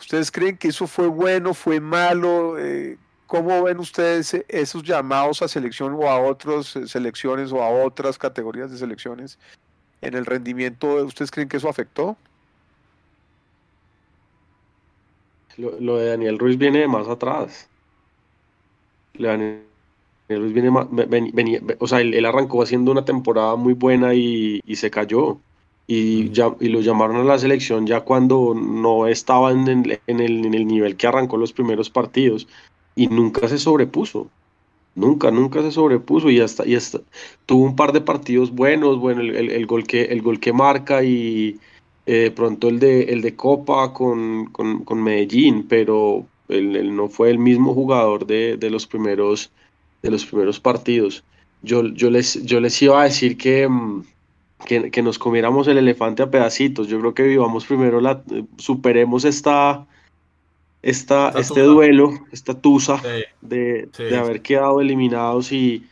[0.00, 2.58] ¿Ustedes creen que eso fue bueno, fue malo?
[2.58, 7.68] Eh, ¿Cómo ven ustedes esos llamados a selección o a otras eh, selecciones o a
[7.68, 9.38] otras categorías de selecciones
[10.00, 11.04] en el rendimiento?
[11.04, 12.16] ¿Ustedes creen que eso afectó?
[15.58, 17.68] Lo, de Daniel Ruiz viene de más atrás.
[19.18, 19.60] Daniel
[20.28, 24.90] Ruiz viene más, venía, o sea, él, arrancó haciendo una temporada muy buena y se
[24.90, 25.38] cayó.
[25.90, 30.20] Y, ya, y lo llamaron a la selección ya cuando no estaba en el, en,
[30.20, 32.46] el, nivel que arrancó los primeros partidos.
[32.94, 34.28] Y nunca se sobrepuso.
[34.94, 36.28] Nunca, nunca se sobrepuso.
[36.30, 37.00] Y hasta, y hasta
[37.46, 41.02] tuvo un par de partidos buenos, bueno, el, el, gol, que, el gol que marca
[41.02, 41.58] y
[42.10, 47.08] eh, pronto el de, el de Copa con, con, con, Medellín, pero, Él, él no
[47.10, 49.50] fue el mismo jugador de, de los primeros
[50.02, 51.22] de los primeros partidos.
[51.62, 54.04] Yo, yo, les, yo les iba a decir que, mm,
[54.64, 56.88] que, que nos comiéramos el elefante a pedacitos.
[56.88, 58.22] Yo creo que vivamos primero la,
[58.56, 59.86] superemos esta,
[60.82, 61.72] esta, Esta este tusa.
[61.74, 65.84] duelo, esta tusa Sí, de, sí, de haber quedado eliminados y,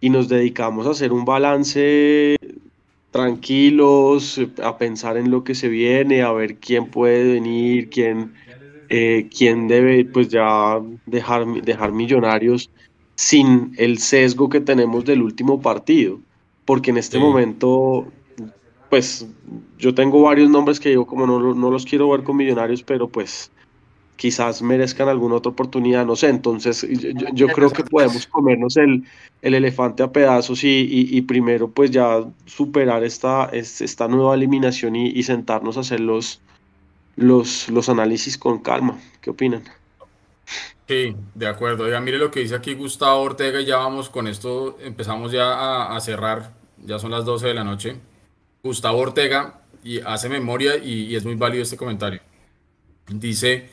[0.00, 2.36] y nos dedicamos a hacer un balance
[3.10, 8.34] tranquilos, eh, a pensar en lo que se viene, a ver quién puede venir, quién,
[8.88, 12.70] eh, quién debe pues ya dejar, dejar millonarios
[13.16, 16.22] sin el sesgo que tenemos del último partido,
[16.64, 17.24] porque en este Sí.
[17.24, 18.14] momento
[18.88, 19.26] pues
[19.76, 23.10] yo tengo varios nombres que digo como no, no los quiero ver con millonarios, pero
[23.10, 23.52] pues
[24.18, 28.76] quizás merezcan alguna otra oportunidad, no sé, entonces yo, yo- yo creo que podemos comernos
[28.76, 29.04] el,
[29.42, 34.34] el elefante a pedazos y, y- y primero pues ya superar esta, es- esta nueva
[34.34, 36.40] eliminación y, y sentarnos a hacer los,
[37.16, 38.98] los, los análisis con calma.
[39.22, 39.62] ¿Qué opinan?
[40.88, 41.84] Sí, de acuerdo.
[41.84, 45.52] Oiga, mire lo que dice aquí Gustavo Ortega y ya vamos con esto, empezamos ya
[45.52, 46.54] a, a cerrar,
[46.84, 47.96] ya son las 12 de la noche.
[48.64, 52.20] Gustavo Ortega y hace memoria y, y es muy válido este comentario.
[53.08, 53.68] Dice,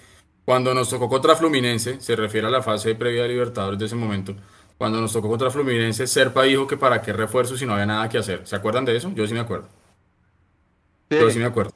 [0.46, 3.96] cuando nos tocó contra Fluminense, se refiere a la fase previa de Libertadores de ese
[3.96, 4.36] momento,
[4.78, 8.10] cuando nos tocó contra Fluminense, Serpa dijo que para qué refuerzos si no había nada
[8.10, 8.46] que hacer.
[8.46, 9.12] ¿Se acuerdan de eso?
[9.16, 9.68] Yo sí me acuerdo.
[11.10, 11.74] Yo sí me acuerdo.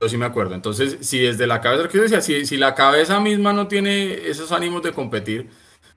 [0.00, 0.54] Yo sí me acuerdo.
[0.54, 2.20] Entonces, si desde la cabeza, ¿qué decía?
[2.20, 5.48] Si, si la cabeza misma no tiene esos ánimos de competir,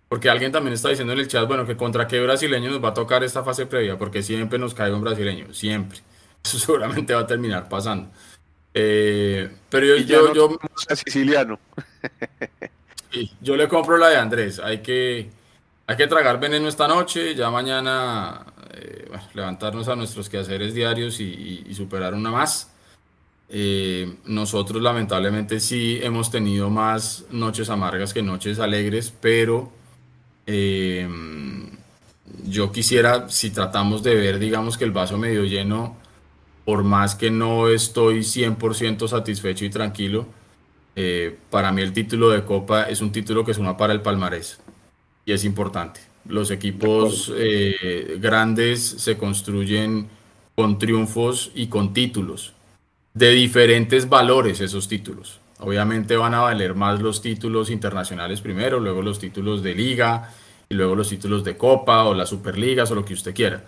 [0.08, 2.90] porque alguien también está diciendo en el chat, bueno, que contra qué brasileño nos va
[2.90, 6.00] a tocar esta fase previa, porque siempre nos cae un brasileño, siempre.
[6.44, 8.10] Eso seguramente va a terminar pasando.
[8.74, 11.60] Eh, pero yo, yo, no siciliano.
[13.12, 14.60] Sí, yo le compro la de Andrés.
[14.60, 15.32] Hay que,
[15.88, 21.20] hay que tragar veneno esta noche, ya mañana eh, bueno, levantarnos a nuestros quehaceres diarios
[21.20, 22.70] y, y- y superar una más.
[23.50, 29.72] Eh, nosotros lamentablemente sí hemos tenido más noches amargas que noches alegres, pero
[30.46, 31.10] eh,
[32.46, 35.98] yo quisiera, si tratamos de ver, digamos que el vaso medio lleno,
[36.70, 40.28] por más que no estoy 100% satisfecho y tranquilo,
[40.96, 44.60] eh, para mí el título de Copa es un título que suma para el palmarés
[45.26, 46.00] y es importante.
[46.28, 50.10] Los equipos eh, grandes se construyen
[50.54, 52.54] con triunfos y con títulos,
[53.16, 55.40] de diferentes valores esos títulos.
[55.58, 60.36] Obviamente van a valer más los títulos internacionales primero, luego los títulos de liga
[60.70, 63.64] y luego los títulos de Copa o las Superligas o lo que usted quiera.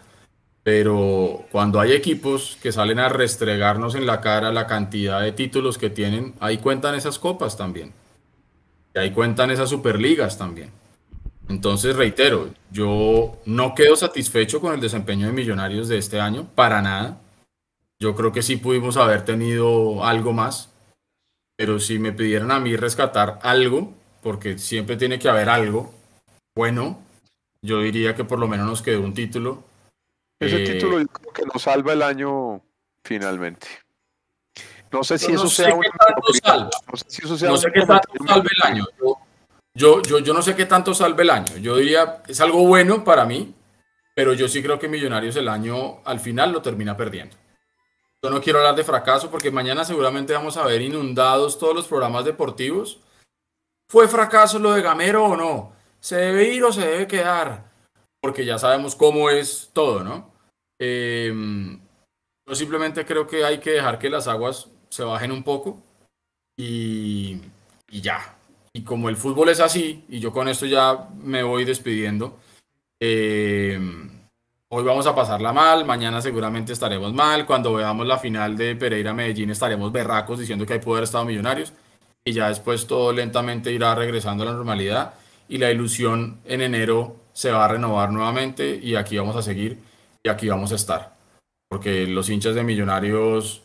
[0.63, 5.77] Pero cuando hay equipos que salen a restregarnos en la cara la cantidad de títulos
[5.77, 7.93] que tienen, ahí cuentan esas copas también.
[8.93, 10.71] Y ahí cuentan esas superligas también.
[11.49, 16.81] Entonces, reitero, yo no quedo satisfecho con el desempeño de Millonarios de este año, para
[16.81, 17.19] nada.
[17.99, 20.69] Yo creo que sí pudimos haber tenido algo más,
[21.57, 25.91] pero si me pidieran a mí rescatar algo, porque siempre tiene que haber algo
[26.53, 26.99] bueno,
[27.61, 29.63] yo diría que por lo menos nos quedó un título.
[30.41, 32.61] Ese Eh, título yo creo que nos salva el año
[33.03, 33.67] finalmente.
[34.91, 35.69] No sé si eso sea
[36.43, 36.69] salva.
[36.91, 38.85] no sé si eso sea No un sé qué tanto salve el año.
[38.99, 39.17] Yo,
[39.73, 41.55] yo, yo, yo no sé qué tanto salve el año.
[41.57, 43.53] Yo diría, es algo bueno para mí,
[44.15, 47.37] pero yo sí creo que Millonarios el año al final lo termina perdiendo.
[48.23, 51.87] Yo no quiero hablar de fracaso porque mañana seguramente vamos a ver inundados todos los
[51.87, 52.99] programas deportivos.
[53.89, 55.73] ¿Fue fracaso lo de Gamero o no?
[55.99, 57.71] ¿Se debe ir o se debe quedar?
[58.19, 60.30] Porque ya sabemos cómo es todo, ¿no?
[60.83, 61.31] Eh,
[62.47, 65.79] yo simplemente creo que hay que dejar que las aguas se bajen un poco
[66.57, 67.39] y,
[67.91, 68.35] y ya.
[68.73, 72.39] Y como el fútbol es así, y yo con esto ya me voy despidiendo,
[72.99, 73.79] eh,
[74.69, 79.13] hoy vamos a pasarla mal, mañana seguramente estaremos mal, cuando veamos la final de Pereira
[79.13, 81.73] Medellín estaremos berracos diciendo que hay poder Estado Millonarios,
[82.25, 85.13] y ya después todo lentamente irá regresando a la normalidad,
[85.47, 89.90] y la ilusión en enero se va a renovar nuevamente, y aquí vamos a seguir,
[90.23, 91.15] y aquí vamos a estar,
[91.67, 93.63] porque los hinchas de Millonarios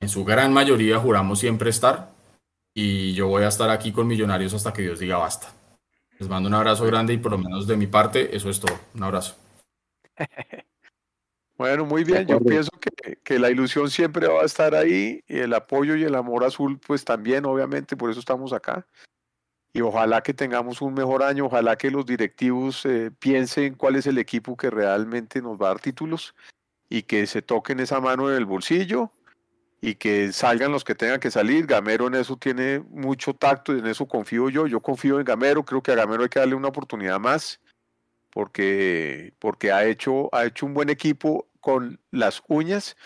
[0.00, 2.10] en su gran mayoría juramos siempre estar
[2.74, 5.52] y yo voy a estar aquí con Millonarios hasta que Dios diga basta.
[6.18, 8.78] Les mando un abrazo grande y por lo menos de mi parte eso es todo.
[8.94, 9.36] Un abrazo.
[11.60, 12.26] Bueno, muy bien.
[12.26, 16.04] Yo pienso que, que la ilusión siempre va a estar ahí y el apoyo y
[16.04, 18.86] el amor azul, pues también, obviamente, por eso estamos acá.
[19.72, 24.06] Y ojalá que tengamos un mejor año, ojalá que los directivos eh, piensen cuál es
[24.06, 26.34] el equipo que realmente nos va a dar títulos
[26.88, 29.12] y que se toquen esa mano en el bolsillo
[29.80, 31.66] y que salgan los que tengan que salir.
[31.66, 34.66] Gamero en eso tiene mucho tacto y en eso confío yo.
[34.66, 37.60] Yo confío en Gamero, creo que a Gamero hay que darle una oportunidad más
[38.30, 42.96] porque, porque ha, hecho, ha hecho un buen equipo con las uñas.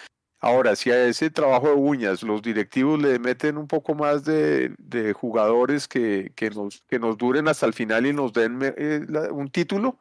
[0.44, 4.74] Ahora, si a ese trabajo de uñas los directivos le meten un poco más de,
[5.18, 9.48] jugadores que, que, nos, que nos duren hasta el final y nos den eh, un
[9.48, 9.98] título,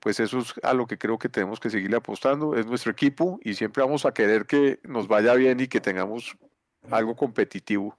[0.00, 2.56] pues eso es a lo que creo que tenemos que seguirle apostando.
[2.56, 6.34] Es nuestro equipo y siempre vamos a querer que nos vaya bien y que tengamos
[6.90, 7.98] algo competitivo.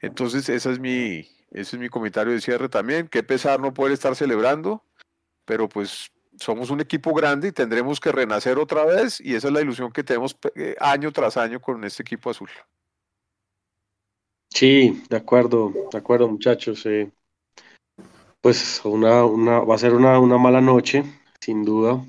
[0.00, 3.08] Entonces, esa es mi, ese es mi comentario de cierre también.
[3.08, 4.84] Qué pesar no poder estar celebrando,
[5.44, 9.54] pero pues somos un equipo grande y tendremos que renacer otra vez y esa es
[9.54, 12.50] la ilusión que tenemos eh, año tras año con este equipo azul.
[14.50, 16.84] Sí, de acuerdo, de acuerdo, muchachos.
[16.86, 17.10] eh,
[18.40, 21.04] pues una, una, va a ser una, una mala noche,
[21.40, 22.00] sin duda,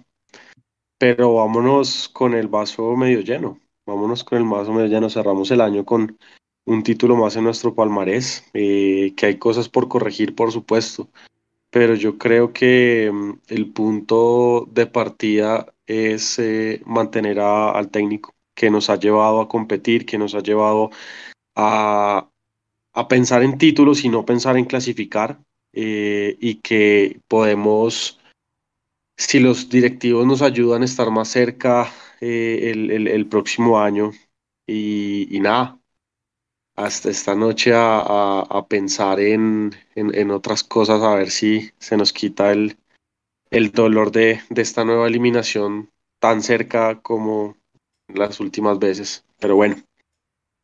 [0.98, 3.60] pero vámonos con el vaso medio lleno.
[3.86, 5.10] Vámonos con el vaso medio lleno.
[5.10, 6.18] Cerramos el año con
[6.66, 11.10] un título más en nuestro palmarés, eh, que hay cosas por corregir, por supuesto,
[11.70, 18.34] pero yo creo que mm, el punto de partida es eh, mantener a- al técnico
[18.56, 20.90] que nos ha llevado a competir, que nos ha llevado
[21.56, 22.30] a,
[22.94, 25.40] a pensar en títulos y no pensar en clasificar,
[25.74, 28.20] eh, y que podemos,
[29.18, 31.92] si los directivos nos ayudan a estar más cerca
[32.22, 34.12] eh, el, el- el próximo año,
[34.68, 35.77] y, y nada,
[36.78, 41.72] hasta esta noche a, a- a pensar en, en- en otras cosas, a ver si
[41.80, 42.78] se nos quita el,
[43.52, 47.58] el dolor de, de esta nueva eliminación tan cerca como
[48.08, 49.26] las últimas veces.
[49.40, 49.76] Pero bueno,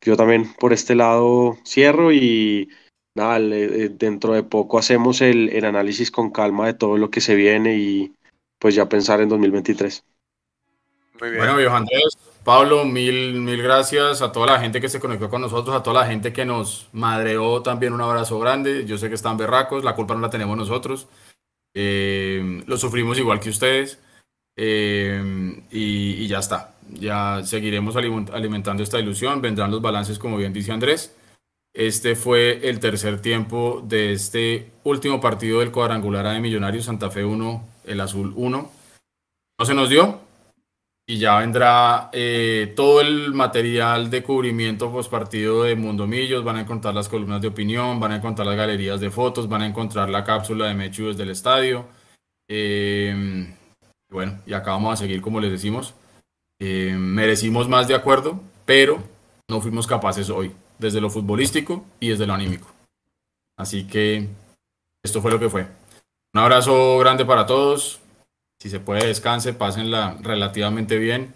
[0.02, 2.70] yo también por este lado cierro y
[3.16, 7.10] nada, le- eh, dentro de poco hacemos el, el análisis con calma de todo lo
[7.10, 8.14] que se viene y
[8.60, 10.06] pues ya pensar en 2023.
[11.38, 15.42] Bueno, viejo Andrés, Pablo, mil, mil gracias a toda la gente que se conectó con
[15.42, 18.86] nosotros, a toda la gente que nos madreó también un abrazo grande.
[18.86, 21.08] Yo sé que están berracos, la culpa no la tenemos nosotros.
[21.74, 24.00] Eh, lo sufrimos igual que ustedes.
[24.58, 26.76] Eh, y, y ya está.
[26.90, 29.42] Ya seguiremos alimen- alimentando esta ilusión.
[29.42, 31.16] Vendrán los balances, como bien dice Andrés.
[31.74, 37.10] Este fue el tercer tiempo de este último partido del cuadrangular A de Millonarios, Santa
[37.10, 38.72] Fe 1, el Azul 1.
[39.60, 40.20] No se nos dio,
[41.06, 46.44] y ya vendrá eh, todo el material de cubrimiento post partido de Mundo Millos.
[46.44, 49.64] Van a encontrar las columnas de opinión, van a encontrar las galerías de fotos, van
[49.64, 51.86] a encontrar la cápsula de Mechu desde el estadio.
[52.48, 53.54] Eh,
[54.10, 55.94] bueno, y acá vamos a seguir como les decimos.
[56.60, 59.04] Eh, merecimos más de acuerdo, pero
[59.50, 62.72] no fuimos capaces hoy, desde lo futbolístico y desde lo anímico.
[63.58, 64.30] Así que
[65.04, 65.68] esto fue lo que fue.
[66.34, 68.00] Un abrazo grande para todos.
[68.64, 71.34] Si se puede, descanse, pásenla relativamente bien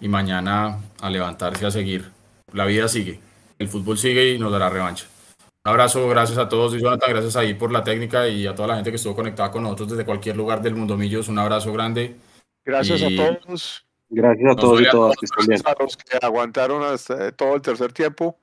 [0.00, 2.10] y mañana a levantarse a seguir.
[2.54, 3.20] La vida sigue,
[3.58, 5.04] el fútbol sigue y nos dará revancha.
[5.66, 6.72] Un abrazo, gracias a todos.
[6.74, 9.50] Y Jonathan, gracias ahí por la técnica y a toda la gente que estuvo conectada
[9.50, 11.28] con nosotros desde cualquier lugar del mundo Millos.
[11.28, 12.16] Un abrazo grande.
[12.64, 13.84] Gracias Y- a todos.
[14.08, 15.16] Gracias a todos y todas
[15.46, 15.60] bien.
[15.66, 18.38] A los que aguantaron hasta todo el tercer tiempo.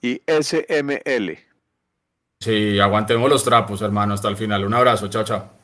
[0.00, 1.40] Y SML.
[2.38, 4.64] Sí, aguantemos los trapos, hermano, hasta el final.
[4.64, 5.61] Un abrazo, chao, chao.